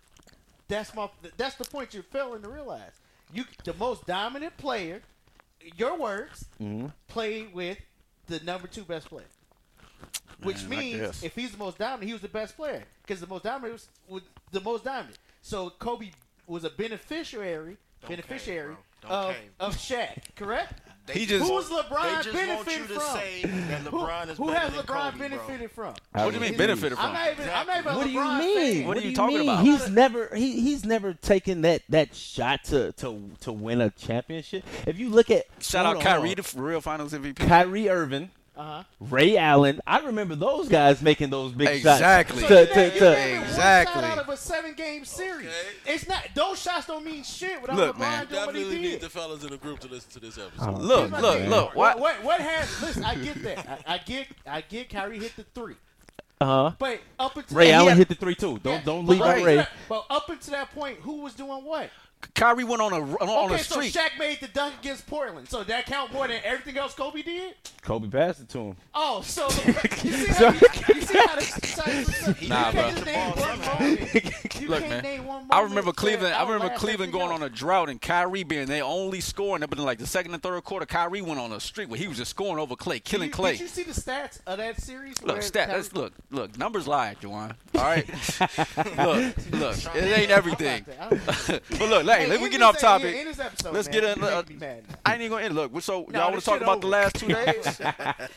That's 0.69 0.95
my. 0.95 1.09
That's 1.37 1.55
the 1.57 1.65
point 1.65 1.95
you're 1.95 2.03
failing 2.03 2.43
to 2.43 2.49
realize. 2.49 2.93
You, 3.33 3.45
the 3.65 3.75
most 3.75 4.07
dominant 4.07 4.57
player, 4.57 5.03
your 5.77 5.99
words, 5.99 6.47
Mhm. 6.61 6.93
played 7.09 7.53
with 7.53 7.79
the 8.27 8.41
number 8.41 8.67
two 8.69 8.85
best 8.85 9.09
player. 9.09 9.27
Which 10.43 10.61
Man, 10.65 10.71
means 10.79 11.01
guess. 11.01 11.23
if 11.25 11.35
he's 11.35 11.51
the 11.53 11.59
most 11.59 11.79
dominant, 11.79 12.05
he 12.05 12.13
was 12.13 12.23
the 12.23 12.29
best 12.29 12.57
player 12.57 12.85
because 13.03 13.21
the 13.21 13.27
most 13.27 13.43
dominant 13.45 13.73
was, 13.73 13.89
was 14.09 14.23
the 14.53 14.61
most 14.61 14.85
dominant. 14.85 15.19
So 15.43 15.71
Kobe 15.71 16.11
was 16.47 16.65
a 16.65 16.71
beneficiary, 16.71 17.77
Don't 18.03 18.11
beneficiary 18.11 18.77
cave, 19.03 19.11
of, 19.11 19.35
cave. 19.35 19.51
of 19.59 19.77
Shaq. 19.77 20.35
Correct? 20.37 20.81
He 21.11 21.27
just. 21.27 21.47
Who's 21.49 21.69
They 21.69 21.75
LeBron 21.77 22.23
just 22.23 22.35
want 22.35 22.37
you 22.37 22.47
benefited 22.47 22.89
to 22.89 22.95
from? 22.95 23.03
say 23.15 23.43
that 23.43 23.81
Who, 23.83 23.99
LeBron 23.99 24.29
is 24.29 24.39
who 24.39 24.49
has 24.49 24.73
than 24.73 24.83
LeBron 24.83 24.87
Kobe, 25.13 25.19
bro. 25.19 25.29
benefited 25.29 25.71
from? 25.71 25.95
I 26.15 26.25
What 26.25 26.31
do 26.31 26.35
you 26.37 26.41
mean 26.41 26.51
refuse. 26.53 26.59
benefited 26.59 26.99
I'm 26.99 27.05
from? 27.05 27.13
not 27.15 27.33
even. 27.33 27.49
I'm 27.51 27.67
not 27.67 27.79
even 27.79 27.95
What 27.95 28.05
do 28.05 28.11
you 28.11 28.19
LeBron 28.21 28.39
mean? 28.39 28.75
fan. 28.79 28.87
What 28.89 28.97
are 28.97 29.01
you 29.01 29.11
do 29.11 29.15
talking 29.17 29.39
mean? 29.39 29.49
about? 29.49 29.65
He's 29.65 29.89
never 29.91 30.35
he, 30.35 30.61
he's 30.61 30.85
never 30.85 31.15
taken 31.15 31.63
that 31.63 31.83
that 31.89 32.15
shot 32.15 32.65
to 32.65 32.93
to 32.93 33.31
to 33.41 33.53
win 33.53 33.81
a 33.81 33.91
championship. 33.91 34.65
If 34.87 34.99
you 34.99 35.09
look 35.11 35.31
at 35.31 35.47
Shout 35.61 35.87
out 35.87 35.97
on, 35.97 36.03
Kyrie, 36.03 36.29
hold 36.35 36.39
the 36.39 36.61
real 36.63 36.81
Finals 36.81 37.13
MVP. 37.13 37.41
on. 37.41 37.49
Kyrie 37.49 37.89
Irving, 37.89 38.31
Uh-huh. 38.59 38.83
Ray 38.99 39.37
Allen. 39.37 39.81
I 39.87 40.01
remember 40.01 40.35
those 40.35 40.69
guys 40.69 41.01
making 41.01 41.31
those 41.31 41.53
big 41.53 41.69
Exactly. 41.69 42.41
shots. 42.43 42.49
So 42.51 42.65
To- 42.67 42.85
you 42.85 42.91
to- 42.91 42.99
to- 42.99 43.11
named 43.13 43.41
one 43.45 43.55
shot 43.55 43.87
out 44.05 44.19
of 44.19 44.29
a 44.29 44.37
seven-game 44.37 45.05
series. 45.05 45.47
Okay. 45.47 45.93
It's 45.95 46.09
not. 46.09 46.25
Those 46.35 46.61
shots 46.61 46.87
don't 46.89 47.05
mean 47.05 47.23
shit 47.23 47.63
without 47.63 47.77
Look, 47.77 47.97
LeBron 47.97 48.01
man. 48.01 48.27
doing 48.27 48.47
what 48.47 48.55
he 48.57 48.61
Definitely 48.63 48.83
did. 48.83 48.91
need 48.95 49.01
the 49.01 49.09
fellas 49.11 49.45
in 49.45 49.51
the 49.51 49.59
group 49.59 49.79
to 49.81 49.89
listen 49.89 50.11
to 50.11 50.19
this 50.21 50.37
episode. 50.39 50.69
Oh, 50.69 50.73
Look, 50.77 51.11
Here's 51.11 51.23
look, 51.23 51.39
thing. 51.39 51.51
look. 51.51 51.77
What? 51.77 52.01
What? 52.01 52.21
What? 52.21 52.25
What 52.25 52.41
has? 52.41 52.83
Listen, 52.83 53.05
I 53.05 53.15
get 53.15 53.43
that. 53.45 53.83
I, 53.87 53.95
I 53.95 53.99
get. 53.99 54.27
I 54.45 54.61
get. 54.63 54.91
Kyrie 54.91 55.21
hit 55.21 55.37
the 55.37 55.45
three, 55.55 55.77
uh-huh. 56.41 56.73
but 56.81 56.99
up 57.21 57.37
until 57.37 57.57
Ray 57.59 57.71
Allen 57.71 57.91
had- 57.91 57.99
hit 57.99 58.09
the 58.09 58.15
three 58.17 58.35
too. 58.35 58.59
Don't 58.59 58.73
Yeah, 58.75 58.81
don't 58.85 59.07
leave 59.07 59.23
out 59.23 59.29
until 59.31 59.47
Ray. 59.47 59.57
that- 59.57 59.71
But 59.89 60.05
up 60.11 60.29
until 60.31 60.53
that 60.55 60.75
point, 60.75 60.99
who 61.03 61.21
was 61.23 61.35
doing 61.35 61.65
what? 61.65 61.91
Kyrie 62.35 62.65
went 62.65 62.83
on 62.83 62.93
a 62.93 63.01
on 63.01 63.47
okay, 63.47 63.55
a 63.61 63.65
so 63.65 63.81
streak. 63.81 63.93
Shaq 63.93 64.19
made 64.19 64.41
the 64.41 64.49
dunk 64.49 64.75
against 64.81 65.07
Portland. 65.07 65.49
So 65.49 65.65
that 65.65 65.87
count 65.87 66.13
more 66.13 66.29
than 66.29 66.41
everything 66.45 66.77
else 66.79 66.95
Kobe 66.95 67.23
did? 67.23 67.55
Kobe 67.83 68.09
passed 68.09 68.41
it 68.41 68.49
to 68.51 68.59
him. 68.59 68.77
Oh, 68.95 69.23
so 69.23 69.45
you 70.03 70.13
see 70.13 70.45
how, 70.45 70.51
you 70.53 71.01
see 71.01 71.19
how 71.19 71.37
this, 71.37 71.51
franchise. 71.51 71.63
You 71.63 71.68
Nah, 72.49 72.73
bro. 72.73 72.91
just 72.91 73.05
name 73.07 73.37
one 73.37 73.59
moment. 73.61 74.35
You 74.59 74.69
Look, 74.71 74.81
man. 74.89 75.47
I 75.51 75.61
remember 75.63 75.93
Cleveland. 75.93 76.35
I 76.35 76.43
remember 76.43 76.75
Cleveland 76.77 77.13
going 77.13 77.31
on 77.31 77.43
a 77.45 77.49
drought 77.49 77.89
and 77.89 78.01
Kyrie 78.03 78.43
being 78.43 78.67
their 78.67 78.83
only 78.83 79.21
scoring. 79.21 79.65
But 79.69 79.79
in 79.79 79.85
like 79.85 79.99
the 79.99 80.07
second 80.07 80.35
and 80.35 80.43
third 80.43 80.63
quarter, 80.65 80.85
Kyrie 80.85 81.23
went 81.23 81.39
on 81.39 81.53
a 81.53 81.61
streak 81.61 81.89
where 81.89 81.99
he 81.99 82.09
was 82.09 82.17
just 82.19 82.31
scoring 82.31 82.59
over 82.61 82.75
Clay, 82.75 82.99
killing 82.99 83.31
Clay. 83.31 83.53
Did 83.53 83.61
you 83.61 83.69
see 83.69 83.83
the 83.85 83.93
stats 83.93 84.41
of 84.47 84.59
that 84.59 84.81
series? 84.81 85.23
Look, 85.23 85.35
where 85.37 85.43
stat. 85.43 85.69
Kyrie- 85.69 85.79
Let's 85.81 85.93
look. 85.93 86.13
Look, 86.31 86.59
numbers 86.59 86.89
lie, 86.89 87.15
Juwan. 87.23 87.55
All 87.77 87.83
right. 87.83 88.07
look, 88.99 89.53
look. 89.53 89.95
It 89.95 90.19
ain't 90.19 90.31
everything. 90.33 90.85
I'm 91.01 91.11
not 91.27 91.27
that- 91.47 91.63
but 91.71 91.89
look, 91.89 92.05
hey, 92.05 92.29
Hey, 92.29 92.37
end 92.37 92.49
get 92.51 92.63
off 92.63 92.79
topic. 92.79 93.15
episode, 93.39 93.73
Let's 93.73 93.87
man. 93.89 93.93
get 94.01 94.05
in, 94.19 94.25
uh, 94.25 94.43
me 94.49 94.57
mad 94.57 94.83
now. 94.89 94.95
I 95.07 95.13
ain't 95.13 95.23
even 95.23 95.33
gonna 95.33 95.45
end. 95.45 95.55
Look, 95.55 95.81
so 95.83 96.07
No, 96.11 96.19
y'all 96.19 96.31
want 96.31 96.41
to 96.41 96.45
talk 96.47 96.61
about 96.61 96.81
the 96.81 96.89
last 96.89 97.15
two 97.15 97.29
days? 97.29 97.81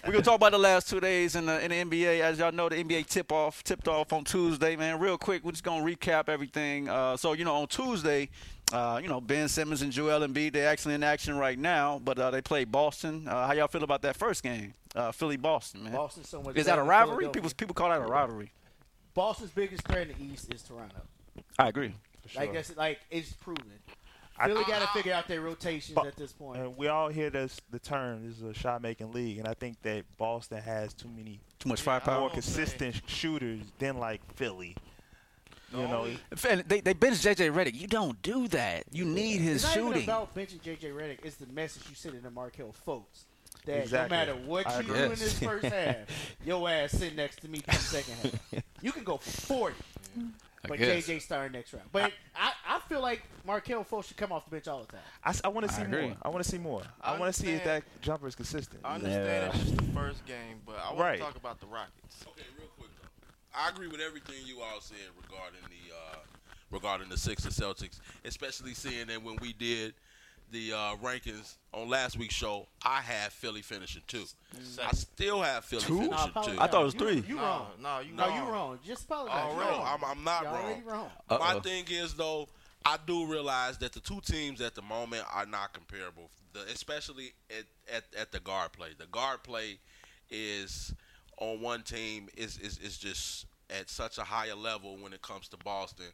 We're 0.06 0.12
gonna 0.12 0.22
talk 0.22 0.36
about 0.36 0.52
the 0.52 0.60
last 0.60 0.88
two 0.90 1.00
days 1.00 1.36
in 1.36 1.48
the 1.48 1.60
in 1.66 1.72
the 1.72 2.04
NBA. 2.04 2.22
As 2.22 2.38
y'all 2.38 2.52
know, 2.52 2.70
the 2.70 2.76
NBA 2.84 3.08
tip 3.08 3.31
off 3.32 3.64
tipped 3.64 3.88
off 3.88 4.14
on 4.14 4.24
Tuesday, 4.24 4.76
man. 4.76 5.00
Real 5.00 5.18
quick, 5.18 5.44
we're 5.44 5.52
just 5.52 5.64
gonna 5.64 5.84
recap 5.84 6.30
everything. 6.30 6.90
Uh, 6.90 7.18
so 7.18 7.34
you 7.34 7.46
know, 7.46 7.56
on 7.56 7.68
Tuesday, 7.68 8.30
uh, 8.72 9.00
you 9.02 9.08
know, 9.08 9.20
Ben 9.22 9.48
Simmons 9.48 9.82
and 9.82 9.92
Joel 9.92 10.28
Embiid, 10.28 10.54
they're 10.54 10.70
actually 10.70 10.94
in 10.94 11.04
action 11.04 11.38
right 11.38 11.58
now, 11.58 12.00
but 12.04 12.20
uh, 12.20 12.32
they 12.32 12.42
played 12.42 12.72
Boston. 12.72 13.28
Uh, 13.28 13.48
how 13.48 13.54
y'all 13.54 13.68
feel 13.68 13.84
about 13.84 14.02
that 14.04 14.16
first 14.16 14.44
game, 14.44 14.74
uh, 14.96 15.12
Philly 15.12 15.38
Boston, 15.38 15.84
man? 15.84 15.94
Boston's 15.94 16.30
so 16.30 16.42
much 16.42 16.56
Is 16.56 16.66
that 16.66 16.80
a 16.80 16.84
rivalry? 16.84 17.30
People 17.30 17.50
people 17.56 17.74
call 17.74 17.90
that 17.90 18.02
a 18.02 18.06
rivalry. 18.06 18.52
Boston's 19.14 19.52
biggest 19.52 19.88
threat 19.88 20.10
in 20.10 20.18
the 20.18 20.34
East 20.34 20.54
is 20.54 20.62
Toronto. 20.62 21.02
I 21.58 21.68
agree. 21.68 21.94
Like 22.36 22.54
that's 22.54 22.76
like 22.78 23.00
it's 23.10 23.34
proven. 23.34 23.66
I- 24.42 24.48
Philly 24.48 24.64
got 24.66 24.82
to 24.82 24.88
figure 24.88 25.14
out 25.14 25.28
their 25.28 25.42
rotations 25.42 25.96
But- 25.96 26.08
at 26.08 26.16
this 26.16 26.32
point. 26.34 26.60
And 26.62 26.76
we 26.78 26.88
all 26.88 27.10
hear 27.10 27.30
this 27.30 27.60
the 27.72 27.80
term. 27.80 28.28
This 28.28 28.38
is 28.38 28.44
a 28.44 28.54
shot 28.54 28.82
making 28.82 29.12
league, 29.12 29.38
and 29.40 29.48
I 29.48 29.54
think 29.54 29.82
that 29.84 30.04
Boston 30.18 30.62
has 30.62 30.94
too 30.94 31.10
many 31.10 31.40
Too 31.60 31.70
much 31.70 31.80
Yeah, 31.82 31.86
firepower. 31.86 32.20
more 32.20 32.26
Okay. 32.28 32.36
consistent 32.36 33.02
shooters 33.08 33.62
than 33.80 33.98
like 33.98 34.22
Philly. 34.36 34.76
You 35.72 35.78
know, 35.88 36.00
only- 36.00 36.64
They 36.68 36.82
they 36.82 36.94
bench 36.94 37.20
JJ 37.22 37.50
Redick. 37.50 37.76
You 37.80 37.88
don't 37.88 38.22
do 38.22 38.48
that. 38.50 38.84
You 38.92 39.06
need 39.06 39.38
his 39.40 39.58
it's 39.58 39.64
not 39.64 39.74
shooting. 39.76 40.02
even 40.02 40.04
about 40.04 40.36
benching 40.36 40.60
JJ 40.62 40.92
Redick. 40.92 41.20
It's 41.24 41.38
the 41.38 41.46
message 41.48 41.84
you 41.88 41.96
send 41.96 42.22
to 42.22 42.30
Markelle 42.32 42.74
Fultz. 42.86 43.24
That 43.66 43.84
Exactly. 43.84 44.18
no 44.18 44.26
matter 44.26 44.36
what 44.48 44.66
I 44.68 44.74
you 44.76 44.80
agree. 44.80 44.98
do 44.98 45.04
in 45.04 45.10
this 45.12 45.40
first 45.40 45.66
half, 45.66 45.98
your 46.44 46.68
ass 46.68 46.92
sitting 46.92 47.16
next 47.16 47.42
to 47.42 47.48
me 47.48 47.62
come 47.62 47.76
second 47.80 48.16
half. 48.52 48.64
You 48.82 48.92
can 48.92 49.04
go 49.04 49.18
for 49.18 49.30
40, 49.30 49.76
I 50.64 50.68
but 50.68 50.78
guess. 50.78 51.08
JJ 51.08 51.22
starting 51.22 51.54
next 51.54 51.74
round. 51.74 51.88
But 51.92 52.12
I, 52.36 52.52
I 52.68 52.80
feel 52.88 53.02
like 53.02 53.24
Markelle 53.46 53.84
Fultz 53.84 54.06
should 54.06 54.18
come 54.18 54.32
off 54.32 54.46
the 54.46 54.52
bench 54.52 54.68
all 54.68 54.82
the 54.82 54.88
time. 54.92 55.02
I, 55.24 55.34
I 55.44 55.48
want 55.48 55.68
to 55.68 55.74
see 55.74 55.82
agree. 55.82 56.02
more. 56.08 56.16
I 56.22 56.30
want 56.30 56.44
to 56.44 56.50
see 56.50 56.58
more. 56.60 56.84
I, 57.02 57.14
I 57.16 57.20
want 57.20 57.34
to 57.34 57.42
see 57.42 57.50
if 57.52 57.64
that 57.64 57.84
jumper 58.02 58.28
is 58.28 58.36
consistent. 58.36 58.82
I 58.84 58.96
understand 58.96 59.26
Yeah. 59.26 59.48
it's 59.48 59.58
just 59.60 59.78
the 59.78 59.84
first 59.94 60.26
game, 60.26 60.62
but 60.66 60.76
I 60.84 60.90
want 60.90 61.00
Right. 61.00 61.18
to 61.18 61.24
talk 61.24 61.36
about 61.36 61.60
the 61.60 61.66
Rockets. 61.68 62.24
Okay, 62.28 62.44
real 62.60 62.68
quick 62.78 62.90
though. 63.02 63.08
I 63.60 63.70
agree 63.70 63.88
with 63.88 64.02
everything 64.02 64.36
you 64.46 64.62
all 64.62 64.80
said 64.82 64.98
regarding 65.22 65.62
the 65.64 65.96
uh, 65.96 66.18
regarding 66.70 67.10
the 67.10 67.18
Sixers 67.18 67.58
Celtics, 67.58 68.00
especially 68.24 68.74
seeing 68.74 69.08
that 69.08 69.22
when 69.24 69.38
we 69.42 69.54
did 69.54 69.94
the 70.52 70.74
uh, 70.74 70.96
rankings 71.04 71.56
on 71.74 71.90
last 71.90 72.18
week's 72.18 72.34
show, 72.36 72.68
I 72.84 73.02
had 73.02 73.32
Philly 73.32 73.62
finishing 73.62 74.02
two. 74.08 74.24
I 74.84 74.92
still 74.92 75.42
have 75.42 75.66
Philly 75.66 75.82
Two? 75.84 75.98
finishing 76.02 76.32
No, 76.36 76.42
two. 76.44 76.58
I 76.60 76.68
thought 76.68 76.82
it 76.82 76.86
was 76.86 76.94
three. 76.94 77.24
You 77.28 77.36
no, 77.36 77.42
wrong. 77.42 77.68
No, 77.82 78.00
you 78.00 78.14
No, 78.14 78.28
wrong. 78.28 78.36
you 78.48 78.52
wrong. 78.54 78.80
Just 78.86 79.06
apologize. 79.06 79.52
You 79.52 79.60
No, 79.60 79.70
wrong. 79.70 79.88
I'm, 79.88 80.04
I'm 80.06 80.24
not 80.24 80.44
You're 80.44 80.52
wrong. 80.52 80.64
already 80.66 80.82
wrong. 80.82 81.10
Uh-oh. 81.30 81.40
My 81.40 81.60
thing 81.62 81.86
is 81.90 82.14
though, 82.14 82.48
I 82.86 82.98
do 83.06 83.26
realize 83.26 83.78
that 83.80 83.94
the 83.94 84.00
two 84.00 84.20
teams 84.22 84.60
at 84.62 84.76
the 84.76 84.82
moment 84.82 85.24
are 85.34 85.46
not 85.46 85.72
comparable, 85.74 86.30
the, 86.54 86.62
especially 86.74 87.32
at, 87.50 87.66
at 87.96 88.04
at 88.20 88.32
the 88.32 88.40
guard 88.40 88.72
play. 88.74 88.90
The 88.98 89.06
guard 89.08 89.44
play 89.44 89.78
is 90.30 90.94
on 91.38 91.62
one 91.62 91.84
team 91.84 92.28
is, 92.36 92.58
is 92.58 92.78
is 92.80 92.98
just 92.98 93.46
at 93.70 93.90
such 93.90 94.18
a 94.18 94.24
higher 94.24 94.56
level 94.56 94.98
when 94.98 95.14
it 95.14 95.22
comes 95.22 95.48
to 95.50 95.58
Boston. 95.58 96.08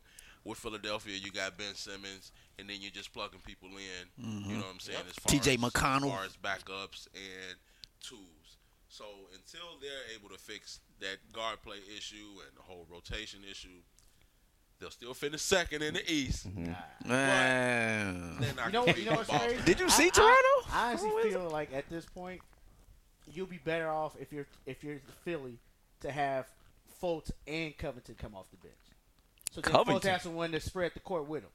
With 0.43 0.57
Philadelphia, 0.59 1.17
you 1.21 1.29
got 1.31 1.57
Ben 1.57 1.73
Simmons, 1.75 2.31
and 2.59 2.69
then 2.69 2.77
you're 2.79 2.91
just 2.91 3.13
plugging 3.13 3.39
people 3.41 3.69
in. 3.69 3.75
You 4.17 4.39
mm-hmm. 4.39 4.53
know 4.53 4.59
what 4.59 4.73
I'm 4.73 4.79
saying? 4.79 4.99
As 5.07 5.15
far 5.15 5.39
TJ 5.39 5.53
as, 5.53 5.57
McConnell. 5.57 6.05
as 6.05 6.11
far 6.11 6.25
as 6.25 6.37
backups 6.37 7.07
and 7.13 7.57
tools. 8.01 8.57
So 8.89 9.05
until 9.33 9.77
they're 9.81 10.15
able 10.15 10.29
to 10.29 10.41
fix 10.41 10.79
that 11.01 11.17
guard 11.33 11.61
play 11.63 11.77
issue 11.95 12.41
and 12.47 12.57
the 12.57 12.63
whole 12.63 12.87
rotation 12.91 13.41
issue, 13.49 13.81
they'll 14.79 14.89
still 14.89 15.13
finish 15.13 15.41
second 15.41 15.83
in 15.83 15.93
the 15.93 16.11
East. 16.11 16.47
Mm-hmm. 16.47 17.09
Man. 17.09 18.37
They're 18.39 18.65
You 18.65 18.71
know, 18.71 18.85
you 18.85 18.93
know 18.93 18.93
beat 18.93 19.09
what's 19.09 19.29
crazy? 19.29 19.61
Did 19.65 19.79
you 19.79 19.89
see 19.89 20.07
I- 20.07 20.09
Toronto? 20.09 20.71
I 20.71 20.89
honestly 20.89 21.09
Who 21.09 21.17
is 21.17 21.33
feel 21.33 21.49
like 21.49 21.73
at 21.73 21.89
this 21.89 22.05
point, 22.05 22.41
you'll 23.31 23.45
be 23.45 23.59
better 23.59 23.89
off 23.89 24.15
if 24.19 24.31
you're 24.31 24.47
if 24.65 24.83
you're 24.83 25.01
Philly 25.23 25.59
to 26.01 26.11
have 26.11 26.47
Fultz 27.01 27.31
and 27.45 27.77
Covington 27.77 28.15
come 28.17 28.35
off 28.35 28.49
the 28.49 28.57
bench. 28.57 28.73
So 29.51 29.61
then 29.61 29.73
Fultz 29.73 29.75
Covington? 29.75 30.11
has 30.11 30.21
someone 30.23 30.51
to 30.51 30.59
spread 30.59 30.93
the 30.93 30.99
court 31.01 31.27
with 31.27 31.43
him. 31.43 31.49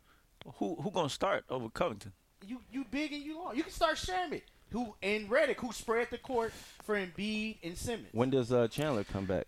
Who 0.57 0.77
who 0.77 0.91
gonna 0.91 1.09
start 1.09 1.45
over 1.49 1.69
Covington? 1.69 2.13
You 2.47 2.61
you 2.71 2.85
big 2.91 3.13
and 3.13 3.23
you 3.23 3.39
long. 3.39 3.57
You 3.57 3.63
can 3.63 3.73
start 3.73 3.99
Sherman, 3.99 4.43
who 4.71 4.95
and 5.03 5.29
Redick, 5.31 5.61
who 5.61 5.73
spread 5.73 6.09
the 6.11 6.19
court 6.19 6.53
for 6.83 6.97
Embiid 6.97 7.59
and 7.63 7.77
Simmons. 7.77 8.09
When 8.13 8.31
does 8.31 8.53
uh, 8.53 8.69
Chandler 8.69 9.05
come 9.05 9.27
back? 9.27 9.47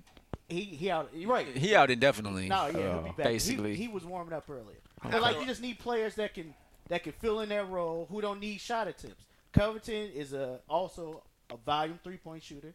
he 0.49 0.62
he 0.62 0.90
out. 0.90 1.11
You're 1.14 1.30
right. 1.30 1.47
He 1.47 1.74
out 1.74 1.90
indefinitely. 1.90 2.49
No, 2.49 2.66
yeah, 2.66 2.72
he'll 2.72 3.03
be 3.03 3.09
back. 3.11 3.26
basically. 3.26 3.74
he, 3.74 3.82
he 3.82 3.88
was 3.88 4.05
warming 4.05 4.32
up 4.34 4.49
earlier. 4.49 4.78
But 5.03 5.20
like, 5.20 5.38
you 5.38 5.47
just 5.47 5.62
need 5.62 5.78
players 5.78 6.14
that 6.16 6.34
can 6.34 6.55
that 6.88 7.03
can 7.03 7.12
fill 7.12 7.40
in 7.40 7.49
that 7.51 7.68
role 7.68 8.07
who 8.11 8.20
don't 8.20 8.40
need 8.40 8.61
shot 8.61 8.88
attempts. 8.88 9.26
Covington 9.53 10.11
is 10.14 10.32
a 10.32 10.61
also 10.68 11.22
a 11.51 11.57
volume 11.57 11.99
three 12.03 12.16
point 12.16 12.42
shooter. 12.42 12.74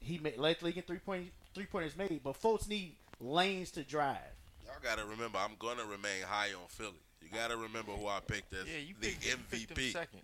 He 0.00 0.18
made 0.18 0.38
led 0.38 0.58
the 0.60 0.66
league 0.66 0.76
in 0.76 0.82
three 0.82 0.98
point 0.98 1.30
three 1.54 1.66
pointers 1.66 1.96
made, 1.96 2.20
but 2.22 2.36
folks 2.36 2.68
need 2.68 2.96
lanes 3.20 3.70
to 3.72 3.82
drive. 3.82 4.18
Y'all 4.64 4.74
gotta 4.82 5.04
remember, 5.04 5.38
I'm 5.38 5.56
gonna 5.58 5.84
remain 5.84 6.22
high 6.26 6.48
on 6.48 6.66
Philly. 6.68 6.92
You 7.24 7.38
gotta 7.38 7.56
remember 7.56 7.92
who 7.92 8.06
I 8.06 8.20
picked 8.26 8.52
as 8.54 8.66
Yeah, 8.66 8.78
you 8.78 8.94
the 9.00 9.08
picked, 9.08 9.26
you 9.26 9.36
picked 9.50 9.70
him 9.70 9.76
MVP. 9.76 9.92
second. 9.92 10.20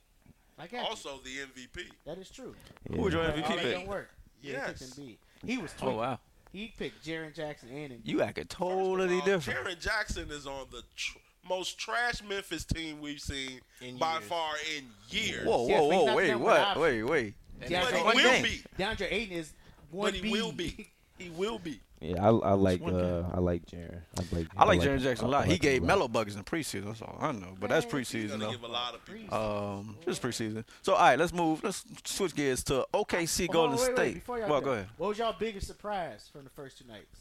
I 0.58 0.66
got 0.66 0.72
you. 0.82 0.86
Also, 0.86 1.20
the 1.24 1.30
MVP. 1.38 1.86
that 2.04 2.18
is 2.18 2.30
true. 2.30 2.54
Who 2.90 3.02
was 3.02 3.14
your 3.14 3.24
MVP 3.24 3.48
that 3.48 3.58
pick? 3.58 3.74
don't 3.74 3.86
work. 3.86 4.10
Yeah, 4.42 4.52
Yes. 4.52 4.78
he 4.80 4.84
picked 4.86 4.98
Embiid. 4.98 5.16
He 5.48 5.58
was 5.58 5.74
Oh 5.82 5.92
wow. 5.96 6.18
He 6.52 6.72
picked 6.76 7.04
Jaren 7.04 7.34
Jackson 7.34 7.68
and 7.70 7.92
Embiid. 7.92 8.00
You 8.04 8.22
acting 8.22 8.44
totally 8.46 9.20
all, 9.20 9.24
different. 9.24 9.58
Jaren 9.66 9.80
Jackson 9.80 10.30
is 10.30 10.46
on 10.46 10.66
the 10.70 10.82
tr- 10.96 11.18
most 11.48 11.78
trash 11.78 12.22
Memphis 12.22 12.64
team 12.64 13.00
we've 13.00 13.20
seen 13.20 13.60
In 13.80 13.96
by 13.96 14.14
years. 14.18 14.24
far 14.24 14.52
in 14.76 14.84
years. 15.08 15.46
Whoa, 15.46 15.68
Yes, 15.68 15.80
whoa, 15.80 15.88
but 15.88 16.06
whoa, 16.06 16.14
wait, 16.16 16.34
what? 16.34 16.76
one 16.76 16.80
Wait, 16.80 17.02
wait. 17.04 17.34
But 17.60 17.68
he 17.68 18.02
will 18.02 18.12
game. 18.14 18.42
be. 18.42 18.62
DeAndre 18.78 19.12
Ayton 19.12 19.36
is 19.36 19.52
one 19.90 20.12
But 20.12 20.20
he 20.20 20.30
will 20.30 20.52
be. 20.52 20.88
He 21.18 21.28
will 21.28 21.58
be. 21.58 21.78
Yeah, 22.00 22.24
I, 22.24 22.30
I 22.30 22.52
like 22.54 22.80
one 22.80 22.94
uh, 22.94 23.30
I 23.34 23.40
like 23.40 23.66
Jaren. 23.66 24.00
I 24.18 24.22
like 24.34 24.46
I 24.56 24.64
like 24.64 24.80
him. 24.80 24.98
Jaren 24.98 25.02
Jackson 25.02 25.26
a 25.26 25.30
lot. 25.30 25.44
He 25.44 25.52
like 25.52 25.62
him 25.62 25.70
gave 25.70 25.82
a 25.82 25.84
lot. 25.84 25.88
Mellow 25.88 26.08
buckets 26.08 26.34
in 26.36 26.44
preseason. 26.44 26.86
That's 26.86 27.02
all 27.02 27.18
I 27.20 27.32
know. 27.32 27.54
But 27.60 27.68
that's 27.68 27.84
preseason 27.84 28.30
gonna 28.30 28.46
though. 28.46 28.50
give 28.52 28.62
a 28.62 28.68
lot 28.68 28.94
of 28.94 29.04
people. 29.04 29.36
Um, 29.36 29.98
just 30.06 30.22
preseason. 30.22 30.64
So 30.80 30.94
all 30.94 31.00
right, 31.00 31.18
let's 31.18 31.34
move. 31.34 31.62
Let's 31.62 31.84
switch 32.04 32.34
gears 32.34 32.64
to 32.64 32.86
OKC 32.94 33.46
Hold 33.46 33.52
Golden 33.52 33.72
on, 33.72 33.78
wait, 33.78 33.88
wait, 33.88 33.96
State. 33.96 34.14
before 34.14 34.38
y'all 34.38 34.48
well, 34.48 34.60
go 34.62 34.72
ahead. 34.72 34.86
What 34.96 35.08
was 35.08 35.18
y'all 35.18 35.34
biggest 35.38 35.66
surprise 35.66 36.28
from 36.32 36.44
the 36.44 36.50
first 36.50 36.78
two 36.78 36.86
nights? 36.86 37.20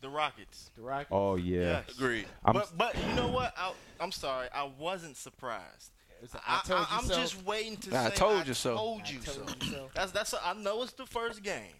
The 0.00 0.08
Rockets. 0.08 0.70
The 0.76 0.82
Rockets. 0.82 1.08
Oh 1.12 1.36
yeah. 1.36 1.82
Yes. 1.86 1.96
Agreed. 1.96 2.26
I'm 2.44 2.54
but 2.54 2.70
but 2.76 2.96
you 3.06 3.14
know 3.14 3.28
what? 3.28 3.52
I, 3.58 3.72
I'm 4.00 4.12
sorry. 4.12 4.48
I 4.54 4.70
wasn't 4.78 5.16
surprised. 5.16 5.90
It's 6.22 6.34
a- 6.34 6.40
I, 6.46 6.60
I 6.64 6.66
told 6.66 6.80
you 6.80 6.86
I, 6.90 6.98
am 6.98 7.04
so. 7.04 7.14
just 7.14 7.44
waiting 7.44 7.76
to 7.76 7.96
I 7.96 8.08
say 8.08 8.14
told 8.14 8.46
you 8.46 8.54
so. 8.54 8.74
Told 8.76 9.02
I 9.06 9.10
you 9.10 9.18
told 9.18 9.50
so. 9.50 9.66
you 9.66 9.72
so. 9.72 9.90
That's 9.94 10.12
that's. 10.12 10.34
I 10.42 10.54
know 10.54 10.82
it's 10.82 10.92
the 10.92 11.04
first 11.06 11.42
game, 11.42 11.72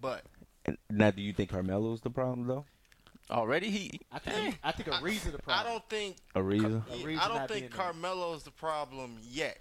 but 0.00 0.22
And 0.37 0.37
now, 0.90 1.10
do 1.10 1.22
you 1.22 1.32
think 1.32 1.50
Carmelo's 1.50 2.00
the 2.00 2.10
problem 2.10 2.46
though? 2.46 2.64
Already 3.30 3.70
he. 3.70 4.00
I 4.10 4.18
think 4.18 4.58
I 4.62 4.72
think 4.72 4.88
a 4.88 5.02
reason 5.02 5.32
the 5.32 5.52
I 5.52 5.62
don't 5.62 5.86
think 5.88 6.16
Ariza. 6.34 6.44
reason? 6.48 6.82
A 6.90 6.96
Yeah, 6.96 7.06
reason 7.06 7.22
I 7.22 7.28
don't 7.28 7.38
think 7.48 7.48
being 7.50 7.60
there. 7.70 7.78
Carmelo 7.78 8.34
is 8.34 8.42
the 8.42 8.50
problem 8.50 9.18
yet. 9.22 9.58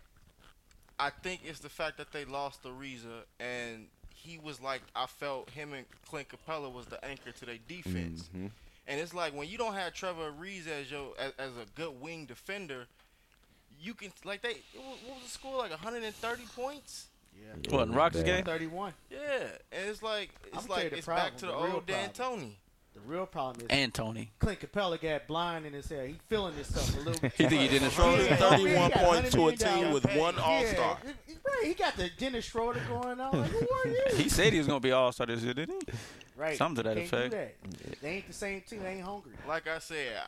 I 1.00 1.10
think 1.10 1.42
it's 1.46 1.60
the 1.60 1.70
fact 1.70 1.98
that 1.98 2.12
they 2.12 2.26
lost 2.26 2.64
Ariza, 2.64 3.24
and 3.40 3.88
he 4.16 4.38
was 4.38 4.62
like 4.62 4.82
I 4.96 5.06
felt 5.06 5.50
him 5.50 5.74
and 5.74 5.86
Clint 6.10 6.28
Capela 6.30 6.72
was 6.72 6.86
the 6.86 7.04
anchor 7.04 7.32
to 7.32 7.46
their 7.46 7.58
defense. 7.68 8.30
Mhm. 8.36 8.52
And 8.88 9.02
it's 9.02 9.14
like 9.14 9.34
when 9.36 9.50
you 9.50 9.58
don't 9.58 9.74
have 9.74 9.94
Trevor 9.94 10.32
Ariza 10.32 10.82
as 10.82 10.90
your 10.92 11.14
as, 11.20 11.34
as 11.38 11.52
a 11.58 11.66
good 11.76 12.00
wing 12.02 12.26
defender, 12.26 12.88
you 13.80 13.94
can 13.94 14.12
like 14.24 14.42
they 14.42 14.62
what 14.76 14.98
was 15.16 15.24
the 15.24 15.30
score 15.30 15.58
like 15.58 15.72
130 15.72 16.44
points? 16.56 17.08
Yeah. 17.40 17.76
What 17.76 17.88
in 17.88 17.94
Rockets 17.94 18.24
game? 18.24 18.44
Thirty-one. 18.44 18.94
Yeah, 19.10 19.18
and 19.72 19.90
it's 19.90 20.02
like 20.04 20.30
I'ma 20.52 20.58
it's 20.60 20.66
tell 20.68 20.76
like 20.76 20.90
the 20.92 20.98
it's 20.98 21.08
back 21.08 21.38
to 21.38 21.46
the, 21.48 21.52
the 21.52 21.58
old 21.58 21.86
D'Antoni. 21.86 22.54
The 22.94 23.00
real 23.02 23.28
problem 23.28 23.62
is 23.62 23.68
And 23.70 23.94
Tony. 23.94 24.32
Clint 24.40 24.60
Capela 24.60 25.00
got 25.00 25.28
blind 25.28 25.68
in 25.68 25.74
his 25.74 25.88
hair. 25.88 26.08
He 26.08 26.16
feeling 26.30 26.56
himself 26.56 26.96
a 26.96 27.00
little. 27.02 27.14
Bit. 27.22 27.34
He 27.34 27.46
think 27.46 27.62
he 27.72 27.78
Dennis 27.78 27.94
Schroeder? 27.94 28.24
Yeah, 28.24 28.36
31 28.38 28.92
he 28.92 29.00
points 29.00 29.32
to 29.34 29.48
a 29.50 29.56
team 29.56 29.92
with 29.94 30.04
paid. 30.04 30.20
one 30.20 30.40
All 30.40 30.66
Star. 30.66 30.98
Right. 31.06 31.66
He 31.68 31.74
got 31.76 31.96
the 31.96 32.10
Dennis 32.18 32.46
Schroeder 32.46 32.82
going 32.90 33.20
on. 33.20 33.40
Like, 33.40 33.52
who 33.52 33.60
are 33.60 33.88
you? 33.88 34.04
He 34.16 34.30
said 34.30 34.52
he 34.52 34.58
was 34.58 34.66
gonna 34.68 34.80
be 34.80 34.92
All 34.92 35.12
Star 35.12 35.28
this 35.28 35.42
year, 35.44 35.54
didn't 35.54 35.84
he? 35.88 35.94
Right. 36.36 36.58
Something 36.58 36.84
to 36.84 36.90
that 36.90 36.98
Can't 36.98 37.12
do 37.12 37.18
effect. 37.18 37.32
that. 37.92 38.02
They 38.02 38.10
ain't 38.10 38.28
the 38.28 38.34
same 38.34 38.62
team. 38.62 38.82
They 38.82 38.94
ain't 38.94 39.02
hungry. 39.06 39.34
Like 39.48 39.68
I 39.68 39.78
said, 39.78 40.24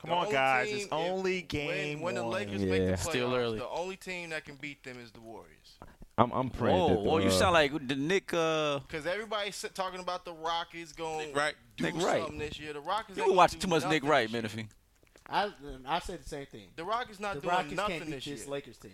Come 0.00 0.10
on, 0.10 0.32
guys. 0.32 0.68
It's 0.72 0.88
only 0.90 1.42
game 1.42 2.00
when, 2.00 2.02
when 2.02 2.14
the 2.16 2.22
one. 2.24 2.32
Lakers 2.32 2.62
Yeah. 2.64 2.70
make 2.70 2.86
the 2.86 2.92
playoffs, 2.94 3.08
Still 3.10 3.34
early. 3.34 3.58
the 3.60 3.68
only 3.68 3.96
team 3.96 4.30
that 4.30 4.44
can 4.44 4.56
beat 4.56 4.82
them 4.82 4.98
is 5.00 5.12
the 5.12 5.20
Warriors. 5.20 5.78
I'm 6.20 6.32
I'm 6.32 6.50
praying 6.50 6.76
Whoa, 6.78 6.88
that 6.88 6.94
the, 6.94 7.00
whoa, 7.00 7.18
you 7.18 7.28
uh, 7.28 7.30
sound 7.30 7.52
like 7.54 7.88
the 7.88 7.96
Nick. 7.96 8.32
Uh, 8.34 8.80
Because 8.80 9.06
everybody's 9.06 9.64
talking 9.74 10.00
about 10.00 10.24
the 10.24 10.32
Rockets 10.32 10.92
going 10.92 11.28
Nick 11.28 11.36
Wright. 11.36 11.54
do 11.76 11.84
Nick 11.84 11.94
Wright. 11.96 12.20
something 12.22 12.38
this 12.38 12.58
year. 12.60 12.72
The 12.72 12.80
Rockets. 12.80 13.16
you 13.16 13.22
ain't 13.22 13.28
were 13.28 13.30
gonna 13.32 13.36
watching 13.38 13.58
do 13.60 13.64
too 13.66 13.70
much 13.70 13.82
Nick 13.84 14.02
nothing 14.02 14.10
Wright, 14.10 14.32
this 14.32 14.32
year. 14.32 14.42
Menifee. 14.42 14.68
I 15.28 15.50
I 15.86 15.98
said 16.00 16.22
the 16.24 16.28
same 16.28 16.46
thing. 16.46 16.66
The 16.76 16.84
Rockets 16.84 17.20
not 17.20 17.34
The 17.36 17.40
doing 17.42 17.54
Rockets 17.54 17.74
nothing 17.76 17.96
can't 17.98 18.06
beat 18.10 18.14
this 18.16 18.26
year. 18.26 18.36
this 18.36 18.46
Lakers 18.48 18.76
team. 18.78 18.92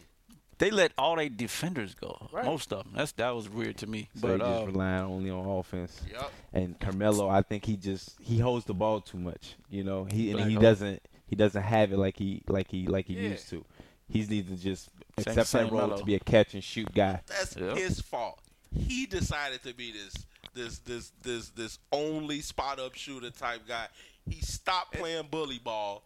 They 0.59 0.71
let 0.71 0.93
all 0.97 1.17
their 1.17 1.29
defenders 1.29 1.95
go. 1.95 2.29
Right. 2.33 2.45
Most 2.45 2.73
of 2.73 2.85
them. 2.85 2.93
That's 2.97 3.13
that 3.13 3.31
was 3.35 3.49
weird 3.49 3.77
to 3.79 3.87
me. 3.87 4.09
so 4.15 4.29
they 4.29 4.39
But 4.39 4.47
just 4.47 4.63
uh, 4.63 4.67
relying 4.67 5.05
only 5.05 5.31
on 5.31 5.47
offense. 5.47 6.01
Yep. 6.11 6.31
And 6.55 6.81
Carmelo, 6.81 7.29
I 7.29 7.43
think 7.43 7.65
he 7.67 7.77
just 7.77 8.17
he 8.21 8.39
holds 8.39 8.65
the 8.65 8.73
ball 8.75 9.01
too 9.03 9.19
much. 9.19 9.57
You 9.69 9.85
know, 9.85 10.05
he 10.05 10.29
and 10.31 10.39
Black 10.39 10.49
he 10.49 10.55
hole. 10.55 10.63
doesn't 10.63 11.03
he 11.27 11.37
doesn't 11.37 11.63
have 11.63 11.93
it 11.93 11.99
like 11.99 12.17
he 12.17 12.43
like 12.49 12.71
he 12.71 12.87
like 12.87 13.07
he 13.07 13.15
Yeah. 13.15 13.31
used 13.31 13.49
to. 13.51 13.65
He's 14.09 14.31
need 14.31 14.49
to 14.49 14.57
just 14.57 14.85
Same- 15.19 15.29
accept 15.33 15.49
same 15.49 15.65
that 15.67 15.73
role 15.73 15.87
Melo. 15.89 15.99
to 15.99 16.05
be 16.05 16.15
a 16.15 16.21
catch 16.21 16.55
and 16.55 16.63
shoot 16.63 16.93
guy. 16.95 17.23
That's 17.27 17.57
Yep. 17.57 17.77
his 17.77 18.01
fault. 18.01 18.39
He 18.75 19.07
decided 19.07 19.63
to 19.63 19.75
be 19.75 19.93
this 19.93 20.15
this 20.55 20.79
this 20.81 21.13
this 21.23 21.49
this 21.51 21.79
only 21.93 22.41
spot 22.41 22.79
up 22.79 22.95
shooter 22.95 23.31
type 23.31 23.67
guy. 23.67 23.89
He 24.29 24.41
stopped 24.41 24.93
playing 24.95 25.27
bully 25.31 25.59
ball. 25.59 26.03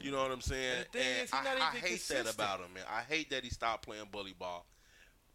You 0.00 0.10
know 0.10 0.22
what 0.22 0.32
I'm 0.32 0.40
saying? 0.40 0.78
And 0.78 0.86
the 0.92 0.98
is, 1.22 1.32
I, 1.32 1.38
I 1.38 1.70
hate 1.76 1.82
consistent. 1.90 2.24
that 2.26 2.34
about 2.34 2.60
him, 2.60 2.72
man. 2.74 2.82
I 2.90 3.02
hate 3.02 3.30
that 3.30 3.44
he 3.44 3.50
stopped 3.50 3.84
playing 3.84 4.06
bully 4.10 4.34
ball, 4.36 4.66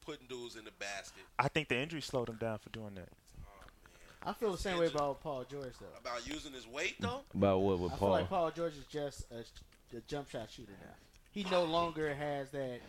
putting 0.05 0.27
dudes 0.27 0.55
in 0.57 0.65
the 0.65 0.71
basket. 0.71 1.23
I 1.39 1.47
think 1.47 1.69
the 1.69 1.77
injury 1.77 2.01
slowed 2.01 2.27
him 2.29 2.35
down 2.35 2.57
for 2.59 2.69
doing 2.71 2.95
that. 2.95 3.09
I 4.23 4.33
feel 4.33 4.51
the 4.51 4.57
same 4.57 4.77
way 4.77 4.87
about 4.87 5.21
Paul 5.21 5.45
George 5.49 5.71
though. 5.79 5.85
About 5.99 6.27
using 6.27 6.51
his 6.51 6.67
weight 6.67 6.95
though. 6.99 7.21
About 7.33 7.59
what 7.59 7.79
with 7.79 7.91
I 7.93 7.95
feel 7.95 7.99
Paul? 7.99 8.09
like 8.11 8.29
Paul 8.29 8.51
George 8.51 8.73
is 8.73 8.85
just 8.91 9.25
a, 9.31 9.95
a 9.95 10.01
jump 10.07 10.29
shot 10.29 10.49
shooter 10.51 10.73
now. 10.81 10.93
He 11.37 11.45
no 11.51 11.65
longer 11.65 12.15
has 12.15 12.49
that 12.49 12.79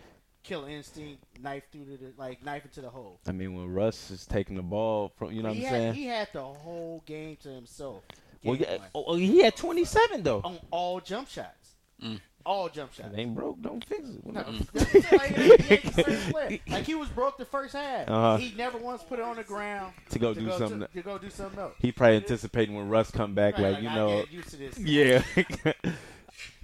kill 0.42 0.64
instinct, 0.64 1.22
knife 1.42 1.64
through 1.70 1.84
to 1.84 1.98
the 1.98 2.12
like 2.16 2.42
knife 2.42 2.64
into 2.64 2.80
the 2.80 2.88
hole. 2.88 3.20
I 3.26 3.32
mean, 3.32 3.54
when 3.54 3.70
Russ 3.74 4.10
is 4.10 4.24
taking 4.24 4.56
the 4.56 4.62
ball 4.62 5.12
from, 5.18 5.32
you 5.32 5.42
know 5.42 5.52
he 5.52 5.64
what 5.64 5.68
I'm 5.68 5.74
had, 5.74 5.80
saying? 5.82 5.94
He 5.94 6.06
had 6.06 6.28
the 6.32 6.42
whole 6.44 7.02
game 7.04 7.36
to 7.42 7.50
himself. 7.50 8.04
well, 8.42 8.56
yeah, 8.56 8.78
one, 8.78 8.86
oh, 8.94 9.04
oh, 9.08 9.16
he 9.16 9.42
had 9.42 9.54
27 9.54 10.22
though. 10.22 10.40
on 10.42 10.58
all 10.70 10.98
jump 10.98 11.28
shots. 11.28 11.74
Mm. 12.02 12.22
All 12.46 12.70
jump 12.70 12.94
shots. 12.94 13.10
It 13.12 13.18
ain't 13.18 13.34
broke, 13.34 13.60
don't 13.60 13.84
fix 13.84 14.08
it. 14.08 14.24
No, 14.24 14.32
that's 14.72 14.94
what 14.94 14.94
I'm 14.94 15.02
saying, 15.02 15.18
like, 15.18 15.36
he 15.36 15.74
ain't 15.74 15.82
the 15.94 16.02
same 16.04 16.32
player. 16.32 16.58
Like 16.68 16.84
he 16.86 16.94
was 16.94 17.10
broke 17.10 17.36
the 17.36 17.44
first 17.44 17.74
half. 17.74 18.08
Uh-huh. 18.08 18.38
He 18.38 18.54
never 18.56 18.78
once 18.78 19.02
put 19.02 19.18
it 19.18 19.26
on 19.26 19.36
the 19.36 19.44
ground 19.44 19.92
to 20.08 20.18
go 20.18 20.32
to 20.32 20.40
do 20.40 20.46
go 20.46 20.56
something. 20.56 20.80
To, 20.80 20.86
to 20.88 21.02
go 21.02 21.18
do 21.18 21.28
something 21.28 21.58
else. 21.60 21.74
he 21.80 21.92
probably 21.92 22.16
anticipating 22.16 22.74
when 22.74 22.88
Russ 22.88 23.10
come 23.10 23.34
back, 23.34 23.58
Right, 23.58 23.74
like 23.74 23.82
you 23.82 23.90
I 23.90 23.94
know. 23.94 24.20
get 24.20 24.32
used 24.32 24.48
to 24.48 24.56
this. 24.56 24.78
Yeah. 24.78 25.22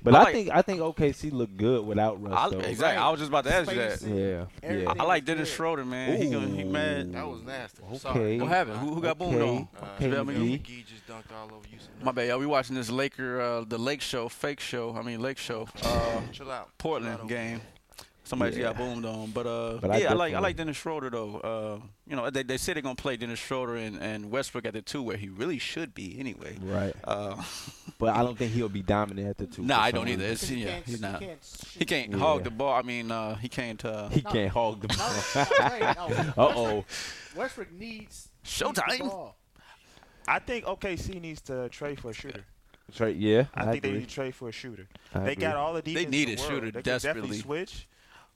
but 0.02 0.14
I 0.14 0.22
I, 0.22 0.32
think 0.32 0.50
I 0.52 0.62
think 0.62 0.80
OKC 0.80 1.32
looked 1.32 1.56
good 1.56 1.86
without 1.86 2.22
Russ 2.22 2.34
I, 2.36 2.48
though. 2.50 2.58
exactly. 2.60 3.02
I 3.02 3.10
was 3.10 3.20
just 3.20 3.30
about 3.30 3.44
to 3.44 3.54
ask 3.54 3.70
you 3.70 3.78
that. 3.78 4.02
Yeah, 4.02 4.46
everything 4.62 4.96
yeah. 4.96 5.02
I 5.02 5.06
like 5.06 5.24
Dennis 5.24 5.48
good. 5.48 5.56
Schroeder, 5.56 5.84
man. 5.84 6.20
He 6.20 6.30
gonna, 6.30 6.48
he 6.48 6.64
mad. 6.64 7.12
That 7.12 7.26
was 7.26 7.42
nasty. 7.42 7.82
Okay. 7.82 7.98
Sorry. 7.98 8.40
What 8.40 8.48
happened? 8.48 8.78
Who, 8.78 8.94
who 8.94 9.00
got 9.00 9.18
boomed 9.18 9.36
okay. 9.36 9.50
on? 9.50 9.68
Okay, 9.94 10.10
JaVale 10.10 10.26
McGee. 10.26 10.62
McGee 10.62 10.86
just 10.86 11.06
dunked 11.06 11.34
all 11.34 11.46
over 11.46 11.66
you. 11.70 11.78
My 12.02 12.12
bad, 12.12 12.28
y'all. 12.28 12.38
We 12.38 12.46
watching 12.46 12.76
this 12.76 12.90
Laker, 12.90 13.40
uh, 13.40 13.64
the 13.66 13.78
Lake 13.78 14.00
Show, 14.00 14.28
fake 14.28 14.60
show. 14.60 14.94
I 14.94 15.02
mean 15.02 15.20
Lake 15.20 15.38
Show, 15.38 15.68
uh, 15.82 16.20
Chill 16.32 16.50
out. 16.50 16.68
Portland 16.78 17.16
Chill 17.16 17.22
out. 17.22 17.28
game. 17.28 17.60
Somebody 18.26 18.56
Yeah. 18.56 18.62
got 18.72 18.78
boomed 18.78 19.04
on, 19.04 19.30
but 19.32 19.46
uh, 19.46 19.78
But 19.82 20.00
yeah, 20.00 20.10
I, 20.10 20.14
like 20.14 20.32
I 20.34 20.38
like 20.38 20.56
Dennis 20.56 20.78
Schroeder 20.78 21.10
though. 21.10 21.36
Uh, 21.36 21.86
you 22.06 22.16
know, 22.16 22.30
they 22.30 22.42
they 22.42 22.56
say 22.56 22.72
they're 22.72 22.80
gonna 22.82 22.94
play 22.94 23.18
Dennis 23.18 23.38
Schroeder 23.38 23.76
and, 23.76 23.96
and 24.00 24.30
Westbrook 24.30 24.64
at 24.64 24.72
the 24.72 24.80
two, 24.80 25.02
where 25.02 25.18
he 25.18 25.28
really 25.28 25.58
should 25.58 25.94
be 25.94 26.18
anyway. 26.18 26.56
Right. 26.62 26.94
Uh, 27.04 27.42
But 27.98 28.16
I 28.16 28.22
don't 28.24 28.36
think 28.36 28.52
he'll 28.52 28.68
be 28.68 28.82
dominant 28.82 29.28
at 29.28 29.38
the 29.38 29.46
two. 29.46 29.62
nah, 29.62 29.78
I 29.80 29.90
don't 29.92 30.08
either. 30.08 30.24
It's, 30.24 30.40
Because 30.40 30.48
he 30.56 30.62
yeah, 30.64 30.70
can't- 30.72 30.84
he's 30.86 30.94
he 30.96 31.00
not. 31.00 31.20
can't 31.20 31.66
He 31.78 31.84
can't 31.84 32.10
Yeah. 32.10 32.18
hog 32.18 32.44
the 32.44 32.50
ball. 32.50 32.74
I 32.74 32.82
mean, 32.82 33.10
uh, 33.10 33.36
he 33.36 33.48
can't. 33.48 33.82
Uh, 33.84 34.08
He 34.08 34.20
No. 34.22 34.30
can't 34.32 34.50
hog 34.50 34.80
the 34.80 34.88
ball. 34.88 36.08
no, 36.08 36.08
no. 36.08 36.32
uh 36.36 36.52
oh. 36.56 36.84
Westbrook 37.36 37.72
needs 37.72 38.28
Showtime. 38.44 38.88
needs 38.88 38.98
the 38.98 39.04
ball. 39.04 39.36
I 40.26 40.38
think 40.38 40.64
OKC 40.64 41.20
needs 41.20 41.40
to 41.42 41.68
trade 41.68 42.00
for 42.00 42.10
a 42.10 42.14
shooter. 42.14 42.44
Trade, 42.94 43.16
yeah. 43.18 43.44
I, 43.54 43.62
I, 43.62 43.70
think 43.72 43.82
they 43.82 43.92
need 43.92 44.08
to 44.08 44.14
trade 44.14 44.34
for 44.34 44.48
a 44.48 44.52
shooter. 44.52 44.88
I 45.14 45.20
they 45.20 45.32
agree. 45.32 45.42
got 45.42 45.56
all 45.56 45.72
the 45.74 45.82
defense. 45.82 46.04
They 46.04 46.10
need 46.10 46.28
in 46.28 46.34
a 46.34 46.36
the 46.36 46.42
world. 46.42 46.52
shooter 46.52 46.66
They 46.70 46.82
can 46.82 46.98
definitely 46.98 47.20
desperately. 47.30 47.38
switch. 47.38 47.88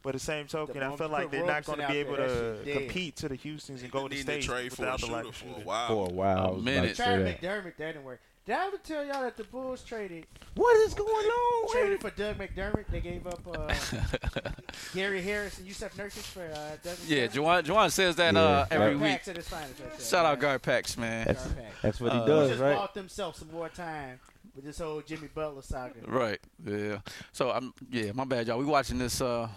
But 0.03 0.13
the 0.13 0.19
same 0.21 0.47
token, 0.47 0.83
I 0.83 0.95
feel 0.97 1.09
like 1.09 1.31
they're 1.31 1.45
not 1.45 1.65
going 1.65 1.81
to 1.81 1.89
be 1.89 1.99
able 1.99 2.17
to 2.17 2.59
compete 2.73 3.17
to 3.17 3.29
the 3.29 3.35
Houston's 3.35 3.83
and 3.83 3.93
Need 3.93 3.99
Golden 3.99 4.17
to 4.17 4.23
State 4.23 4.43
trade 4.43 4.73
for 4.73 4.85
a 4.87 4.93
without 4.93 5.01
the 5.01 5.07
shooter 5.07 5.23
lack 5.25 5.35
for 5.35 5.47
a 5.61 5.65
while. 5.65 5.89
for 5.89 6.07
a 6.09 6.13
while. 6.13 6.39
A 6.39 6.49
I 6.49 6.51
was 6.53 6.63
minute. 6.65 6.89
to 6.91 6.95
say 6.95 7.05
McDermott, 7.05 7.77
that 7.77 7.79
didn't 7.79 8.05
work. 8.05 8.21
Did 8.47 8.57
I 8.57 8.67
ever 8.69 8.79
tell 8.79 9.05
y'all 9.05 9.23
that 9.25 9.37
the 9.37 9.45
Bulls 9.45 9.83
traded 9.85 10.25
What 10.55 10.75
is 10.87 10.95
going 10.95 11.11
on? 11.11 11.71
traded 11.73 12.01
for 12.01 12.11
Doug 12.11 12.39
McDermott? 12.39 12.87
They 12.91 13.01
gave 13.01 13.27
up 13.27 13.41
uh, 13.47 13.75
Gary 14.95 15.21
Harris 15.21 15.59
and 15.59 15.69
Jusuf 15.69 15.91
Nurkic 15.97 16.23
for 16.23 16.45
uh, 16.45 16.77
Doug 16.83 16.97
yeah, 17.07 17.27
Juwan, 17.27 17.63
Juwan 17.65 17.91
says 17.91 18.17
that 18.17 18.33
Yeah, 18.33 18.41
uh, 18.41 18.67
every 18.71 18.87
Guard 18.93 19.01
week. 19.03 19.11
Packs 19.11 19.29
at 19.29 19.37
his 19.37 19.53
right. 19.53 19.67
Shout 20.01 20.25
out 20.25 20.39
Guard 20.41 20.63
Packs, 20.63 20.97
man. 20.97 21.27
That's 21.27 21.45
Guard 21.45 21.57
Pack. 21.59 21.73
that's 21.83 22.01
what 22.01 22.13
he 22.13 22.19
Uh, 22.19 22.43
He 22.45 22.49
just 22.49 22.61
right? 22.63 22.77
bought 22.77 22.95
themselves 22.95 23.39
some 23.39 23.51
more 23.53 23.69
time 23.69 24.19
with 24.57 24.65
this 24.65 24.79
whole 24.79 25.03
Jimmy 25.03 25.29
Butler 25.35 25.61
saga. 25.63 25.95
Right. 26.07 26.41
Yeah. 26.65 27.01
So 27.33 27.51
I'm 27.51 27.75
yeah, 27.91 28.13
my 28.13 28.25
bad, 28.25 28.47
y'all. 28.47 28.59
We 28.59 28.65
watching 28.65 28.99
this 28.99 29.21
uh 29.21 29.49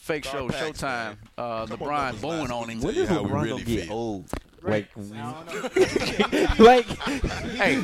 fake 0.00 0.24
show 0.24 0.48
Packs, 0.48 0.80
Showtime. 0.80 0.82
man. 0.82 1.18
Uh 1.38 1.66
Come 1.66 1.82
on, 1.82 1.88
LeBron 1.88 2.02
numbers 2.04 2.20
booing 2.22 2.50
on 2.50 2.68
him. 2.70 2.80
When 2.80 2.94
Tell 2.94 3.02
you 3.02 3.08
does 3.08 3.18
LeBron 3.18 3.32
really 3.34 3.48
gonna 3.50 3.64
get 3.64 3.84
feel. 3.84 3.92
old? 3.92 4.30
Like, 4.62 4.90
I 4.94 5.00
don't 5.00 5.10
know. 6.58 6.64
like 6.64 6.86
Hey, 7.56 7.82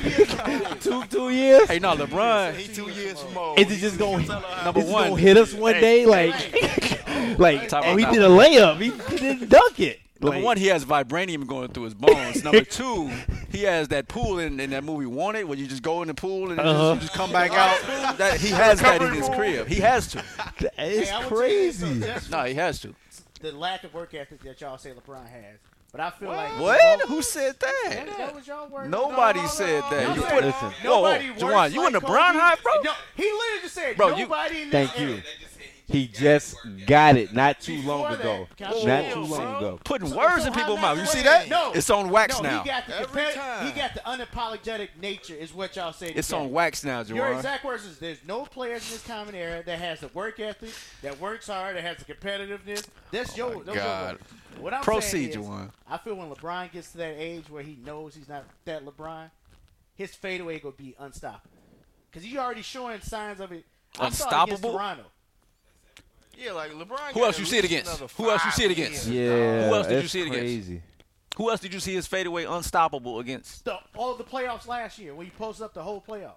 two 0.81 1.05
two 1.07 1.31
years? 1.31 1.69
hey, 1.69 1.79
no, 1.79 1.97
LeBron. 1.97 2.55
He 2.55 2.73
two 2.73 2.91
years 2.91 3.21
from 3.23 3.39
old. 3.39 3.59
Is 3.59 3.71
it 3.73 3.77
just 3.79 3.99
gonna 3.99 4.27
Number 4.65 4.81
is 4.81 4.89
it 4.89 4.93
one. 4.93 5.09
gonna 5.11 5.21
hit 5.21 5.37
us 5.39 5.55
one 5.55 5.73
day? 5.75 6.05
Like, 6.05 6.35
like 7.39 7.69
Talk 7.69 7.85
oh, 7.87 7.97
he 7.97 8.05
did 8.05 8.23
a 8.23 8.29
layup. 8.29 8.77
He, 8.81 8.91
he 8.91 9.17
didn't 9.17 9.49
dunk 9.49 9.81
it. 9.81 10.01
Number 10.21 10.37
Like, 10.37 10.45
one, 10.45 10.57
he 10.57 10.67
has 10.69 10.85
vibranium 10.85 11.47
going 11.47 11.69
through 11.69 11.85
his 11.85 11.95
bones. 11.95 12.43
Number 12.43 12.65
two, 12.65 13.11
he 13.51 13.65
has 13.65 13.89
that 13.89 14.09
pool 14.09 14.39
in, 14.39 14.59
in 14.61 14.71
that 14.71 14.83
movie 14.83 15.07
Wanted, 15.07 15.45
where 15.45 15.59
you 15.59 15.67
just 15.67 15.83
go 15.83 16.01
in 16.03 16.09
the 16.09 16.15
pool 16.15 16.51
and 16.51 16.59
Uh-huh. 16.59 16.73
just, 16.73 16.95
you 16.95 17.01
just 17.09 17.13
come 17.13 17.33
back 17.33 17.51
out. 17.53 18.17
That 18.19 18.41
he 18.41 18.49
has 18.49 18.81
that 18.81 19.03
in 19.03 19.13
his 19.13 19.29
crib. 19.29 19.67
He 19.69 19.77
has 19.81 20.07
to. 20.09 20.23
it's 20.59 20.75
Hey, 20.77 21.11
I 21.11 21.19
will 21.23 21.29
tell 21.29 21.49
you 21.49 21.71
this, 21.73 21.81
crazy. 21.83 22.03
so 22.21 22.37
No, 22.39 22.45
he 22.45 22.55
has 22.55 22.81
to. 22.81 22.95
the 23.41 23.53
lack 23.53 23.85
of 23.85 23.93
work 23.95 24.15
ethic 24.15 24.43
that 24.45 24.61
y'all 24.61 24.79
say 24.79 24.93
LeBron 24.93 25.29
has. 25.29 25.59
But 25.93 26.01
I 26.01 26.11
feel 26.11 26.29
like 26.29 26.59
What? 26.61 27.01
Who 27.09 27.23
said 27.23 27.57
That, 27.61 27.75
that? 27.89 28.19
that 28.19 28.35
was 28.35 28.47
y'all 28.47 28.69
work. 28.69 28.89
Nobody 28.89 29.41
No, 29.41 29.47
said 29.49 29.81
no, 29.85 29.91
that. 29.91 30.09
no, 30.09 30.15
You 30.15 30.21
no. 30.21 30.27
put 30.27 30.45
it- 30.45 30.47
Listen. 30.47 30.71
Whoa, 30.83 31.01
whoa, 31.01 31.13
Nobody 31.13 31.29
Juwan, 31.41 31.55
works 31.55 31.75
you 31.75 31.87
in 31.87 31.93
like 31.93 32.03
the 32.03 32.07
Brown 32.07 32.33
Kobe. 32.33 32.39
High, 32.43 32.55
bro? 32.63 32.73
No, 32.83 32.93
he 33.17 33.23
literally 33.23 33.61
just 33.63 33.75
said 33.75 33.97
Bro, 33.97 34.09
you- 34.17 34.17
nobody 34.25 34.63
in 34.63 34.71
this 34.71 34.91
Thank 34.91 35.01
you. 35.01 35.23
Area. 35.89 36.03
He 36.03 36.09
just 36.09 36.57
got 36.87 37.17
it 37.17 37.33
not 37.33 37.61
too 37.61 37.81
long 37.83 38.13
ago. 38.13 38.47
Not 38.61 39.13
too 39.13 39.21
long 39.21 39.57
ago. 39.57 39.81
Putting 39.85 40.15
words 40.15 40.45
in 40.47 40.53
people's 40.53 40.81
not- 40.81 40.97
mouth. 40.97 40.99
You 40.99 41.07
see 41.07 41.23
that? 41.23 41.49
No, 41.49 41.73
It's 41.73 41.91
on 41.91 42.11
wax 42.11 42.41
no, 42.41 42.49
now. 42.49 42.63
He 42.63 42.69
got 42.69 42.87
the 42.87 43.01
Every 43.01 43.23
compet- 43.23 43.35
time. 43.35 43.67
he 43.67 43.73
got 43.73 43.95
the 43.95 44.01
unapologetic 44.01 44.89
nature, 45.01 45.35
is 45.35 45.53
what 45.55 45.77
y'all 45.77 45.93
say. 45.93 46.09
It's 46.11 46.33
on 46.33 46.51
wax 46.51 46.85
now, 46.85 47.03
Your 47.03 47.27
Juwan. 47.27 47.37
exact 47.37 47.65
words 47.65 47.85
is 47.85 47.99
there's 47.99 48.19
no 48.27 48.45
players 48.45 48.87
in 48.87 48.93
this 48.95 49.07
common 49.07 49.35
era 49.35 49.63
that 49.65 49.79
has 49.79 50.01
the 50.01 50.09
work 50.09 50.41
ethic, 50.41 50.71
that 51.03 51.21
works 51.21 51.47
hard, 51.47 51.77
that 51.77 51.83
has 51.83 51.99
the 51.99 52.13
competitiveness. 52.13 52.87
That's 53.11 53.33
oh 53.35 53.37
your, 53.37 53.65
those 53.65 53.75
your 53.77 53.85
Oh 53.85 53.87
God. 53.87 54.13
words. 54.15 54.25
What 54.61 54.75
I'm 54.75 54.83
Proceed, 54.83 55.11
saying 55.11 55.29
is, 55.31 55.37
Juwan. 55.37 55.71
I 55.89 55.99
feel 55.99 56.15
when 56.15 56.31
LeBron 56.31 56.73
gets 56.73 56.93
to 56.93 56.99
that 56.99 57.15
age 57.19 57.51
where 57.51 57.63
he 57.63 57.77
knows 57.85 58.15
he's 58.15 58.29
not 58.29 58.45
that 58.65 58.85
LeBron, 58.87 59.31
his 59.95 60.15
fadeaway 60.15 60.59
gonna 60.61 60.75
be 60.77 60.95
unstoppable. 60.99 61.51
Cause 62.13 62.23
he's 62.23 62.37
already 62.39 62.63
showing 62.63 63.01
signs 63.03 63.41
of 63.41 63.53
it. 63.53 63.67
I 64.01 64.09
saw 64.09 64.25
it 64.25 64.45
against 64.45 64.63
Unstoppable? 64.65 64.73
Toronto. 64.73 65.03
Yeah, 66.37 66.53
like 66.53 66.71
LeBron. 66.73 67.13
Who 67.15 67.25
else 67.25 67.39
you 67.39 67.45
see 67.45 67.59
it 67.59 67.65
against? 67.65 67.99
Who 68.17 68.31
else 68.31 68.45
you 68.45 68.51
see 68.51 68.65
it 68.65 68.71
against? 68.73 69.07
Yeah. 69.07 69.69
Who 69.69 69.75
else 69.75 69.87
did 69.87 70.03
you 70.03 70.09
see 70.09 70.21
it 70.21 70.27
against? 70.27 70.41
crazy. 70.43 70.83
Who 71.37 71.51
else 71.51 71.61
did 71.61 71.75
you 71.75 71.81
see 71.81 71.95
his 71.95 72.07
fadeaway 72.07 72.45
unstoppable 72.45 73.19
against? 73.19 73.65
The, 73.65 73.79
all 73.97 74.15
the 74.15 74.25
playoffs 74.25 74.67
last 74.67 74.99
year 74.99 75.15
when 75.15 75.27
he 75.27 75.33
posted 75.33 75.65
up 75.67 75.75
the 75.75 75.83
whole 75.83 76.01
playoffs. 76.07 76.33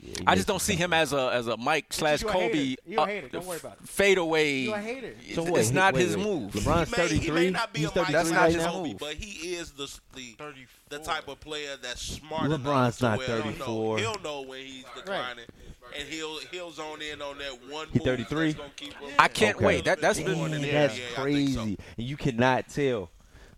Yeah, 0.00 0.24
I 0.26 0.34
just 0.34 0.46
don't 0.46 0.60
see 0.60 0.74
him 0.74 0.92
as 0.92 1.12
a 1.14 1.30
as 1.32 1.46
a 1.46 1.56
Mike 1.56 1.86
slash 1.90 2.20
you 2.22 2.28
Kobe 2.28 2.52
hater. 2.52 2.82
You 2.84 2.98
a 2.98 3.02
uh, 3.02 3.06
hater. 3.06 3.28
Don't 3.28 3.46
worry 3.46 3.58
about 3.58 3.78
it. 3.80 3.88
fadeaway. 3.88 4.52
You 4.56 4.74
a 4.74 4.78
hater. 4.78 5.14
It's, 5.20 5.34
So 5.36 5.44
wait, 5.44 5.56
it's 5.60 5.68
he- 5.70 5.74
not 5.74 5.94
wait, 5.94 6.00
his 6.02 6.16
wait. 6.16 6.26
move. 6.26 6.52
LeBron's 6.52 6.90
He 6.90 6.96
may, 7.00 7.08
he 7.08 7.14
33. 7.30 7.34
may 7.44 7.50
not 7.50 7.72
be 7.72 7.80
He's 7.80 7.88
a 7.90 7.94
Mike 7.96 8.06
33 8.08 8.12
That's 8.12 8.30
not 8.30 8.40
right 8.40 8.52
his 8.52 8.64
now. 8.64 8.82
move. 8.82 8.98
but 8.98 9.14
he 9.14 9.54
is 9.54 9.70
the 9.70 9.98
the, 10.14 10.36
the 10.90 10.98
type 10.98 11.26
of 11.28 11.40
player 11.40 11.76
that's 11.80 12.02
smart 12.02 12.50
LeBron's 12.50 13.00
enough 13.00 13.00
not 13.00 13.18
where 13.18 13.26
he'll 13.28 13.44
know- 13.46 13.52
34. 13.52 13.98
He'll 13.98 14.20
know 14.22 14.42
when 14.42 14.66
he's 14.66 14.84
declining, 14.94 15.44
and 15.98 16.08
he'll 16.08 16.38
he'll 16.50 16.70
zone 16.70 17.00
in 17.02 17.20
on 17.22 17.38
that 17.38 17.58
one. 17.70 17.86
He 17.92 17.98
33? 17.98 18.46
that's 18.52 18.58
gonna 18.58 18.70
keep 18.76 18.94
him 18.94 19.10
I 19.18 19.28
can't 19.28 19.56
Okay. 19.56 19.64
wait. 19.66 19.84
That 19.84 20.00
that's 20.00 20.18
More 20.20 20.28
been 20.48 20.50
than 20.50 20.62
that's 20.62 20.94
NBA, 20.94 20.96
I 20.96 20.98
think 20.98 21.14
so. 21.16 21.22
crazy. 21.22 21.78
And 21.98 22.06
you 22.06 22.16
cannot 22.16 22.68
tell. 22.68 23.10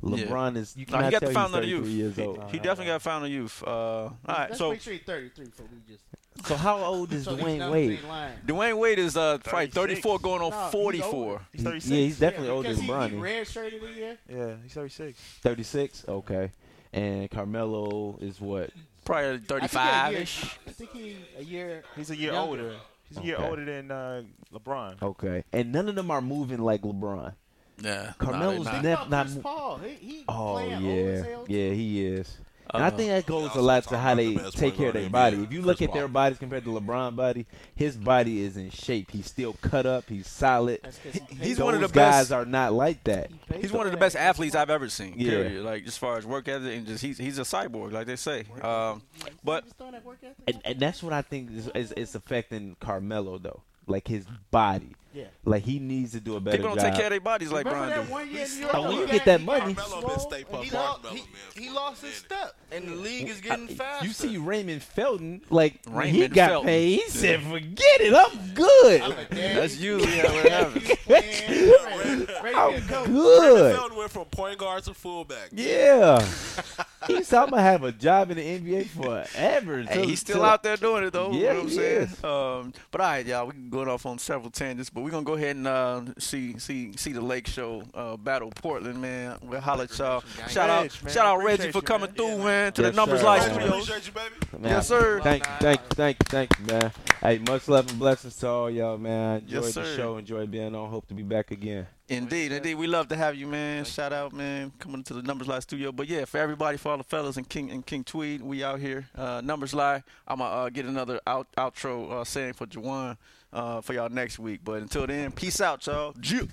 LeBron 0.02 0.56
is. 0.56 0.76
You 0.76 0.86
No, 0.90 0.98
he 1.02 1.10
got 1.10 1.20
tell 1.20 1.28
the 1.28 1.34
fountain 1.34 1.54
of 1.58 1.62
the 1.62 1.68
youth. 1.68 1.86
years 1.88 2.16
He, 2.16 2.22
old. 2.22 2.38
he 2.50 2.58
definitely 2.58 2.86
got 2.86 3.02
fountain 3.02 3.30
of 3.30 3.32
youth. 3.34 3.62
Uh, 3.66 3.70
all 3.70 4.16
right, 4.28 4.48
Let's 4.50 4.58
so 4.58 4.70
make 4.70 4.80
sure 4.82 4.92
he's 4.92 5.02
33 5.02 5.46
before 5.46 5.66
we 5.72 5.92
just. 5.92 6.04
So 6.46 6.54
how 6.54 6.76
old 6.84 7.12
is 7.14 7.24
so 7.24 7.34
these 7.34 7.44
Dwyane 7.44 7.72
Wade? 7.72 7.98
Dwyane 8.46 8.78
Wade 8.78 8.98
is 8.98 9.16
uh 9.16 9.38
probably 9.38 9.68
34 9.68 10.18
going 10.18 10.42
on 10.42 10.50
No, 10.50 10.68
44. 10.70 11.14
older. 11.14 11.40
He's 11.50 11.62
36. 11.62 11.90
yeah, 11.90 11.96
he's 11.96 12.18
definitely 12.18 12.48
yeah, 12.48 12.52
older 12.52 12.68
because 12.68 12.76
than 12.76 12.86
he, 12.86 12.92
LeBron. 12.92 13.10
he 13.10 13.16
red 13.16 13.48
shirted 13.48 13.82
a 13.82 13.92
year. 13.92 14.18
Yeah, 14.30 14.54
he's 14.62 14.74
36. 14.74 15.18
36. 15.40 16.04
Okay. 16.08 16.52
And 16.92 17.30
Carmelo 17.30 18.18
is 18.20 18.38
what? 18.40 18.70
Probably 19.06 19.30
I 19.30 19.38
think 19.38 19.44
a 19.50 19.54
35 19.54 20.12
year- 20.12 20.20
ish. 20.22 20.58
I 20.66 20.70
think 20.72 20.90
he 20.92 21.16
a 21.38 21.42
year. 21.42 21.82
He's 21.96 22.10
a 22.10 22.16
year 22.16 22.32
Younger. 22.32 22.50
older. 22.50 22.76
He's 23.08 23.18
a 23.18 23.22
year 23.22 23.36
older 23.38 23.64
than 23.64 23.90
uh, 23.90 24.22
LeBron. 24.52 25.00
Okay, 25.00 25.44
and 25.52 25.72
none 25.72 25.88
of 25.88 25.94
them 25.94 26.10
are 26.10 26.20
moving 26.20 26.58
like 26.58 26.82
LeBron. 26.82 27.32
Yeah. 27.80 28.12
Carmelo's 28.18 28.64
nah, 28.64 28.80
they 28.82 28.82
not. 28.82 28.82
never- 28.82 29.00
What 29.00 29.06
about 29.06 29.28
not 29.34 29.42
Paul? 29.42 29.76
He, 29.78 29.94
he 29.94 30.24
Oh 30.28 30.52
playing 30.54 30.72
old 30.74 30.84
as 30.84 31.26
yeah, 31.26 31.36
yeah, 31.68 31.72
he 31.74 32.06
is. 32.06 32.38
And 32.74 32.82
I 32.82 32.90
think 32.90 33.08
that 33.10 33.26
goes 33.26 33.54
a 33.54 33.60
lot 33.62 33.84
to 33.84 33.96
how 33.98 34.14
they 34.14 34.34
the 34.34 34.50
take 34.50 34.76
care 34.76 34.88
of 34.88 34.94
their 34.94 35.08
body. 35.08 35.36
If 35.36 35.52
you 35.52 35.58
Chris 35.60 35.66
look 35.66 35.82
at 35.82 35.92
their 35.92 36.02
Paul. 36.08 36.12
bodies 36.12 36.38
compared 36.38 36.64
to 36.64 36.70
LeBron 36.70 37.14
body, 37.16 37.46
his 37.74 37.96
body 37.96 38.42
is 38.42 38.56
in 38.56 38.70
shape. 38.70 39.10
He's 39.12 39.26
still 39.26 39.52
cut 39.62 39.86
up. 39.86 40.08
He's 40.08 40.26
solid. 40.26 40.80
He 41.02 41.20
He's 41.36 41.56
Those 41.58 41.64
one 41.64 41.74
of 41.74 41.80
the 41.80 41.86
guys 41.88 42.28
best- 42.28 42.32
are 42.32 42.44
not 42.44 42.72
like 42.72 43.04
that. 43.04 43.30
he 43.54 43.60
He's 43.60 43.72
one 43.72 43.86
of 43.86 43.92
the 43.92 43.98
best 43.98 44.16
athletes. 44.16 44.54
I've 44.54 44.70
ever 44.70 44.88
seen. 44.88 45.14
Yeah. 45.16 45.30
Period. 45.30 45.64
Like 45.64 45.86
as 45.86 45.96
far 45.96 46.18
as 46.18 46.26
work 46.26 46.48
ethic 46.48 46.76
and 46.76 46.86
just 46.86 47.02
he's 47.02 47.18
he's 47.18 47.38
a 47.38 47.42
cyborg, 47.42 47.92
like 47.92 48.06
they 48.08 48.16
say. 48.16 48.44
Um, 48.62 49.02
but 49.44 49.64
He's 49.64 49.72
throwing 49.74 49.92
that 49.92 50.04
work 50.04 50.18
ethic. 50.22 50.36
And, 50.48 50.60
and 50.64 50.80
that's 50.80 51.02
what 51.02 51.12
I 51.12 51.22
think 51.22 51.50
is, 51.52 51.68
is, 51.74 51.92
is 51.92 52.14
affecting 52.14 52.76
Carmelo 52.80 53.38
though. 53.38 53.62
Like 53.86 54.08
his 54.08 54.26
body. 54.50 54.94
Yeah. 55.14 55.24
Like 55.46 55.62
he 55.62 55.78
needs 55.78 56.12
to 56.12 56.20
do 56.20 56.36
a 56.36 56.40
better 56.40 56.58
job. 56.58 56.64
people 56.64 56.76
don't 56.76 56.84
job. 56.84 56.90
take 56.92 56.96
care 56.98 57.06
of 57.06 57.10
their 57.10 57.20
bodies 57.20 57.50
like 57.50 57.64
Remember 57.64 57.86
Brian 57.86 58.00
that 58.00 58.06
do. 58.06 58.12
one 58.12 58.30
year 58.30 58.44
in 58.44 58.60
New 58.60 58.68
Oh, 58.74 58.82
when 58.82 58.98
you 58.98 59.06
get 59.06 59.24
that 59.24 59.40
money- 59.40 59.72
Carmelo 59.74 60.08
been 60.08 60.18
Stay 60.20 60.44
and 60.52 60.56
he 60.62 60.68
He, 60.68 60.76
lost, 60.76 61.02
Melo, 61.04 61.14
he, 61.14 61.24
he 61.62 61.70
lost 61.70 62.02
his 62.04 62.14
step, 62.16 62.54
and 62.70 62.86
the 62.86 62.94
league 62.96 63.28
is 63.30 63.38
I- 63.38 63.40
getting 63.40 63.68
faster. 63.68 64.06
you 64.06 64.12
see 64.12 64.36
Raymond 64.36 64.82
Felton, 64.82 65.40
like 65.48 65.80
when 65.86 66.08
he 66.08 66.12
Raymond 66.20 66.34
got 66.34 66.48
Felton. 66.50 66.66
paid, 66.68 67.00
he 67.00 67.08
said, 67.08 67.40
"Forget 67.44 68.00
it, 68.02 68.12
I'm 68.14 68.54
good. 68.54 69.00
I'm 69.00 69.12
a. 69.12 69.26
That's 69.54 69.78
usually 69.78 70.18
how 70.18 70.34
it 70.36 70.52
happens. 70.52 70.90
Ready- 71.08 72.26
ready 72.42 72.54
I'm 72.54 72.86
go. 72.86 73.06
good." 73.06 73.74
Felton 73.76 73.96
went 73.96 74.10
from 74.10 74.24
point 74.26 74.58
guard 74.58 74.82
to 74.84 74.92
fullback. 74.92 75.48
Yeah. 75.52 76.18
he 77.06 77.22
said, 77.22 77.42
"I'm 77.42 77.50
gonna 77.50 77.62
have 77.62 77.82
a 77.84 77.92
job 77.92 78.30
in 78.30 78.36
the 78.36 78.42
NBA 78.42 78.84
forever." 78.88 79.82
Hey, 79.82 79.94
till- 79.94 80.08
he's 80.08 80.20
still 80.20 80.36
till- 80.36 80.44
out 80.44 80.62
there 80.62 80.76
doing 80.76 81.04
it 81.04 81.12
though. 81.12 81.30
Yeah, 81.32 81.38
you 81.38 81.42
know 81.46 81.54
what 81.54 81.62
I'm 81.62 81.70
saying? 81.70 82.02
Um, 82.24 82.72
but 82.90 83.00
all 83.00 83.06
right, 83.08 83.26
y'all, 83.26 83.46
we 83.46 83.52
can 83.52 83.70
go 83.70 83.82
off 83.88 84.06
on 84.06 84.18
several 84.18 84.50
tangents, 84.50 84.90
but 84.90 85.02
we're 85.02 85.10
gonna 85.10 85.24
go 85.24 85.34
ahead 85.34 85.56
and 85.56 85.66
uh, 85.66 86.02
see 86.18 86.58
see 86.58 86.92
see 86.96 87.12
the 87.12 87.20
Lake 87.20 87.46
Show 87.46 87.82
uh, 87.94 88.16
battle 88.16 88.50
Portland, 88.50 89.00
man. 89.00 89.38
We'll 89.42 89.60
holler 89.60 89.84
at 89.84 89.98
y'all. 89.98 90.22
Shout 90.48 90.70
out, 90.70 91.02
man. 91.04 91.12
shout 91.12 91.26
out 91.26 91.42
Reggie 91.42 91.70
for 91.72 91.80
coming 91.82 92.08
man. 92.08 92.14
through, 92.16 92.26
Yeah, 92.38 92.44
man. 92.44 92.72
To 92.74 92.82
Yes, 92.82 92.90
the 92.92 92.96
Numbers 92.96 93.20
sir. 93.20 93.26
Live 93.26 93.40
Man, 93.40 93.48
Man, 93.48 93.60
Studios. 93.66 93.88
appreciate 93.88 94.06
you, 94.06 94.12
baby. 94.12 94.62
Man, 94.62 94.72
Yes, 94.72 94.88
sir. 94.88 95.20
Thank, 95.22 95.44
you, 95.46 95.52
thank, 95.60 95.80
you, 95.80 95.86
thank, 95.96 96.16
you, 96.20 96.26
thank 96.28 96.58
you, 96.58 96.64
man. 96.66 96.92
Hey, 97.20 97.38
much 97.38 97.68
love 97.68 97.88
and 97.88 97.98
blessings 97.98 98.36
to 98.38 98.48
all 98.48 98.70
y'all, 98.70 98.98
man. 98.98 99.40
Enjoyed 99.40 99.64
Yes, 99.64 99.74
the 99.74 99.84
sir. 99.84 99.96
show. 99.96 100.16
Enjoy 100.18 100.46
being 100.46 100.74
on. 100.74 100.90
Hope 100.90 101.06
to 101.08 101.14
be 101.14 101.22
back 101.22 101.50
again. 101.50 101.86
Indeed, 102.08 102.52
indeed. 102.52 102.76
We 102.76 102.86
love 102.86 103.08
to 103.08 103.16
have 103.16 103.34
you, 103.34 103.48
man. 103.48 103.84
Shout 103.84 104.12
out, 104.12 104.32
man, 104.32 104.72
coming 104.78 105.02
to 105.04 105.14
the 105.14 105.22
Numbers 105.22 105.48
Live 105.48 105.64
studio. 105.64 105.90
But 105.90 106.06
yeah, 106.06 106.24
for 106.24 106.38
everybody, 106.38 106.76
for 106.76 106.92
all 106.92 106.98
the 106.98 107.04
fellas 107.04 107.36
and 107.36 107.48
King 107.48 107.70
and 107.72 107.84
King 107.84 108.04
Tweed, 108.04 108.42
we 108.42 108.62
out 108.62 108.78
here. 108.78 109.08
Uh, 109.16 109.40
Numbers 109.42 109.74
Live. 109.74 110.04
I'm 110.28 110.38
gonna 110.38 110.54
uh, 110.54 110.68
get 110.68 110.86
another 110.86 111.20
out, 111.26 111.48
outro 111.58 112.12
uh, 112.12 112.24
saying 112.24 112.52
for 112.52 112.66
Juwan 112.66 113.16
uh, 113.52 113.80
for 113.80 113.92
y'all 113.92 114.08
next 114.08 114.38
week. 114.38 114.60
But 114.62 114.82
until 114.82 115.06
then, 115.06 115.32
peace 115.32 115.60
out, 115.60 115.84
y'all. 115.86 116.14
Jew. 116.20 116.48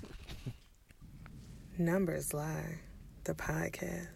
Numbers 1.78 2.34
Lie, 2.34 2.80
the 3.22 3.34
podcast. 3.34 4.13